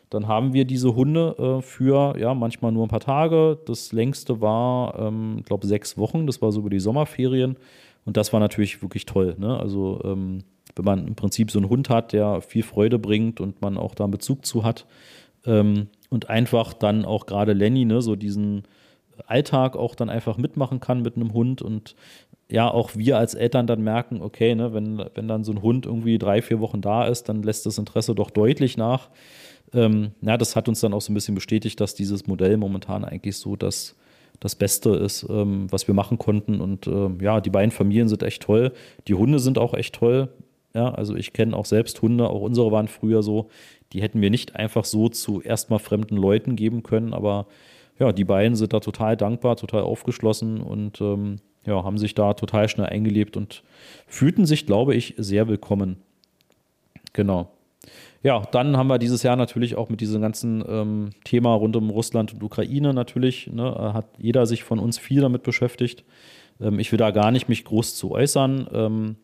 dann 0.10 0.28
haben 0.28 0.54
wir 0.54 0.66
diese 0.66 0.96
Hunde 0.96 1.36
äh, 1.38 1.62
für 1.62 2.18
ja 2.18 2.34
manchmal 2.34 2.72
nur 2.72 2.86
ein 2.86 2.90
paar 2.90 3.00
Tage. 3.00 3.60
Das 3.66 3.92
längste 3.92 4.42
war, 4.42 4.98
ähm, 4.98 5.44
glaube 5.46 5.68
sechs 5.68 5.98
Wochen. 5.98 6.26
Das 6.26 6.42
war 6.42 6.52
so 6.52 6.62
über 6.62 6.70
die 6.70 6.80
Sommerferien. 6.80 7.58
Und 8.06 8.18
das 8.18 8.34
war 8.34 8.40
natürlich 8.40 8.82
wirklich 8.82 9.06
toll. 9.06 9.36
Ne? 9.38 9.60
Also 9.60 10.02
ähm, 10.04 10.40
wenn 10.80 10.86
man 10.86 11.08
im 11.08 11.16
Prinzip 11.16 11.52
so 11.52 11.60
einen 11.60 11.70
Hund 11.70 11.90
hat, 11.90 12.14
der 12.14 12.42
viel 12.42 12.64
Freude 12.64 12.98
bringt 12.98 13.40
und 13.40 13.62
man 13.62 13.78
auch 13.78 13.94
da 13.94 14.06
einen 14.06 14.12
Bezug 14.12 14.46
zu 14.46 14.64
hat, 14.64 14.88
ähm, 15.46 15.88
und 16.10 16.30
einfach 16.30 16.74
dann 16.74 17.06
auch 17.06 17.26
gerade 17.26 17.54
Lenny, 17.54 17.86
ne, 17.86 18.02
so 18.02 18.16
diesen 18.16 18.64
Alltag 19.28 19.76
auch 19.76 19.96
dann 19.96 20.10
einfach 20.10 20.38
mitmachen 20.38 20.80
kann 20.80 21.02
mit 21.02 21.16
einem 21.16 21.34
Hund 21.34 21.62
und 21.62 21.96
ja, 22.52 22.70
auch 22.70 22.96
wir 22.96 23.18
als 23.18 23.36
Eltern 23.36 23.68
dann 23.68 23.84
merken, 23.84 24.22
okay, 24.22 24.56
ne, 24.56 24.74
wenn, 24.74 25.04
wenn 25.14 25.28
dann 25.28 25.44
so 25.44 25.52
ein 25.52 25.62
Hund 25.62 25.86
irgendwie 25.86 26.18
drei, 26.18 26.42
vier 26.42 26.60
Wochen 26.60 26.82
da 26.82 27.06
ist, 27.06 27.30
dann 27.30 27.44
lässt 27.44 27.66
das 27.66 27.78
Interesse 27.78 28.16
doch 28.16 28.32
deutlich 28.32 28.76
nach. 28.76 29.10
Ähm, 29.72 30.12
ja, 30.22 30.36
das 30.36 30.56
hat 30.56 30.68
uns 30.68 30.80
dann 30.80 30.94
auch 30.94 31.02
so 31.02 31.12
ein 31.12 31.14
bisschen 31.14 31.36
bestätigt, 31.36 31.80
dass 31.80 31.94
dieses 31.94 32.26
Modell 32.26 32.58
momentan 32.58 33.06
eigentlich 33.06 33.38
so 33.38 33.56
das, 33.56 33.96
das 34.40 34.56
Beste 34.56 34.90
ist, 34.92 35.28
ähm, 35.30 35.68
was 35.70 35.88
wir 35.88 35.94
machen 35.94 36.18
konnten. 36.18 36.60
Und 36.60 36.88
ähm, 36.88 37.20
ja, 37.22 37.40
die 37.40 37.52
beiden 37.52 37.70
Familien 37.70 38.08
sind 38.08 38.24
echt 38.24 38.42
toll. 38.42 38.72
Die 39.08 39.14
Hunde 39.14 39.38
sind 39.38 39.60
auch 39.60 39.76
echt 39.76 39.94
toll. 39.94 40.30
Ja, 40.74 40.94
also 40.94 41.16
ich 41.16 41.34
kenne 41.34 41.56
auch 41.56 41.66
selbst 41.66 42.02
Hunde, 42.02 42.30
auch 42.30 42.42
unsere 42.42 42.72
waren 42.72 42.88
früher 42.88 43.24
so. 43.24 43.50
Die 43.92 44.02
hätten 44.02 44.22
wir 44.22 44.30
nicht 44.30 44.56
einfach 44.56 44.86
so 44.86 45.10
zu 45.10 45.42
erstmal 45.42 45.80
fremden 45.80 46.16
Leuten 46.16 46.56
geben 46.56 46.84
können, 46.84 47.14
aber 47.14 47.48
ja, 47.98 48.12
die 48.12 48.24
beiden 48.24 48.56
sind 48.56 48.74
da 48.74 48.80
total 48.80 49.18
dankbar, 49.18 49.56
total 49.56 49.82
aufgeschlossen 49.82 50.62
und 50.62 51.02
ähm, 51.02 51.38
ja, 51.66 51.84
haben 51.84 51.98
sich 51.98 52.16
da 52.16 52.34
total 52.34 52.70
schnell 52.70 52.88
eingelebt 52.88 53.36
und 53.36 53.64
fühlten 54.08 54.46
sich, 54.46 54.66
glaube 54.66 54.96
ich, 54.96 55.16
sehr 55.18 55.48
willkommen. 55.48 55.98
Genau. 57.14 57.50
Ja, 58.22 58.42
dann 58.52 58.78
haben 58.78 58.88
wir 58.88 59.00
dieses 59.00 59.24
Jahr 59.24 59.36
natürlich 59.36 59.76
auch 59.76 59.90
mit 59.90 60.02
diesem 60.02 60.22
ganzen 60.22 60.64
ähm, 60.68 61.10
Thema 61.24 61.54
rund 61.54 61.76
um 61.76 61.90
Russland 61.90 62.34
und 62.34 62.44
Ukraine 62.44 62.94
natürlich, 62.94 63.48
ne, 63.48 63.94
hat 63.94 64.06
jeder 64.18 64.46
sich 64.46 64.64
von 64.64 64.80
uns 64.80 64.98
viel 64.98 65.22
damit 65.22 65.44
beschäftigt. 65.44 66.04
Ähm, 66.62 66.80
ich 66.80 66.92
will 66.92 67.00
da 67.00 67.12
gar 67.12 67.32
nicht 67.32 67.50
mich 67.50 67.64
groß 67.66 67.96
zu 67.96 68.12
äußern. 68.12 69.16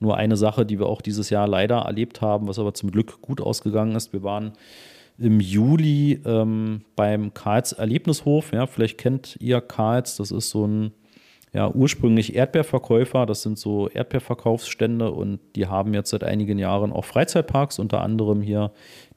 Nur 0.00 0.16
eine 0.16 0.36
Sache, 0.36 0.64
die 0.64 0.78
wir 0.78 0.86
auch 0.86 1.02
dieses 1.02 1.30
Jahr 1.30 1.48
leider 1.48 1.78
erlebt 1.78 2.20
haben, 2.20 2.46
was 2.46 2.58
aber 2.58 2.74
zum 2.74 2.90
Glück 2.90 3.20
gut 3.20 3.40
ausgegangen 3.40 3.96
ist. 3.96 4.12
Wir 4.12 4.22
waren 4.22 4.52
im 5.18 5.40
Juli 5.40 6.20
ähm, 6.24 6.82
beim 6.94 7.34
Karls 7.34 7.72
Erlebnishof. 7.72 8.52
Ja, 8.52 8.66
vielleicht 8.66 8.98
kennt 8.98 9.36
ihr 9.40 9.60
Karls, 9.60 10.16
das 10.16 10.30
ist 10.30 10.50
so 10.50 10.66
ein 10.66 10.92
ja, 11.52 11.72
ursprünglich 11.72 12.36
Erdbeerverkäufer. 12.36 13.26
Das 13.26 13.42
sind 13.42 13.58
so 13.58 13.88
Erdbeerverkaufsstände 13.88 15.10
und 15.10 15.40
die 15.56 15.66
haben 15.66 15.94
jetzt 15.94 16.10
seit 16.10 16.22
einigen 16.22 16.58
Jahren 16.58 16.92
auch 16.92 17.04
Freizeitparks, 17.04 17.78
unter 17.78 18.02
anderem 18.02 18.42
hier 18.42 18.72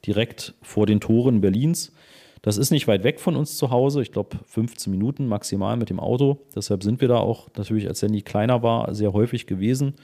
direkt 0.06 0.54
vor 0.62 0.86
den 0.86 1.00
Toren 1.00 1.40
Berlins. 1.40 1.92
Das 2.40 2.56
ist 2.56 2.72
nicht 2.72 2.88
weit 2.88 3.04
weg 3.04 3.20
von 3.20 3.36
uns 3.36 3.56
zu 3.56 3.70
Hause. 3.70 4.02
Ich 4.02 4.10
glaube 4.10 4.38
15 4.46 4.90
Minuten 4.90 5.28
maximal 5.28 5.76
mit 5.76 5.90
dem 5.90 6.00
Auto. 6.00 6.38
Deshalb 6.56 6.82
sind 6.82 7.00
wir 7.00 7.06
da 7.06 7.18
auch 7.18 7.48
natürlich, 7.56 7.86
als 7.86 8.00
Sandy 8.00 8.22
kleiner 8.22 8.62
war, 8.64 8.92
sehr 8.94 9.12
häufig 9.12 9.46
gewesen. 9.46 9.94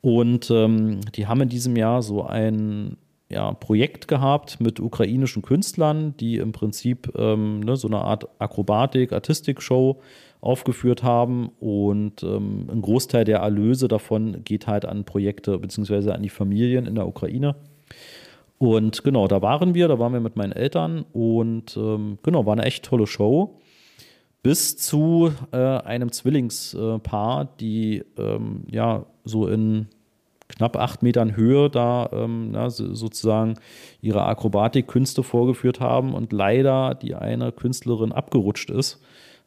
Und 0.00 0.50
ähm, 0.50 1.00
die 1.14 1.26
haben 1.26 1.40
in 1.40 1.48
diesem 1.48 1.76
Jahr 1.76 2.02
so 2.02 2.24
ein 2.24 2.96
ja, 3.30 3.52
Projekt 3.52 4.08
gehabt 4.08 4.60
mit 4.60 4.80
ukrainischen 4.80 5.42
Künstlern, 5.42 6.16
die 6.18 6.36
im 6.36 6.52
Prinzip 6.52 7.12
ähm, 7.16 7.60
ne, 7.60 7.76
so 7.76 7.88
eine 7.88 7.98
Art 7.98 8.28
Akrobatik, 8.38 9.12
Artistik-Show 9.12 10.00
aufgeführt 10.40 11.02
haben. 11.02 11.50
Und 11.60 12.22
ähm, 12.22 12.68
ein 12.70 12.80
Großteil 12.80 13.24
der 13.24 13.38
Erlöse 13.38 13.88
davon 13.88 14.44
geht 14.44 14.66
halt 14.66 14.84
an 14.84 15.04
Projekte 15.04 15.58
bzw. 15.58 16.12
an 16.12 16.22
die 16.22 16.28
Familien 16.28 16.86
in 16.86 16.94
der 16.94 17.06
Ukraine. 17.06 17.56
Und 18.58 19.04
genau, 19.04 19.28
da 19.28 19.40
waren 19.40 19.74
wir, 19.74 19.88
da 19.88 19.98
waren 19.98 20.12
wir 20.12 20.20
mit 20.20 20.36
meinen 20.36 20.52
Eltern 20.52 21.04
und 21.12 21.76
ähm, 21.76 22.18
genau, 22.22 22.44
war 22.44 22.54
eine 22.54 22.64
echt 22.64 22.84
tolle 22.84 23.06
Show. 23.06 23.60
Bis 24.42 24.76
zu 24.76 25.32
äh, 25.52 25.56
einem 25.56 26.10
Zwillingspaar, 26.10 27.56
die 27.60 28.04
ähm, 28.16 28.64
ja 28.70 29.06
so 29.28 29.46
in 29.46 29.88
knapp 30.48 30.76
acht 30.76 31.02
Metern 31.02 31.36
Höhe 31.36 31.68
da 31.68 32.08
ähm, 32.12 32.50
na, 32.52 32.70
sozusagen 32.70 33.54
ihre 34.00 34.24
Akrobatikkünste 34.24 35.22
vorgeführt 35.22 35.80
haben 35.80 36.14
und 36.14 36.32
leider 36.32 36.94
die 36.94 37.14
eine 37.14 37.52
Künstlerin 37.52 38.12
abgerutscht 38.12 38.70
ist 38.70 39.00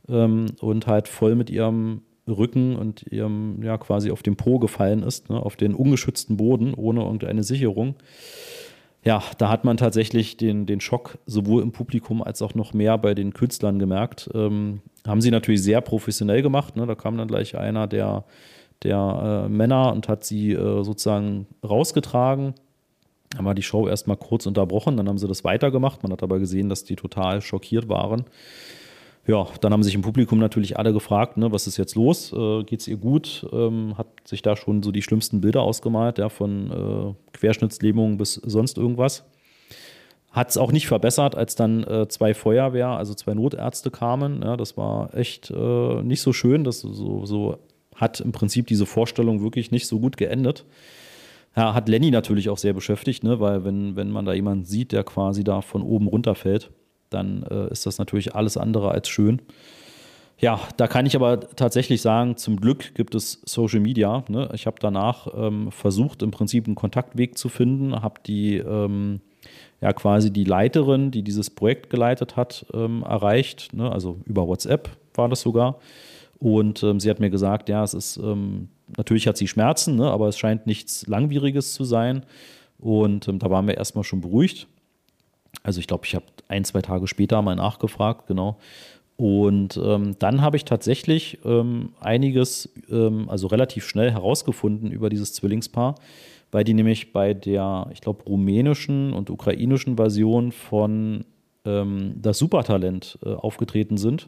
ähm, 0.07 0.45
und 0.59 0.87
halt 0.87 1.07
voll 1.07 1.35
mit 1.35 1.49
ihrem 1.49 2.01
Rücken 2.27 2.75
und 2.75 3.03
ihrem, 3.11 3.63
ja, 3.63 3.77
quasi 3.77 4.11
auf 4.11 4.21
dem 4.21 4.35
Po 4.35 4.59
gefallen 4.59 5.03
ist, 5.03 5.29
ne, 5.29 5.41
auf 5.41 5.55
den 5.55 5.73
ungeschützten 5.73 6.37
Boden 6.37 6.73
ohne 6.75 7.01
irgendeine 7.01 7.43
Sicherung. 7.43 7.95
Ja, 9.03 9.23
da 9.39 9.49
hat 9.49 9.63
man 9.63 9.77
tatsächlich 9.77 10.37
den, 10.37 10.67
den 10.67 10.79
Schock 10.79 11.17
sowohl 11.25 11.63
im 11.63 11.71
Publikum 11.71 12.21
als 12.21 12.43
auch 12.43 12.53
noch 12.53 12.73
mehr 12.73 12.99
bei 12.99 13.15
den 13.15 13.33
Künstlern 13.33 13.79
gemerkt. 13.79 14.29
Ähm, 14.35 14.81
haben 15.07 15.21
sie 15.21 15.31
natürlich 15.31 15.63
sehr 15.63 15.81
professionell 15.81 16.43
gemacht. 16.43 16.75
Ne? 16.75 16.85
Da 16.85 16.93
kam 16.93 17.17
dann 17.17 17.27
gleich 17.27 17.57
einer 17.57 17.87
der 17.87 18.25
der 18.83 19.45
äh, 19.45 19.49
Männer 19.49 19.93
und 19.93 20.07
hat 20.07 20.23
sie 20.23 20.53
äh, 20.53 20.83
sozusagen 20.83 21.47
rausgetragen. 21.63 22.53
Dann 23.35 23.45
war 23.45 23.55
die 23.55 23.61
Show 23.61 23.87
erstmal 23.87 24.17
kurz 24.17 24.45
unterbrochen, 24.45 24.97
dann 24.97 25.07
haben 25.07 25.17
sie 25.17 25.27
das 25.27 25.43
weitergemacht. 25.43 26.03
Man 26.03 26.11
hat 26.11 26.23
aber 26.23 26.39
gesehen, 26.39 26.69
dass 26.69 26.83
die 26.83 26.95
total 26.95 27.41
schockiert 27.41 27.87
waren. 27.87 28.25
Ja, 29.27 29.47
dann 29.61 29.71
haben 29.71 29.83
sich 29.83 29.93
im 29.93 30.01
Publikum 30.01 30.39
natürlich 30.39 30.79
alle 30.79 30.93
gefragt, 30.93 31.37
ne, 31.37 31.51
was 31.51 31.67
ist 31.67 31.77
jetzt 31.77 31.95
los? 31.95 32.33
Äh, 32.33 32.63
Geht 32.63 32.81
es 32.81 32.87
ihr 32.87 32.97
gut? 32.97 33.47
Ähm, 33.53 33.97
hat 33.97 34.07
sich 34.25 34.41
da 34.41 34.55
schon 34.55 34.81
so 34.81 34.91
die 34.91 35.03
schlimmsten 35.03 35.41
Bilder 35.41 35.61
ausgemalt, 35.61 36.17
ja, 36.17 36.29
von 36.29 36.71
äh, 36.71 37.37
Querschnittslähmung 37.37 38.17
bis 38.17 38.33
sonst 38.33 38.77
irgendwas. 38.77 39.23
Hat 40.31 40.49
es 40.49 40.57
auch 40.57 40.71
nicht 40.71 40.87
verbessert, 40.87 41.35
als 41.35 41.55
dann 41.55 41.83
äh, 41.83 42.07
zwei 42.07 42.33
Feuerwehr, 42.33 42.87
also 42.87 43.13
zwei 43.13 43.33
Notärzte 43.33 43.91
kamen. 43.91 44.41
Ja, 44.43 44.57
das 44.57 44.75
war 44.75 45.13
echt 45.13 45.51
äh, 45.51 46.01
nicht 46.01 46.21
so 46.21 46.33
schön. 46.33 46.63
Das 46.63 46.79
so, 46.79 47.25
so 47.25 47.57
hat 48.01 48.19
im 48.19 48.31
Prinzip 48.31 48.67
diese 48.67 48.85
Vorstellung 48.85 49.41
wirklich 49.41 49.71
nicht 49.71 49.87
so 49.87 49.99
gut 49.99 50.17
geendet. 50.17 50.65
Ja, 51.55 51.73
hat 51.73 51.87
Lenny 51.87 52.11
natürlich 52.11 52.49
auch 52.49 52.57
sehr 52.57 52.73
beschäftigt, 52.73 53.23
ne? 53.23 53.39
weil 53.39 53.63
wenn, 53.63 53.95
wenn 53.95 54.09
man 54.09 54.25
da 54.25 54.33
jemanden 54.33 54.65
sieht, 54.65 54.91
der 54.91 55.03
quasi 55.03 55.43
da 55.43 55.61
von 55.61 55.83
oben 55.83 56.07
runterfällt, 56.07 56.71
dann 57.09 57.43
äh, 57.43 57.71
ist 57.71 57.85
das 57.85 57.97
natürlich 57.97 58.35
alles 58.35 58.57
andere 58.57 58.91
als 58.91 59.09
schön. 59.09 59.41
Ja, 60.39 60.59
da 60.77 60.87
kann 60.87 61.05
ich 61.05 61.15
aber 61.15 61.39
tatsächlich 61.39 62.01
sagen, 62.01 62.35
zum 62.35 62.59
Glück 62.59 62.95
gibt 62.95 63.13
es 63.13 63.41
Social 63.45 63.79
Media. 63.79 64.23
Ne? 64.27 64.49
Ich 64.53 64.65
habe 64.65 64.77
danach 64.79 65.27
ähm, 65.35 65.71
versucht, 65.71 66.23
im 66.23 66.31
Prinzip 66.31 66.65
einen 66.65 66.75
Kontaktweg 66.75 67.37
zu 67.37 67.47
finden, 67.47 68.01
habe 68.01 68.21
die 68.25 68.57
ähm, 68.57 69.21
ja 69.81 69.93
quasi 69.93 70.31
die 70.31 70.43
Leiterin, 70.43 71.11
die 71.11 71.21
dieses 71.21 71.51
Projekt 71.51 71.91
geleitet 71.91 72.37
hat, 72.37 72.65
ähm, 72.73 73.03
erreicht. 73.03 73.73
Ne? 73.73 73.91
Also 73.91 74.17
über 74.25 74.47
WhatsApp 74.47 74.89
war 75.13 75.29
das 75.29 75.41
sogar. 75.41 75.79
Und 76.41 76.81
ähm, 76.81 76.99
sie 76.99 77.07
hat 77.11 77.19
mir 77.19 77.29
gesagt, 77.29 77.69
ja, 77.69 77.83
es 77.83 77.93
ist, 77.93 78.17
ähm, 78.17 78.69
natürlich 78.97 79.27
hat 79.27 79.37
sie 79.37 79.47
Schmerzen, 79.47 79.95
ne, 79.95 80.09
aber 80.09 80.27
es 80.27 80.39
scheint 80.39 80.65
nichts 80.65 81.05
Langwieriges 81.05 81.73
zu 81.73 81.83
sein. 81.83 82.25
Und 82.79 83.27
ähm, 83.27 83.37
da 83.37 83.51
waren 83.51 83.67
wir 83.67 83.77
erstmal 83.77 84.03
schon 84.03 84.21
beruhigt. 84.21 84.67
Also 85.61 85.79
ich 85.79 85.85
glaube, 85.85 86.07
ich 86.07 86.15
habe 86.15 86.25
ein, 86.47 86.65
zwei 86.65 86.81
Tage 86.81 87.07
später 87.07 87.39
mal 87.43 87.55
nachgefragt, 87.55 88.25
genau. 88.25 88.57
Und 89.17 89.79
ähm, 89.83 90.15
dann 90.17 90.41
habe 90.41 90.57
ich 90.57 90.65
tatsächlich 90.65 91.37
ähm, 91.45 91.93
einiges, 91.99 92.73
ähm, 92.89 93.29
also 93.29 93.45
relativ 93.45 93.85
schnell 93.85 94.09
herausgefunden 94.09 94.91
über 94.91 95.11
dieses 95.11 95.33
Zwillingspaar, 95.33 95.93
weil 96.51 96.63
die 96.63 96.73
nämlich 96.73 97.13
bei 97.13 97.35
der, 97.35 97.87
ich 97.93 98.01
glaube, 98.01 98.23
rumänischen 98.23 99.13
und 99.13 99.29
ukrainischen 99.29 99.97
Version 99.97 100.51
von 100.51 101.25
das 101.63 102.39
Supertalent 102.39 103.19
äh, 103.23 103.29
aufgetreten 103.29 103.97
sind. 103.97 104.27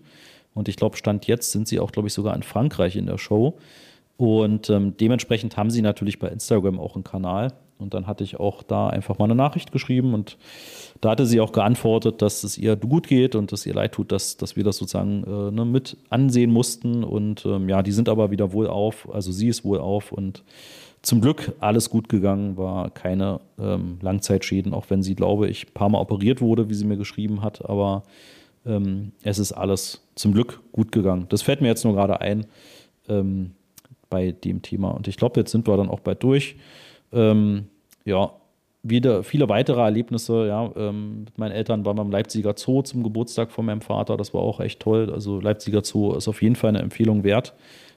Und 0.54 0.68
ich 0.68 0.76
glaube, 0.76 0.98
Stand 0.98 1.28
jetzt 1.28 1.52
sind 1.52 1.68
sie 1.68 1.80
auch, 1.80 1.92
glaube 1.92 2.08
ich, 2.08 2.14
sogar 2.14 2.36
in 2.36 2.44
Frankreich 2.44 2.96
in 2.96 3.06
der 3.06 3.18
Show. 3.18 3.58
Und 4.18 4.70
ähm, 4.70 4.96
dementsprechend 4.98 5.58
haben 5.58 5.72
sie 5.72 5.82
natürlich 5.82 6.20
bei 6.20 6.28
Instagram 6.28 6.80
auch 6.80 6.96
einen 6.96 7.04
Kanal. 7.04 7.54
Und 7.80 7.94
dann 7.94 8.08
hatte 8.08 8.24
ich 8.24 8.40
auch 8.40 8.64
da 8.64 8.88
einfach 8.88 9.18
mal 9.18 9.26
eine 9.26 9.36
Nachricht 9.36 9.72
geschrieben 9.72 10.14
und 10.14 10.38
da 11.02 11.10
hatte 11.10 11.26
sie 11.26 11.42
auch 11.42 11.52
geantwortet, 11.52 12.22
dass 12.22 12.44
es 12.44 12.58
ihr 12.58 12.78
gut 12.78 13.08
geht 13.08 13.36
und 13.36 13.52
dass 13.52 13.66
ihr 13.66 13.74
leid 13.74 13.92
tut, 13.92 14.12
dass, 14.12 14.38
dass 14.38 14.56
wir 14.56 14.64
das 14.64 14.78
sozusagen 14.78 15.24
äh, 15.26 15.52
ne, 15.52 15.66
mit 15.66 15.98
ansehen 16.10 16.52
mussten. 16.52 17.04
Und 17.04 17.46
ähm, 17.46 17.68
ja, 17.68 17.84
die 17.84 17.92
sind 17.92 18.08
aber 18.08 18.32
wieder 18.32 18.54
wohl 18.54 18.68
auf, 18.68 19.10
also 19.12 19.34
sie 19.34 19.50
ist 19.50 19.66
wohl 19.66 19.80
auf 19.80 20.14
und 20.14 20.44
zum 21.02 21.20
Glück 21.20 21.52
alles 21.60 21.90
gut 21.90 22.08
gegangen, 22.08 22.56
war 22.56 22.90
keine 22.90 23.42
ähm, 23.60 23.98
Langzeitschäden, 24.02 24.74
auch 24.74 24.86
wenn 24.90 25.04
sie, 25.04 25.16
glaube 25.16 25.50
ich, 25.50 25.68
ein 25.68 25.74
paar 25.74 25.90
Mal 25.90 26.00
operiert 26.00 26.40
wurde, 26.40 26.70
wie 26.70 26.74
sie 26.74 26.86
mir 26.86 26.96
geschrieben 26.96 27.42
hat. 27.42 27.70
Aber 27.70 28.04
ähm, 28.66 29.12
es 29.24 29.40
ist 29.40 29.52
alles 29.52 30.02
zum 30.16 30.34
Glück 30.34 30.62
gut 30.72 30.92
gegangen. 30.92 31.26
Das 31.30 31.42
fällt 31.42 31.62
mir 31.62 31.68
jetzt 31.68 31.84
nur 31.84 31.94
gerade 31.94 32.22
ein 32.22 32.46
ähm, 33.10 33.52
bei 34.10 34.32
dem 34.32 34.62
Thema. 34.62 34.92
Und 34.92 35.08
ich 35.08 35.18
glaube, 35.18 35.40
jetzt 35.40 35.52
sind 35.52 35.68
wir 35.68 35.76
dann 35.78 35.90
auch 35.90 36.00
bald 36.00 36.24
durch. 36.24 36.56
Ähm, 37.12 37.68
ja, 38.06 38.32
wieder 38.84 39.24
viele 39.24 39.50
weitere 39.50 39.82
Erlebnisse. 39.82 40.48
Ja, 40.48 40.72
ähm, 40.76 41.24
mit 41.26 41.38
meinen 41.38 41.52
Eltern 41.52 41.86
waren 41.86 41.98
wir 41.98 42.04
im 42.04 42.12
Leipziger 42.12 42.54
Zoo 42.56 42.82
zum 42.82 43.04
Geburtstag 43.04 43.52
von 43.52 43.66
meinem 43.66 43.82
Vater. 43.82 44.18
Das 44.18 44.34
war 44.34 44.42
auch 44.42 44.60
echt 44.60 44.82
toll. 44.82 45.10
Also 45.12 45.40
Leipziger 45.40 45.84
Zoo 45.84 46.14
ist 46.14 46.28
auf 46.28 46.42
jeden 46.42 46.56
Fall 46.56 46.70
eine 46.70 46.80
Empfehlung 46.80 47.24
wert. 47.24 47.54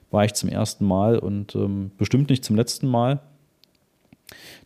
War 0.09 0.23
ich 0.23 0.33
zum 0.33 0.49
ersten 0.49 0.85
Mal 0.85 1.19
und 1.19 1.55
ähm, 1.55 1.91
bestimmt 1.97 2.29
nicht 2.29 2.45
zum 2.45 2.55
letzten 2.55 2.87
Mal. 2.87 3.19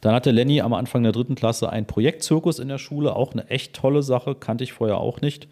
Dann 0.01 0.13
hatte 0.13 0.31
Lenny 0.31 0.61
am 0.61 0.73
Anfang 0.73 1.03
der 1.03 1.11
dritten 1.11 1.35
Klasse 1.35 1.69
einen 1.69 1.85
Projektzirkus 1.85 2.59
in 2.59 2.67
der 2.67 2.77
Schule, 2.77 3.15
auch 3.15 3.33
eine 3.33 3.47
echt 3.49 3.73
tolle 3.73 4.01
Sache, 4.01 4.35
kannte 4.35 4.63
ich 4.63 4.73
vorher 4.73 4.97
auch 4.97 5.21
nicht. 5.21 5.47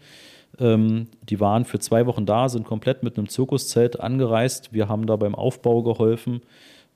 Ähm, 0.58 1.08
die 1.22 1.40
waren 1.40 1.64
für 1.64 1.78
zwei 1.78 2.06
Wochen 2.06 2.26
da, 2.26 2.48
sind 2.48 2.64
komplett 2.64 3.02
mit 3.02 3.16
einem 3.16 3.28
Zirkuszelt 3.28 4.00
angereist. 4.00 4.72
Wir 4.72 4.88
haben 4.88 5.06
da 5.06 5.16
beim 5.16 5.34
Aufbau 5.34 5.82
geholfen. 5.82 6.42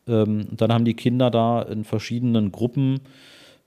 Ähm, 0.06 0.46
dann 0.50 0.72
haben 0.72 0.84
die 0.84 0.94
Kinder 0.94 1.30
da 1.30 1.62
in 1.62 1.84
verschiedenen 1.84 2.52
Gruppen 2.52 3.00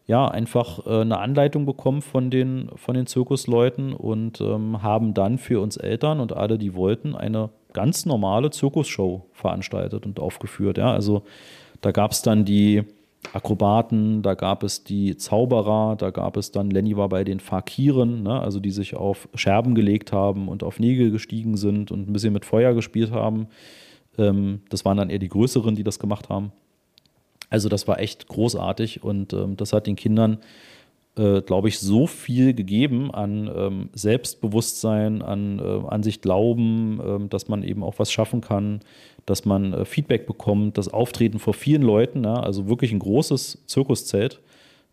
ja, 0.08 0.26
einfach 0.26 0.86
äh, 0.86 1.02
eine 1.02 1.20
Anleitung 1.20 1.66
bekommen 1.66 2.02
von 2.02 2.32
den, 2.32 2.70
von 2.76 2.96
den 2.96 3.08
Zirkusleuten 3.08 3.94
und 3.94 4.40
ähm, 4.40 4.82
haben 4.82 5.14
dann 5.14 5.38
für 5.38 5.60
uns 5.60 5.76
Eltern 5.76 6.22
und 6.22 6.34
alle, 6.34 6.58
die 6.58 6.76
wollten, 6.76 7.14
eine 7.14 7.50
ganz 7.74 8.06
normale 8.06 8.50
Zirkusshow 8.50 9.26
veranstaltet 9.34 10.06
und 10.06 10.20
aufgeführt. 10.20 10.78
Ja, 10.78 10.92
also 10.94 11.24
da 11.82 11.92
gab 11.92 12.12
es 12.12 12.22
dann 12.22 12.46
die 12.46 12.84
Akrobaten, 13.34 14.22
da 14.22 14.36
gab 14.36 14.64
es 14.64 14.84
die 14.84 15.18
Zauberer, 15.18 15.96
da 15.98 16.12
gab 16.12 16.38
es 16.38 16.52
dann, 16.52 16.70
Lenny 16.70 16.96
war 16.96 17.10
bei 17.10 17.24
den 17.24 17.40
Fakiren, 17.40 18.24
ne, 18.24 18.40
also 18.40 18.60
die 18.60 18.72
sich 18.72 18.96
auf 18.96 19.28
Scherben 19.34 19.76
gelegt 19.76 20.12
haben 20.12 20.48
und 20.48 20.64
auf 20.64 20.80
Nägel 20.80 21.12
gestiegen 21.12 21.58
sind 21.58 21.92
und 21.92 22.08
ein 22.08 22.14
bisschen 22.14 22.34
mit 22.34 22.46
Feuer 22.46 22.74
gespielt 22.74 23.12
haben. 23.12 23.48
Ähm, 24.18 24.62
das 24.70 24.86
waren 24.86 24.98
dann 24.98 25.10
eher 25.10 25.20
die 25.20 25.30
größeren, 25.30 25.76
die 25.76 25.84
das 25.84 26.00
gemacht 26.00 26.30
haben. 26.30 26.52
Also 27.50 27.70
das 27.70 27.88
war 27.88 28.00
echt 28.00 28.28
großartig 28.28 29.04
und 29.04 29.34
ähm, 29.34 29.58
das 29.58 29.74
hat 29.74 29.88
den 29.88 29.96
Kindern, 29.96 30.40
äh, 31.18 31.42
glaube 31.42 31.68
ich, 31.68 31.80
so 31.80 32.08
viel 32.08 32.54
gegeben 32.54 33.12
an 33.12 33.50
ähm, 33.54 33.90
Selbstbewusstsein, 33.94 35.22
an, 35.22 35.60
äh, 35.60 35.88
an 35.88 36.04
sich 36.04 36.22
glauben, 36.22 37.00
äh, 37.00 37.28
dass 37.28 37.48
man 37.48 37.64
eben 37.64 37.84
auch 37.84 37.98
was 37.98 38.12
schaffen 38.12 38.42
kann, 38.42 38.82
dass 39.26 39.46
man 39.46 39.74
äh, 39.74 39.86
Feedback 39.86 40.28
bekommt, 40.28 40.78
das 40.78 40.88
Auftreten 40.88 41.40
vor 41.40 41.54
vielen 41.54 41.82
Leuten, 41.82 42.24
ja, 42.24 42.36
also 42.36 42.68
wirklich 42.70 42.92
ein 42.92 43.00
großes 43.00 43.64
Zirkuszelt. 43.66 44.42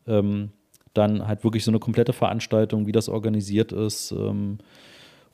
Ähm, 0.07 0.51
dann 0.95 1.27
halt 1.27 1.45
wirklich 1.45 1.64
so 1.64 1.70
eine 1.70 1.81
komplette 1.81 2.12
Veranstaltung, 2.12 2.87
wie 2.87 2.93
das 2.93 3.09
organisiert 3.09 3.72
ist. 3.72 4.12
Ähm, 4.12 4.59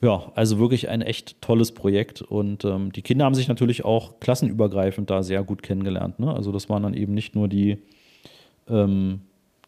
ja, 0.02 0.32
also 0.34 0.58
wirklich 0.58 0.88
ein 0.88 1.02
echt 1.02 1.40
tolles 1.42 1.72
Projekt. 1.72 2.22
Und 2.22 2.64
ähm, 2.64 2.90
die 2.92 3.02
Kinder 3.02 3.26
haben 3.26 3.34
sich 3.34 3.48
natürlich 3.48 3.84
auch 3.84 4.18
klassenübergreifend 4.20 5.10
da 5.10 5.22
sehr 5.22 5.42
gut 5.44 5.62
kennengelernt. 5.62 6.18
Ne? 6.18 6.34
Also 6.34 6.50
das 6.50 6.68
waren 6.70 6.82
dann 6.82 6.94
eben 6.94 7.12
nicht 7.12 7.34
nur 7.34 7.48
die, 7.48 7.78
ähm, 8.68 9.20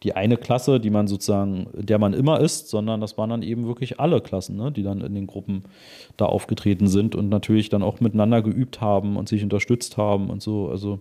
die 0.03 0.15
eine 0.15 0.37
Klasse, 0.37 0.79
die 0.79 0.89
man 0.89 1.07
sozusagen, 1.07 1.67
der 1.73 1.97
man 1.97 2.13
immer 2.13 2.39
ist, 2.39 2.69
sondern 2.69 2.99
das 2.99 3.17
waren 3.17 3.29
dann 3.29 3.41
eben 3.41 3.65
wirklich 3.67 3.99
alle 3.99 4.21
Klassen, 4.21 4.57
ne? 4.57 4.71
die 4.71 4.83
dann 4.83 5.01
in 5.01 5.15
den 5.15 5.27
Gruppen 5.27 5.63
da 6.17 6.25
aufgetreten 6.25 6.87
sind 6.87 7.15
und 7.15 7.29
natürlich 7.29 7.69
dann 7.69 7.83
auch 7.83 8.01
miteinander 8.01 8.41
geübt 8.41 8.81
haben 8.81 9.15
und 9.15 9.29
sich 9.29 9.43
unterstützt 9.43 9.97
haben 9.97 10.29
und 10.29 10.41
so. 10.41 10.69
Also 10.69 10.99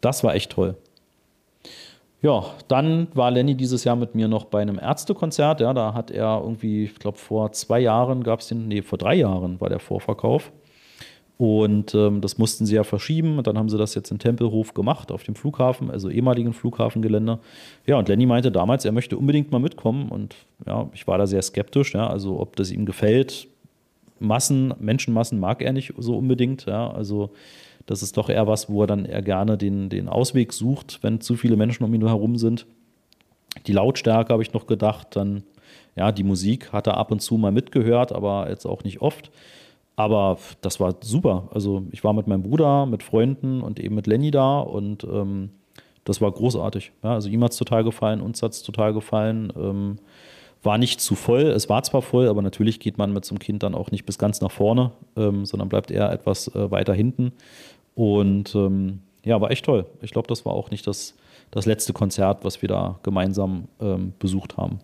das 0.00 0.24
war 0.24 0.34
echt 0.34 0.52
toll. 0.52 0.76
Ja, 2.20 2.44
dann 2.66 3.06
war 3.14 3.30
Lenny 3.30 3.54
dieses 3.54 3.84
Jahr 3.84 3.94
mit 3.94 4.16
mir 4.16 4.26
noch 4.26 4.46
bei 4.46 4.60
einem 4.60 4.80
Ärztekonzert. 4.80 5.60
Ja, 5.60 5.72
da 5.72 5.94
hat 5.94 6.10
er 6.10 6.40
irgendwie, 6.42 6.84
ich 6.84 6.96
glaube, 6.96 7.16
vor 7.16 7.52
zwei 7.52 7.78
Jahren 7.78 8.24
gab 8.24 8.40
es 8.40 8.48
den, 8.48 8.66
nee, 8.66 8.82
vor 8.82 8.98
drei 8.98 9.14
Jahren 9.14 9.60
war 9.60 9.68
der 9.68 9.78
Vorverkauf. 9.78 10.50
Und 11.38 11.94
ähm, 11.94 12.20
das 12.20 12.36
mussten 12.36 12.66
sie 12.66 12.74
ja 12.74 12.82
verschieben. 12.82 13.38
Und 13.38 13.46
dann 13.46 13.56
haben 13.56 13.68
sie 13.68 13.78
das 13.78 13.94
jetzt 13.94 14.10
in 14.10 14.18
Tempelhof 14.18 14.74
gemacht, 14.74 15.12
auf 15.12 15.22
dem 15.22 15.36
Flughafen, 15.36 15.90
also 15.90 16.10
ehemaligen 16.10 16.52
Flughafengelände. 16.52 17.38
Ja, 17.86 17.96
und 17.96 18.08
Lenny 18.08 18.26
meinte 18.26 18.50
damals, 18.50 18.84
er 18.84 18.92
möchte 18.92 19.16
unbedingt 19.16 19.52
mal 19.52 19.60
mitkommen. 19.60 20.08
Und 20.08 20.34
ja, 20.66 20.90
ich 20.92 21.06
war 21.06 21.16
da 21.16 21.28
sehr 21.28 21.42
skeptisch, 21.42 21.94
ja, 21.94 22.08
also 22.08 22.40
ob 22.40 22.56
das 22.56 22.72
ihm 22.72 22.84
gefällt. 22.84 23.46
Massen, 24.18 24.74
Menschenmassen 24.80 25.38
mag 25.38 25.62
er 25.62 25.72
nicht 25.72 25.94
so 25.96 26.18
unbedingt, 26.18 26.66
ja, 26.66 26.90
also 26.90 27.30
das 27.86 28.02
ist 28.02 28.16
doch 28.16 28.28
eher 28.28 28.48
was, 28.48 28.68
wo 28.68 28.82
er 28.82 28.88
dann 28.88 29.04
eher 29.04 29.22
gerne 29.22 29.56
den, 29.56 29.88
den 29.90 30.08
Ausweg 30.08 30.52
sucht, 30.52 30.98
wenn 31.02 31.20
zu 31.20 31.36
viele 31.36 31.56
Menschen 31.56 31.84
um 31.84 31.94
ihn 31.94 32.04
herum 32.04 32.36
sind. 32.36 32.66
Die 33.68 33.72
Lautstärke 33.72 34.32
habe 34.32 34.42
ich 34.42 34.52
noch 34.52 34.66
gedacht, 34.66 35.14
dann 35.14 35.44
ja, 35.94 36.12
die 36.12 36.24
Musik 36.24 36.72
hat 36.72 36.86
er 36.86 36.96
ab 36.96 37.10
und 37.10 37.20
zu 37.20 37.36
mal 37.38 37.52
mitgehört, 37.52 38.12
aber 38.12 38.48
jetzt 38.50 38.66
auch 38.66 38.84
nicht 38.84 39.00
oft. 39.00 39.30
Aber 39.98 40.38
das 40.60 40.78
war 40.78 40.94
super. 41.00 41.48
Also 41.52 41.82
ich 41.90 42.04
war 42.04 42.12
mit 42.12 42.28
meinem 42.28 42.44
Bruder, 42.44 42.86
mit 42.86 43.02
Freunden 43.02 43.60
und 43.62 43.80
eben 43.80 43.96
mit 43.96 44.06
Lenny 44.06 44.30
da 44.30 44.60
und 44.60 45.02
ähm, 45.02 45.50
das 46.04 46.20
war 46.20 46.30
großartig. 46.30 46.92
Ja, 47.02 47.14
also 47.14 47.28
ihm 47.28 47.42
hat 47.42 47.50
es 47.50 47.58
total 47.58 47.82
gefallen, 47.82 48.20
uns 48.20 48.40
hat 48.40 48.52
es 48.52 48.62
total 48.62 48.94
gefallen. 48.94 49.52
Ähm, 49.56 49.96
war 50.62 50.78
nicht 50.78 51.00
zu 51.00 51.16
voll. 51.16 51.42
Es 51.42 51.68
war 51.68 51.82
zwar 51.82 52.02
voll, 52.02 52.28
aber 52.28 52.42
natürlich 52.42 52.78
geht 52.78 52.96
man 52.96 53.12
mit 53.12 53.24
so 53.24 53.32
einem 53.32 53.40
Kind 53.40 53.64
dann 53.64 53.74
auch 53.74 53.90
nicht 53.90 54.06
bis 54.06 54.18
ganz 54.18 54.40
nach 54.40 54.52
vorne, 54.52 54.92
ähm, 55.16 55.44
sondern 55.44 55.68
bleibt 55.68 55.90
eher 55.90 56.12
etwas 56.12 56.46
äh, 56.54 56.70
weiter 56.70 56.94
hinten. 56.94 57.32
Und 57.96 58.54
ähm, 58.54 59.00
ja, 59.24 59.40
war 59.40 59.50
echt 59.50 59.64
toll. 59.64 59.84
Ich 60.00 60.12
glaube, 60.12 60.28
das 60.28 60.44
war 60.44 60.52
auch 60.52 60.70
nicht 60.70 60.86
das, 60.86 61.16
das 61.50 61.66
letzte 61.66 61.92
Konzert, 61.92 62.44
was 62.44 62.62
wir 62.62 62.68
da 62.68 63.00
gemeinsam 63.02 63.66
ähm, 63.80 64.12
besucht 64.20 64.56
haben. 64.56 64.78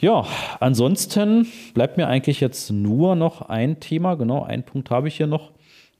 Ja, 0.00 0.26
ansonsten 0.60 1.48
bleibt 1.74 1.96
mir 1.96 2.06
eigentlich 2.06 2.40
jetzt 2.40 2.70
nur 2.70 3.16
noch 3.16 3.42
ein 3.42 3.80
Thema, 3.80 4.14
genau, 4.14 4.44
einen 4.44 4.62
Punkt 4.62 4.90
habe 4.90 5.08
ich 5.08 5.16
hier 5.16 5.26
noch 5.26 5.50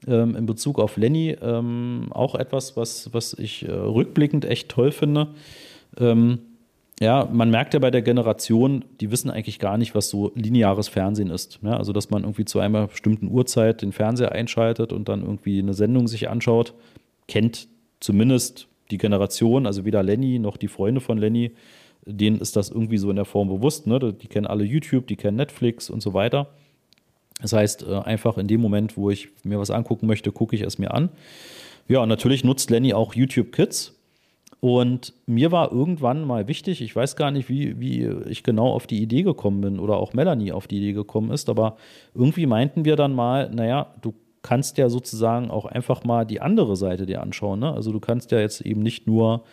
ähm, 0.06 0.36
in 0.36 0.46
Bezug 0.46 0.78
auf 0.78 0.96
Lenny. 0.96 1.36
Ähm, 1.42 2.08
auch 2.10 2.36
etwas, 2.36 2.76
was, 2.76 3.12
was 3.12 3.34
ich 3.34 3.66
äh, 3.66 3.72
rückblickend 3.72 4.44
echt 4.44 4.68
toll 4.68 4.92
finde. 4.92 5.28
Ähm, 5.98 6.38
ja, 7.00 7.28
man 7.32 7.50
merkt 7.50 7.74
ja 7.74 7.80
bei 7.80 7.90
der 7.90 8.02
Generation, 8.02 8.84
die 9.00 9.10
wissen 9.10 9.30
eigentlich 9.30 9.58
gar 9.58 9.78
nicht, 9.78 9.94
was 9.94 10.08
so 10.08 10.32
lineares 10.34 10.88
Fernsehen 10.88 11.30
ist. 11.30 11.58
Ja, 11.62 11.76
also, 11.76 11.92
dass 11.92 12.10
man 12.10 12.22
irgendwie 12.22 12.44
zu 12.44 12.60
einer 12.60 12.88
bestimmten 12.88 13.28
Uhrzeit 13.28 13.82
den 13.82 13.92
Fernseher 13.92 14.32
einschaltet 14.32 14.92
und 14.92 15.08
dann 15.08 15.22
irgendwie 15.22 15.58
eine 15.58 15.74
Sendung 15.74 16.08
sich 16.08 16.28
anschaut, 16.28 16.74
kennt 17.26 17.68
zumindest 18.00 18.68
die 18.90 18.98
Generation, 18.98 19.66
also 19.66 19.84
weder 19.84 20.02
Lenny 20.02 20.38
noch 20.38 20.56
die 20.56 20.68
Freunde 20.68 21.00
von 21.00 21.18
Lenny, 21.18 21.52
denen 22.08 22.40
ist 22.40 22.56
das 22.56 22.70
irgendwie 22.70 22.98
so 22.98 23.10
in 23.10 23.16
der 23.16 23.24
Form 23.24 23.48
bewusst. 23.48 23.86
Ne? 23.86 23.98
Die 24.12 24.26
kennen 24.26 24.46
alle 24.46 24.64
YouTube, 24.64 25.06
die 25.06 25.16
kennen 25.16 25.36
Netflix 25.36 25.90
und 25.90 26.02
so 26.02 26.14
weiter. 26.14 26.48
Das 27.40 27.52
heißt, 27.52 27.86
äh, 27.86 27.94
einfach 27.98 28.38
in 28.38 28.48
dem 28.48 28.60
Moment, 28.60 28.96
wo 28.96 29.10
ich 29.10 29.28
mir 29.44 29.58
was 29.58 29.70
angucken 29.70 30.06
möchte, 30.06 30.32
gucke 30.32 30.56
ich 30.56 30.62
es 30.62 30.78
mir 30.78 30.92
an. 30.92 31.10
Ja, 31.86 32.00
und 32.00 32.08
natürlich 32.08 32.44
nutzt 32.44 32.70
Lenny 32.70 32.94
auch 32.94 33.14
YouTube 33.14 33.52
Kids. 33.52 33.94
Und 34.60 35.12
mir 35.26 35.52
war 35.52 35.70
irgendwann 35.70 36.24
mal 36.24 36.48
wichtig, 36.48 36.82
ich 36.82 36.96
weiß 36.96 37.14
gar 37.14 37.30
nicht, 37.30 37.48
wie, 37.48 37.78
wie 37.78 38.06
ich 38.28 38.42
genau 38.42 38.72
auf 38.72 38.88
die 38.88 39.00
Idee 39.00 39.22
gekommen 39.22 39.60
bin 39.60 39.78
oder 39.78 39.98
auch 39.98 40.14
Melanie 40.14 40.50
auf 40.50 40.66
die 40.66 40.78
Idee 40.78 40.94
gekommen 40.94 41.30
ist, 41.30 41.48
aber 41.48 41.76
irgendwie 42.12 42.46
meinten 42.46 42.84
wir 42.84 42.96
dann 42.96 43.14
mal, 43.14 43.50
naja, 43.50 43.94
du 44.02 44.14
kannst 44.42 44.76
ja 44.76 44.88
sozusagen 44.88 45.50
auch 45.50 45.64
einfach 45.64 46.02
mal 46.02 46.24
die 46.24 46.40
andere 46.40 46.74
Seite 46.74 47.06
dir 47.06 47.22
anschauen. 47.22 47.60
Ne? 47.60 47.72
Also 47.72 47.92
du 47.92 48.00
kannst 48.00 48.32
ja 48.32 48.40
jetzt 48.40 48.60
eben 48.62 48.82
nicht 48.82 49.06
nur 49.06 49.44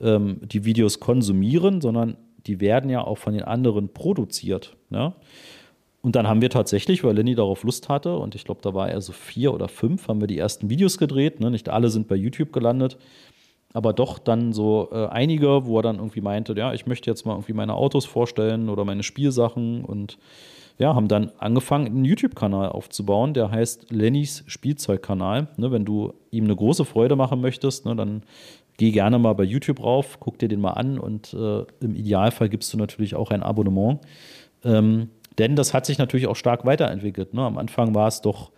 ähm, 0.00 0.40
die 0.42 0.64
Videos 0.64 1.00
konsumieren, 1.00 1.80
sondern 1.80 2.16
die 2.46 2.60
werden 2.60 2.90
ja 2.90 3.02
auch 3.02 3.18
von 3.18 3.34
den 3.34 3.42
anderen 3.42 3.92
produziert. 3.92 4.76
Ne? 4.90 5.14
Und 6.00 6.16
dann 6.16 6.28
haben 6.28 6.40
wir 6.40 6.50
tatsächlich, 6.50 7.04
weil 7.04 7.16
Lenny 7.16 7.34
darauf 7.34 7.64
Lust 7.64 7.88
hatte, 7.88 8.16
und 8.16 8.34
ich 8.34 8.44
glaube, 8.44 8.60
da 8.62 8.72
war 8.74 8.88
er 8.88 9.00
so 9.00 9.12
vier 9.12 9.52
oder 9.52 9.68
fünf, 9.68 10.08
haben 10.08 10.20
wir 10.20 10.28
die 10.28 10.38
ersten 10.38 10.70
Videos 10.70 10.98
gedreht. 10.98 11.40
Ne? 11.40 11.50
Nicht 11.50 11.68
alle 11.68 11.90
sind 11.90 12.08
bei 12.08 12.14
YouTube 12.14 12.52
gelandet 12.52 12.98
aber 13.72 13.92
doch 13.92 14.18
dann 14.18 14.52
so 14.52 14.88
äh, 14.92 15.06
einige, 15.06 15.66
wo 15.66 15.78
er 15.78 15.82
dann 15.82 15.96
irgendwie 15.96 16.20
meinte, 16.20 16.54
ja, 16.54 16.72
ich 16.72 16.86
möchte 16.86 17.10
jetzt 17.10 17.26
mal 17.26 17.34
irgendwie 17.34 17.52
meine 17.52 17.74
Autos 17.74 18.06
vorstellen 18.06 18.68
oder 18.68 18.84
meine 18.84 19.02
Spielsachen 19.02 19.84
und 19.84 20.18
ja, 20.78 20.94
haben 20.94 21.08
dann 21.08 21.32
angefangen, 21.38 21.86
einen 21.86 22.04
YouTube-Kanal 22.04 22.68
aufzubauen, 22.68 23.34
der 23.34 23.50
heißt 23.50 23.90
Lennys 23.90 24.44
Spielzeugkanal. 24.46 25.48
Ne, 25.56 25.72
wenn 25.72 25.84
du 25.84 26.14
ihm 26.30 26.44
eine 26.44 26.54
große 26.54 26.84
Freude 26.84 27.16
machen 27.16 27.40
möchtest, 27.40 27.84
ne, 27.84 27.96
dann 27.96 28.22
geh 28.78 28.90
gerne 28.90 29.18
mal 29.18 29.34
bei 29.34 29.44
YouTube 29.44 29.82
rauf, 29.82 30.18
guck 30.18 30.38
dir 30.38 30.48
den 30.48 30.60
mal 30.60 30.72
an 30.72 30.98
und 30.98 31.34
äh, 31.34 31.64
im 31.80 31.94
Idealfall 31.94 32.48
gibst 32.48 32.72
du 32.72 32.78
natürlich 32.78 33.14
auch 33.14 33.30
ein 33.30 33.42
Abonnement. 33.42 34.00
Ähm, 34.64 35.10
denn 35.36 35.54
das 35.54 35.74
hat 35.74 35.84
sich 35.84 35.98
natürlich 35.98 36.26
auch 36.26 36.36
stark 36.36 36.64
weiterentwickelt. 36.64 37.34
Ne? 37.34 37.42
Am 37.42 37.58
Anfang 37.58 37.94
war 37.94 38.08
es 38.08 38.22
doch 38.22 38.50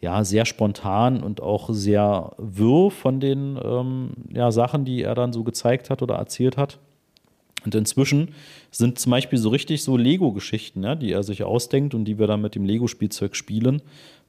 ja, 0.00 0.24
sehr 0.24 0.46
spontan 0.46 1.22
und 1.22 1.40
auch 1.40 1.70
sehr 1.70 2.32
wirr 2.38 2.90
von 2.90 3.20
den 3.20 3.58
ähm, 3.62 4.10
ja, 4.32 4.50
Sachen, 4.50 4.84
die 4.84 5.02
er 5.02 5.14
dann 5.14 5.32
so 5.32 5.44
gezeigt 5.44 5.90
hat 5.90 6.02
oder 6.02 6.16
erzählt 6.16 6.56
hat. 6.56 6.78
Und 7.64 7.74
inzwischen 7.74 8.30
sind 8.70 8.98
zum 8.98 9.10
Beispiel 9.10 9.38
so 9.38 9.48
richtig 9.48 9.82
so 9.82 9.96
Lego-Geschichten, 9.96 10.82
ja, 10.82 10.94
die 10.94 11.12
er 11.12 11.22
sich 11.22 11.42
ausdenkt 11.44 11.94
und 11.94 12.04
die 12.04 12.18
wir 12.18 12.26
dann 12.26 12.40
mit 12.40 12.54
dem 12.54 12.64
Lego-Spielzeug 12.64 13.34
spielen 13.36 13.82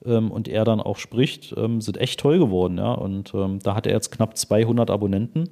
ähm, 0.06 0.32
und 0.32 0.48
er 0.48 0.64
dann 0.66 0.80
auch 0.80 0.98
spricht, 0.98 1.54
ähm, 1.58 1.82
sind 1.82 1.98
echt 1.98 2.20
toll 2.20 2.40
geworden. 2.40 2.78
Ja. 2.78 2.94
Und 2.94 3.34
ähm, 3.34 3.60
da 3.60 3.76
hat 3.76 3.88
er 3.88 3.94
jetzt 3.94 4.12
knapp 4.12 4.38
200 4.38 4.90
Abonnenten. 4.90 5.50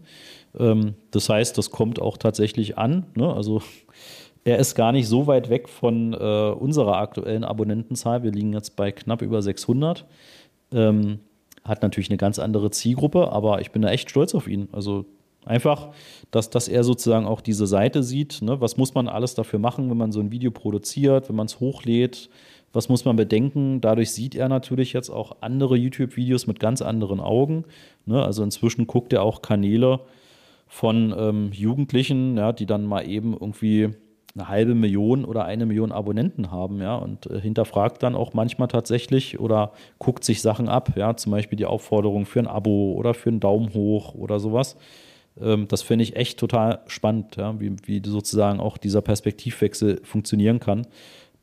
Ähm, 0.58 0.96
das 1.12 1.30
heißt, 1.30 1.58
das 1.58 1.72
kommt 1.72 2.02
auch 2.02 2.18
tatsächlich 2.18 2.78
an. 2.78 3.06
Ne? 3.16 3.34
Also 3.34 3.62
er 4.46 4.60
ist 4.60 4.76
gar 4.76 4.92
nicht 4.92 5.08
so 5.08 5.28
weit 5.28 5.50
weg 5.50 5.70
von 5.70 6.14
äh, 6.14 6.52
unserer 6.52 6.98
aktuellen 6.98 7.44
Abonnentenzahl. 7.44 8.24
Wir 8.24 8.32
liegen 8.32 8.54
jetzt 8.54 8.76
bei 8.76 8.92
knapp 8.92 9.22
über 9.22 9.42
600. 9.42 10.06
Ähm, 10.74 11.20
hat 11.64 11.82
natürlich 11.82 12.10
eine 12.10 12.18
ganz 12.18 12.40
andere 12.40 12.72
Zielgruppe, 12.72 13.32
aber 13.32 13.62
ich 13.62 13.72
bin 13.72 13.82
da 13.82 13.90
echt 13.90 14.10
stolz 14.10 14.36
auf 14.36 14.48
ihn. 14.48 14.68
Also 14.74 15.06
einfach, 15.46 15.90
dass, 16.32 16.50
dass 16.50 16.68
er 16.68 16.84
sozusagen 16.84 17.26
auch 17.26 17.42
diese 17.42 17.68
Seite 17.68 18.04
sieht. 18.04 18.42
Ne? 18.42 18.60
Was 18.62 18.78
muss 18.78 18.94
man 18.94 19.08
alles 19.08 19.36
dafür 19.36 19.60
machen, 19.60 19.90
wenn 19.90 19.98
man 19.98 20.12
so 20.12 20.20
ein 20.20 20.32
Video 20.32 20.52
produziert, 20.52 21.30
wenn 21.30 21.36
man 21.36 21.48
es 21.48 21.60
hochlädt? 21.60 22.30
Was 22.74 22.90
muss 22.90 23.06
man 23.06 23.16
bedenken? 23.16 23.82
Dadurch 23.82 24.12
sieht 24.12 24.34
er 24.36 24.50
natürlich 24.50 24.94
jetzt 24.94 25.10
auch 25.10 25.38
andere 25.42 25.78
YouTube-Videos 25.78 26.48
mit 26.48 26.60
ganz 26.60 26.82
anderen 26.82 27.20
Augen. 27.20 27.66
Ne? 28.06 28.24
Also 28.24 28.44
inzwischen 28.44 28.88
guckt 28.88 29.14
er 29.14 29.22
auch 29.22 29.42
Kanäle 29.42 30.00
von 30.68 31.14
ähm, 31.16 31.52
Jugendlichen, 31.54 32.36
ja, 32.36 32.52
die 32.52 32.66
dann 32.66 32.86
mal 32.86 33.08
eben 33.08 33.34
irgendwie 33.34 33.92
eine 34.36 34.48
halbe 34.48 34.74
Million 34.74 35.26
oder 35.26 35.46
eine 35.46 35.68
Million 35.68 35.92
Abonnenten 35.92 36.50
haben, 36.50 36.82
ja, 36.82 36.96
und 36.96 37.28
äh, 37.28 37.40
hinterfragt 37.40 38.02
dann 38.02 38.16
auch 38.16 38.34
manchmal 38.34 38.68
tatsächlich 38.68 39.40
oder 39.40 39.74
guckt 40.00 40.24
sich 40.24 40.42
Sachen 40.42 40.68
ab, 40.68 40.94
ja, 40.96 41.16
zum 41.16 41.32
Beispiel 41.32 41.58
die 41.58 41.68
Aufforderung 41.68 42.26
für 42.26 42.40
ein 42.40 42.48
Abo 42.48 42.94
oder 42.94 43.14
für 43.14 43.30
einen 43.30 43.40
Daumen 43.40 43.74
hoch 43.76 44.16
oder 44.16 44.40
sowas. 44.40 44.76
Ähm, 45.40 45.68
das 45.68 45.82
finde 45.82 46.04
ich 46.04 46.16
echt 46.16 46.40
total 46.40 46.80
spannend, 46.88 47.36
ja, 47.38 47.60
wie, 47.60 47.76
wie 47.86 48.02
sozusagen 48.06 48.60
auch 48.60 48.78
dieser 48.78 49.02
Perspektivwechsel 49.02 50.02
funktionieren 50.04 50.60
kann, 50.60 50.88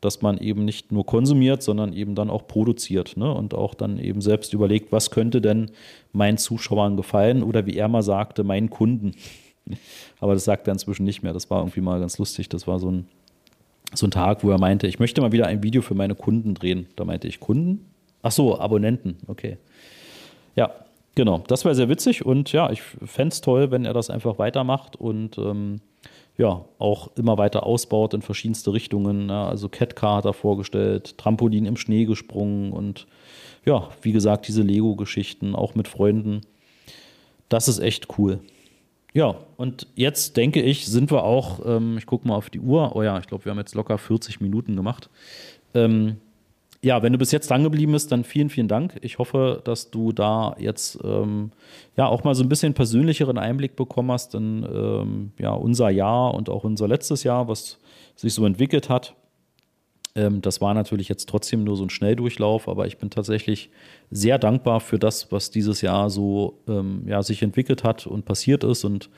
dass 0.00 0.22
man 0.22 0.38
eben 0.38 0.64
nicht 0.64 0.92
nur 0.92 1.04
konsumiert, 1.04 1.62
sondern 1.62 1.92
eben 1.92 2.14
dann 2.14 2.30
auch 2.30 2.46
produziert 2.46 3.16
ne? 3.16 3.32
und 3.32 3.54
auch 3.54 3.74
dann 3.74 3.98
eben 3.98 4.20
selbst 4.20 4.54
überlegt, 4.54 4.92
was 4.92 5.10
könnte 5.10 5.40
denn 5.40 5.70
meinen 6.12 6.38
Zuschauern 6.38 6.96
gefallen 6.96 7.42
oder 7.42 7.66
wie 7.66 7.76
er 7.76 7.88
mal 7.88 8.02
sagte, 8.02 8.44
meinen 8.44 8.70
Kunden. 8.70 9.12
Aber 10.20 10.34
das 10.34 10.44
sagt 10.44 10.68
er 10.68 10.72
inzwischen 10.72 11.04
nicht 11.04 11.22
mehr. 11.22 11.32
Das 11.32 11.50
war 11.50 11.60
irgendwie 11.60 11.82
mal 11.82 12.00
ganz 12.00 12.18
lustig. 12.18 12.48
Das 12.48 12.66
war 12.66 12.78
so 12.78 12.90
ein, 12.90 13.08
so 13.92 14.06
ein 14.06 14.10
Tag, 14.10 14.42
wo 14.42 14.50
er 14.50 14.58
meinte, 14.58 14.86
ich 14.86 14.98
möchte 14.98 15.20
mal 15.20 15.32
wieder 15.32 15.46
ein 15.46 15.62
Video 15.62 15.82
für 15.82 15.94
meine 15.94 16.14
Kunden 16.14 16.54
drehen. 16.54 16.86
Da 16.96 17.04
meinte 17.04 17.28
ich, 17.28 17.40
Kunden? 17.40 17.86
Ach 18.22 18.32
so, 18.32 18.58
Abonnenten, 18.58 19.18
okay. 19.26 19.58
Ja, 20.56 20.72
genau. 21.20 21.44
Das 21.46 21.66
wäre 21.66 21.74
sehr 21.74 21.90
witzig 21.90 22.24
und 22.24 22.50
ja, 22.52 22.70
ich 22.70 22.80
fände 22.80 23.34
es 23.34 23.42
toll, 23.42 23.70
wenn 23.70 23.84
er 23.84 23.92
das 23.92 24.08
einfach 24.08 24.38
weitermacht 24.38 24.96
und 24.96 25.36
ähm, 25.36 25.82
ja, 26.38 26.64
auch 26.78 27.10
immer 27.18 27.36
weiter 27.36 27.66
ausbaut 27.66 28.14
in 28.14 28.22
verschiedenste 28.22 28.72
Richtungen. 28.72 29.28
Ja, 29.28 29.46
also 29.46 29.68
Catcar 29.68 30.16
hat 30.16 30.24
er 30.24 30.32
vorgestellt, 30.32 31.18
Trampolin 31.18 31.66
im 31.66 31.76
Schnee 31.76 32.06
gesprungen 32.06 32.72
und 32.72 33.06
ja, 33.66 33.90
wie 34.00 34.12
gesagt, 34.12 34.48
diese 34.48 34.62
Lego-Geschichten 34.62 35.54
auch 35.54 35.74
mit 35.74 35.88
Freunden. 35.88 36.40
Das 37.50 37.68
ist 37.68 37.80
echt 37.80 38.18
cool. 38.18 38.40
Ja, 39.12 39.34
und 39.58 39.88
jetzt 39.96 40.38
denke 40.38 40.62
ich, 40.62 40.86
sind 40.86 41.10
wir 41.10 41.24
auch, 41.24 41.60
ähm, 41.66 41.98
ich 41.98 42.06
gucke 42.06 42.26
mal 42.26 42.36
auf 42.36 42.48
die 42.48 42.60
Uhr, 42.60 42.96
oh 42.96 43.02
ja, 43.02 43.18
ich 43.18 43.26
glaube, 43.26 43.44
wir 43.44 43.50
haben 43.50 43.58
jetzt 43.58 43.74
locker 43.74 43.98
40 43.98 44.40
Minuten 44.40 44.74
gemacht. 44.74 45.10
Ähm, 45.74 46.16
ja, 46.82 47.02
wenn 47.02 47.12
du 47.12 47.18
bis 47.18 47.30
jetzt 47.30 47.50
dran 47.50 47.62
geblieben 47.62 47.92
bist, 47.92 48.10
dann 48.10 48.24
vielen, 48.24 48.48
vielen 48.48 48.68
Dank. 48.68 48.96
Ich 49.02 49.18
hoffe, 49.18 49.60
dass 49.64 49.90
du 49.90 50.12
da 50.12 50.56
jetzt 50.58 50.98
ähm, 51.04 51.50
ja 51.96 52.06
auch 52.06 52.24
mal 52.24 52.34
so 52.34 52.42
ein 52.42 52.48
bisschen 52.48 52.72
persönlicheren 52.72 53.36
Einblick 53.36 53.76
bekommen 53.76 54.10
hast 54.10 54.34
in 54.34 54.64
ähm, 54.64 55.32
ja, 55.38 55.52
unser 55.52 55.90
Jahr 55.90 56.32
und 56.32 56.48
auch 56.48 56.64
unser 56.64 56.88
letztes 56.88 57.22
Jahr, 57.22 57.48
was 57.48 57.78
sich 58.16 58.32
so 58.32 58.46
entwickelt 58.46 58.88
hat. 58.88 59.14
Ähm, 60.14 60.40
das 60.40 60.62
war 60.62 60.72
natürlich 60.72 61.08
jetzt 61.08 61.28
trotzdem 61.28 61.64
nur 61.64 61.76
so 61.76 61.84
ein 61.84 61.90
Schnelldurchlauf, 61.90 62.66
aber 62.66 62.86
ich 62.86 62.96
bin 62.96 63.10
tatsächlich 63.10 63.70
sehr 64.10 64.38
dankbar 64.38 64.80
für 64.80 64.98
das, 64.98 65.30
was 65.30 65.50
dieses 65.50 65.82
Jahr 65.82 66.08
so 66.08 66.60
ähm, 66.66 67.02
ja, 67.06 67.22
sich 67.22 67.42
entwickelt 67.42 67.84
hat 67.84 68.06
und 68.06 68.24
passiert 68.24 68.64
ist 68.64 68.84
und 68.84 69.10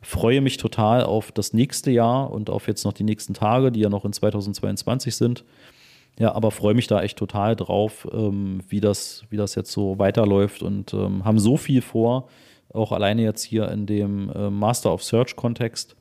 freue 0.00 0.40
mich 0.40 0.58
total 0.58 1.02
auf 1.02 1.32
das 1.32 1.52
nächste 1.52 1.90
Jahr 1.90 2.30
und 2.30 2.50
auf 2.50 2.68
jetzt 2.68 2.84
noch 2.84 2.92
die 2.92 3.04
nächsten 3.04 3.34
Tage, 3.34 3.72
die 3.72 3.80
ja 3.80 3.88
noch 3.88 4.04
in 4.04 4.12
2022 4.12 5.16
sind. 5.16 5.44
Ja, 6.20 6.34
aber 6.34 6.50
freue 6.50 6.74
mich 6.74 6.86
da 6.86 7.02
echt 7.02 7.16
total 7.16 7.56
drauf, 7.56 8.06
ähm, 8.12 8.60
wie, 8.68 8.80
das, 8.80 9.24
wie 9.30 9.38
das 9.38 9.54
jetzt 9.54 9.72
so 9.72 9.98
weiterläuft 9.98 10.62
und 10.62 10.92
ähm, 10.92 11.24
haben 11.24 11.38
so 11.38 11.56
viel 11.56 11.80
vor, 11.80 12.28
auch 12.74 12.92
alleine 12.92 13.22
jetzt 13.22 13.42
hier 13.42 13.70
in 13.70 13.86
dem 13.86 14.30
äh, 14.34 14.50
Master 14.50 14.92
of 14.92 15.02
Search-Kontext. 15.02 15.96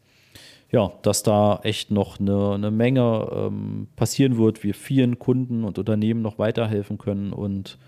Ja, 0.71 0.91
dass 1.03 1.23
da 1.23 1.61
echt 1.63 1.89
noch 1.89 2.19
eine, 2.19 2.51
eine 2.55 2.69
Menge 2.69 3.29
ähm, 3.33 3.87
passieren 3.95 4.37
wird, 4.37 4.61
wir 4.61 4.73
vielen 4.73 5.19
Kunden 5.19 5.63
und 5.63 5.79
Unternehmen 5.79 6.21
noch 6.21 6.37
weiterhelfen 6.37 6.97
können 6.97 7.31
und 7.31 7.79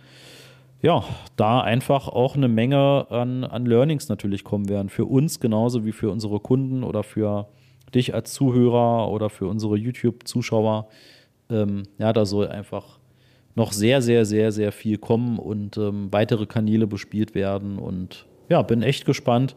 ja, 0.82 1.04
da 1.36 1.60
einfach 1.60 2.08
auch 2.08 2.38
eine 2.38 2.48
Menge 2.48 3.08
an, 3.10 3.44
an 3.44 3.66
Learnings 3.66 4.08
natürlich 4.08 4.46
kommen 4.46 4.70
werden. 4.70 4.88
Für 4.88 5.06
uns 5.06 5.42
genauso 5.42 5.86
wie 5.86 5.92
für 5.92 6.10
unsere 6.10 6.40
Kunden 6.40 6.86
oder 6.86 7.04
für 7.04 7.50
dich 7.94 8.14
als 8.16 8.32
Zuhörer 8.34 9.10
oder 9.12 9.30
für 9.30 9.48
unsere 9.48 9.76
YouTube-Zuschauer 9.76 10.88
ähm, 11.52 11.84
ja, 12.00 12.14
da 12.14 12.26
soll 12.26 12.48
einfach 12.48 13.00
noch 13.56 13.74
sehr, 13.74 14.02
sehr, 14.02 14.26
sehr, 14.26 14.52
sehr 14.52 14.72
viel 14.72 14.98
kommen 14.98 15.38
und 15.38 15.78
ähm, 15.78 16.08
weitere 16.12 16.46
Kanäle 16.46 16.88
bespielt 16.88 17.36
werden. 17.36 17.78
Und 17.78 18.26
ja, 18.50 18.62
bin 18.62 18.82
echt 18.82 19.06
gespannt, 19.06 19.56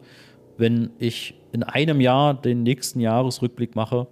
wenn 0.57 0.91
ich 0.99 1.35
in 1.51 1.63
einem 1.63 2.01
Jahr 2.01 2.33
den 2.33 2.63
nächsten 2.63 2.99
Jahresrückblick 2.99 3.75
mache. 3.75 4.07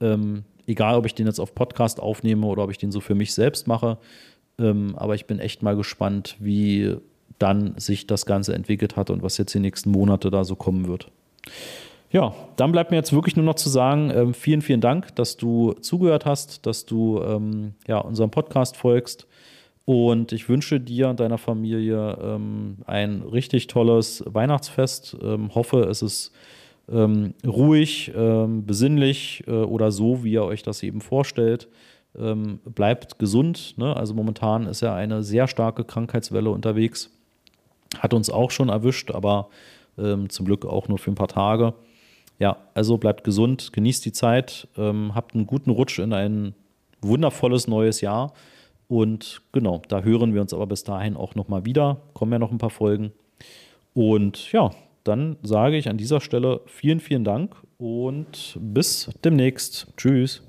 Ähm, 0.00 0.44
egal, 0.66 0.96
ob 0.96 1.06
ich 1.06 1.14
den 1.14 1.26
jetzt 1.26 1.38
auf 1.38 1.54
Podcast 1.54 2.00
aufnehme 2.00 2.46
oder 2.46 2.64
ob 2.64 2.70
ich 2.70 2.78
den 2.78 2.92
so 2.92 3.00
für 3.00 3.14
mich 3.14 3.32
selbst 3.34 3.66
mache. 3.66 3.98
Ähm, 4.58 4.94
aber 4.96 5.14
ich 5.14 5.26
bin 5.26 5.38
echt 5.38 5.62
mal 5.62 5.76
gespannt, 5.76 6.36
wie 6.40 6.96
dann 7.38 7.74
sich 7.78 8.06
das 8.06 8.26
Ganze 8.26 8.54
entwickelt 8.54 8.96
hat 8.96 9.10
und 9.10 9.22
was 9.22 9.38
jetzt 9.38 9.54
die 9.54 9.60
nächsten 9.60 9.90
Monate 9.90 10.30
da 10.30 10.44
so 10.44 10.56
kommen 10.56 10.88
wird. 10.88 11.10
Ja, 12.12 12.34
dann 12.56 12.72
bleibt 12.72 12.90
mir 12.90 12.98
jetzt 12.98 13.14
wirklich 13.14 13.36
nur 13.36 13.44
noch 13.46 13.54
zu 13.54 13.70
sagen, 13.70 14.10
äh, 14.10 14.32
vielen, 14.34 14.60
vielen 14.60 14.82
Dank, 14.82 15.16
dass 15.16 15.38
du 15.38 15.72
zugehört 15.80 16.26
hast, 16.26 16.66
dass 16.66 16.84
du 16.84 17.22
ähm, 17.22 17.72
ja, 17.88 17.98
unserem 17.98 18.30
Podcast 18.30 18.76
folgst. 18.76 19.26
Und 19.86 20.30
ich 20.32 20.46
wünsche 20.48 20.78
dir 20.78 21.08
und 21.08 21.20
deiner 21.20 21.38
Familie 21.38 22.18
ähm, 22.22 22.76
ein 22.84 23.22
richtig 23.22 23.66
tolles 23.66 24.22
Weihnachtsfest. 24.26 25.16
Ähm, 25.22 25.54
hoffe, 25.54 25.84
es 25.84 26.02
ist 26.02 26.32
ähm, 26.90 27.32
ruhig, 27.46 28.12
ähm, 28.14 28.66
besinnlich 28.66 29.42
äh, 29.46 29.50
oder 29.50 29.90
so, 29.90 30.22
wie 30.22 30.32
ihr 30.32 30.44
euch 30.44 30.62
das 30.62 30.82
eben 30.82 31.00
vorstellt. 31.00 31.68
Ähm, 32.14 32.60
bleibt 32.66 33.18
gesund. 33.18 33.78
Ne? 33.78 33.96
Also 33.96 34.12
momentan 34.12 34.66
ist 34.66 34.82
ja 34.82 34.94
eine 34.94 35.22
sehr 35.22 35.48
starke 35.48 35.82
Krankheitswelle 35.84 36.50
unterwegs. 36.50 37.10
Hat 37.98 38.12
uns 38.12 38.28
auch 38.28 38.50
schon 38.50 38.68
erwischt, 38.68 39.10
aber 39.10 39.48
ähm, 39.96 40.28
zum 40.28 40.44
Glück 40.44 40.66
auch 40.66 40.88
nur 40.88 40.98
für 40.98 41.10
ein 41.10 41.16
paar 41.16 41.28
Tage. 41.28 41.72
Ja, 42.42 42.56
also 42.74 42.98
bleibt 42.98 43.22
gesund, 43.22 43.72
genießt 43.72 44.04
die 44.04 44.10
Zeit, 44.10 44.66
ähm, 44.76 45.14
habt 45.14 45.36
einen 45.36 45.46
guten 45.46 45.70
Rutsch 45.70 46.00
in 46.00 46.12
ein 46.12 46.56
wundervolles 47.00 47.68
neues 47.68 48.00
Jahr. 48.00 48.32
Und 48.88 49.42
genau, 49.52 49.80
da 49.86 50.02
hören 50.02 50.34
wir 50.34 50.40
uns 50.40 50.52
aber 50.52 50.66
bis 50.66 50.82
dahin 50.82 51.16
auch 51.16 51.36
nochmal 51.36 51.64
wieder. 51.64 51.98
Kommen 52.14 52.32
ja 52.32 52.40
noch 52.40 52.50
ein 52.50 52.58
paar 52.58 52.70
Folgen. 52.70 53.12
Und 53.94 54.50
ja, 54.50 54.70
dann 55.04 55.36
sage 55.44 55.76
ich 55.76 55.88
an 55.88 55.98
dieser 55.98 56.20
Stelle 56.20 56.62
vielen, 56.66 56.98
vielen 56.98 57.22
Dank 57.22 57.54
und 57.78 58.58
bis 58.58 59.08
demnächst. 59.22 59.86
Tschüss. 59.96 60.42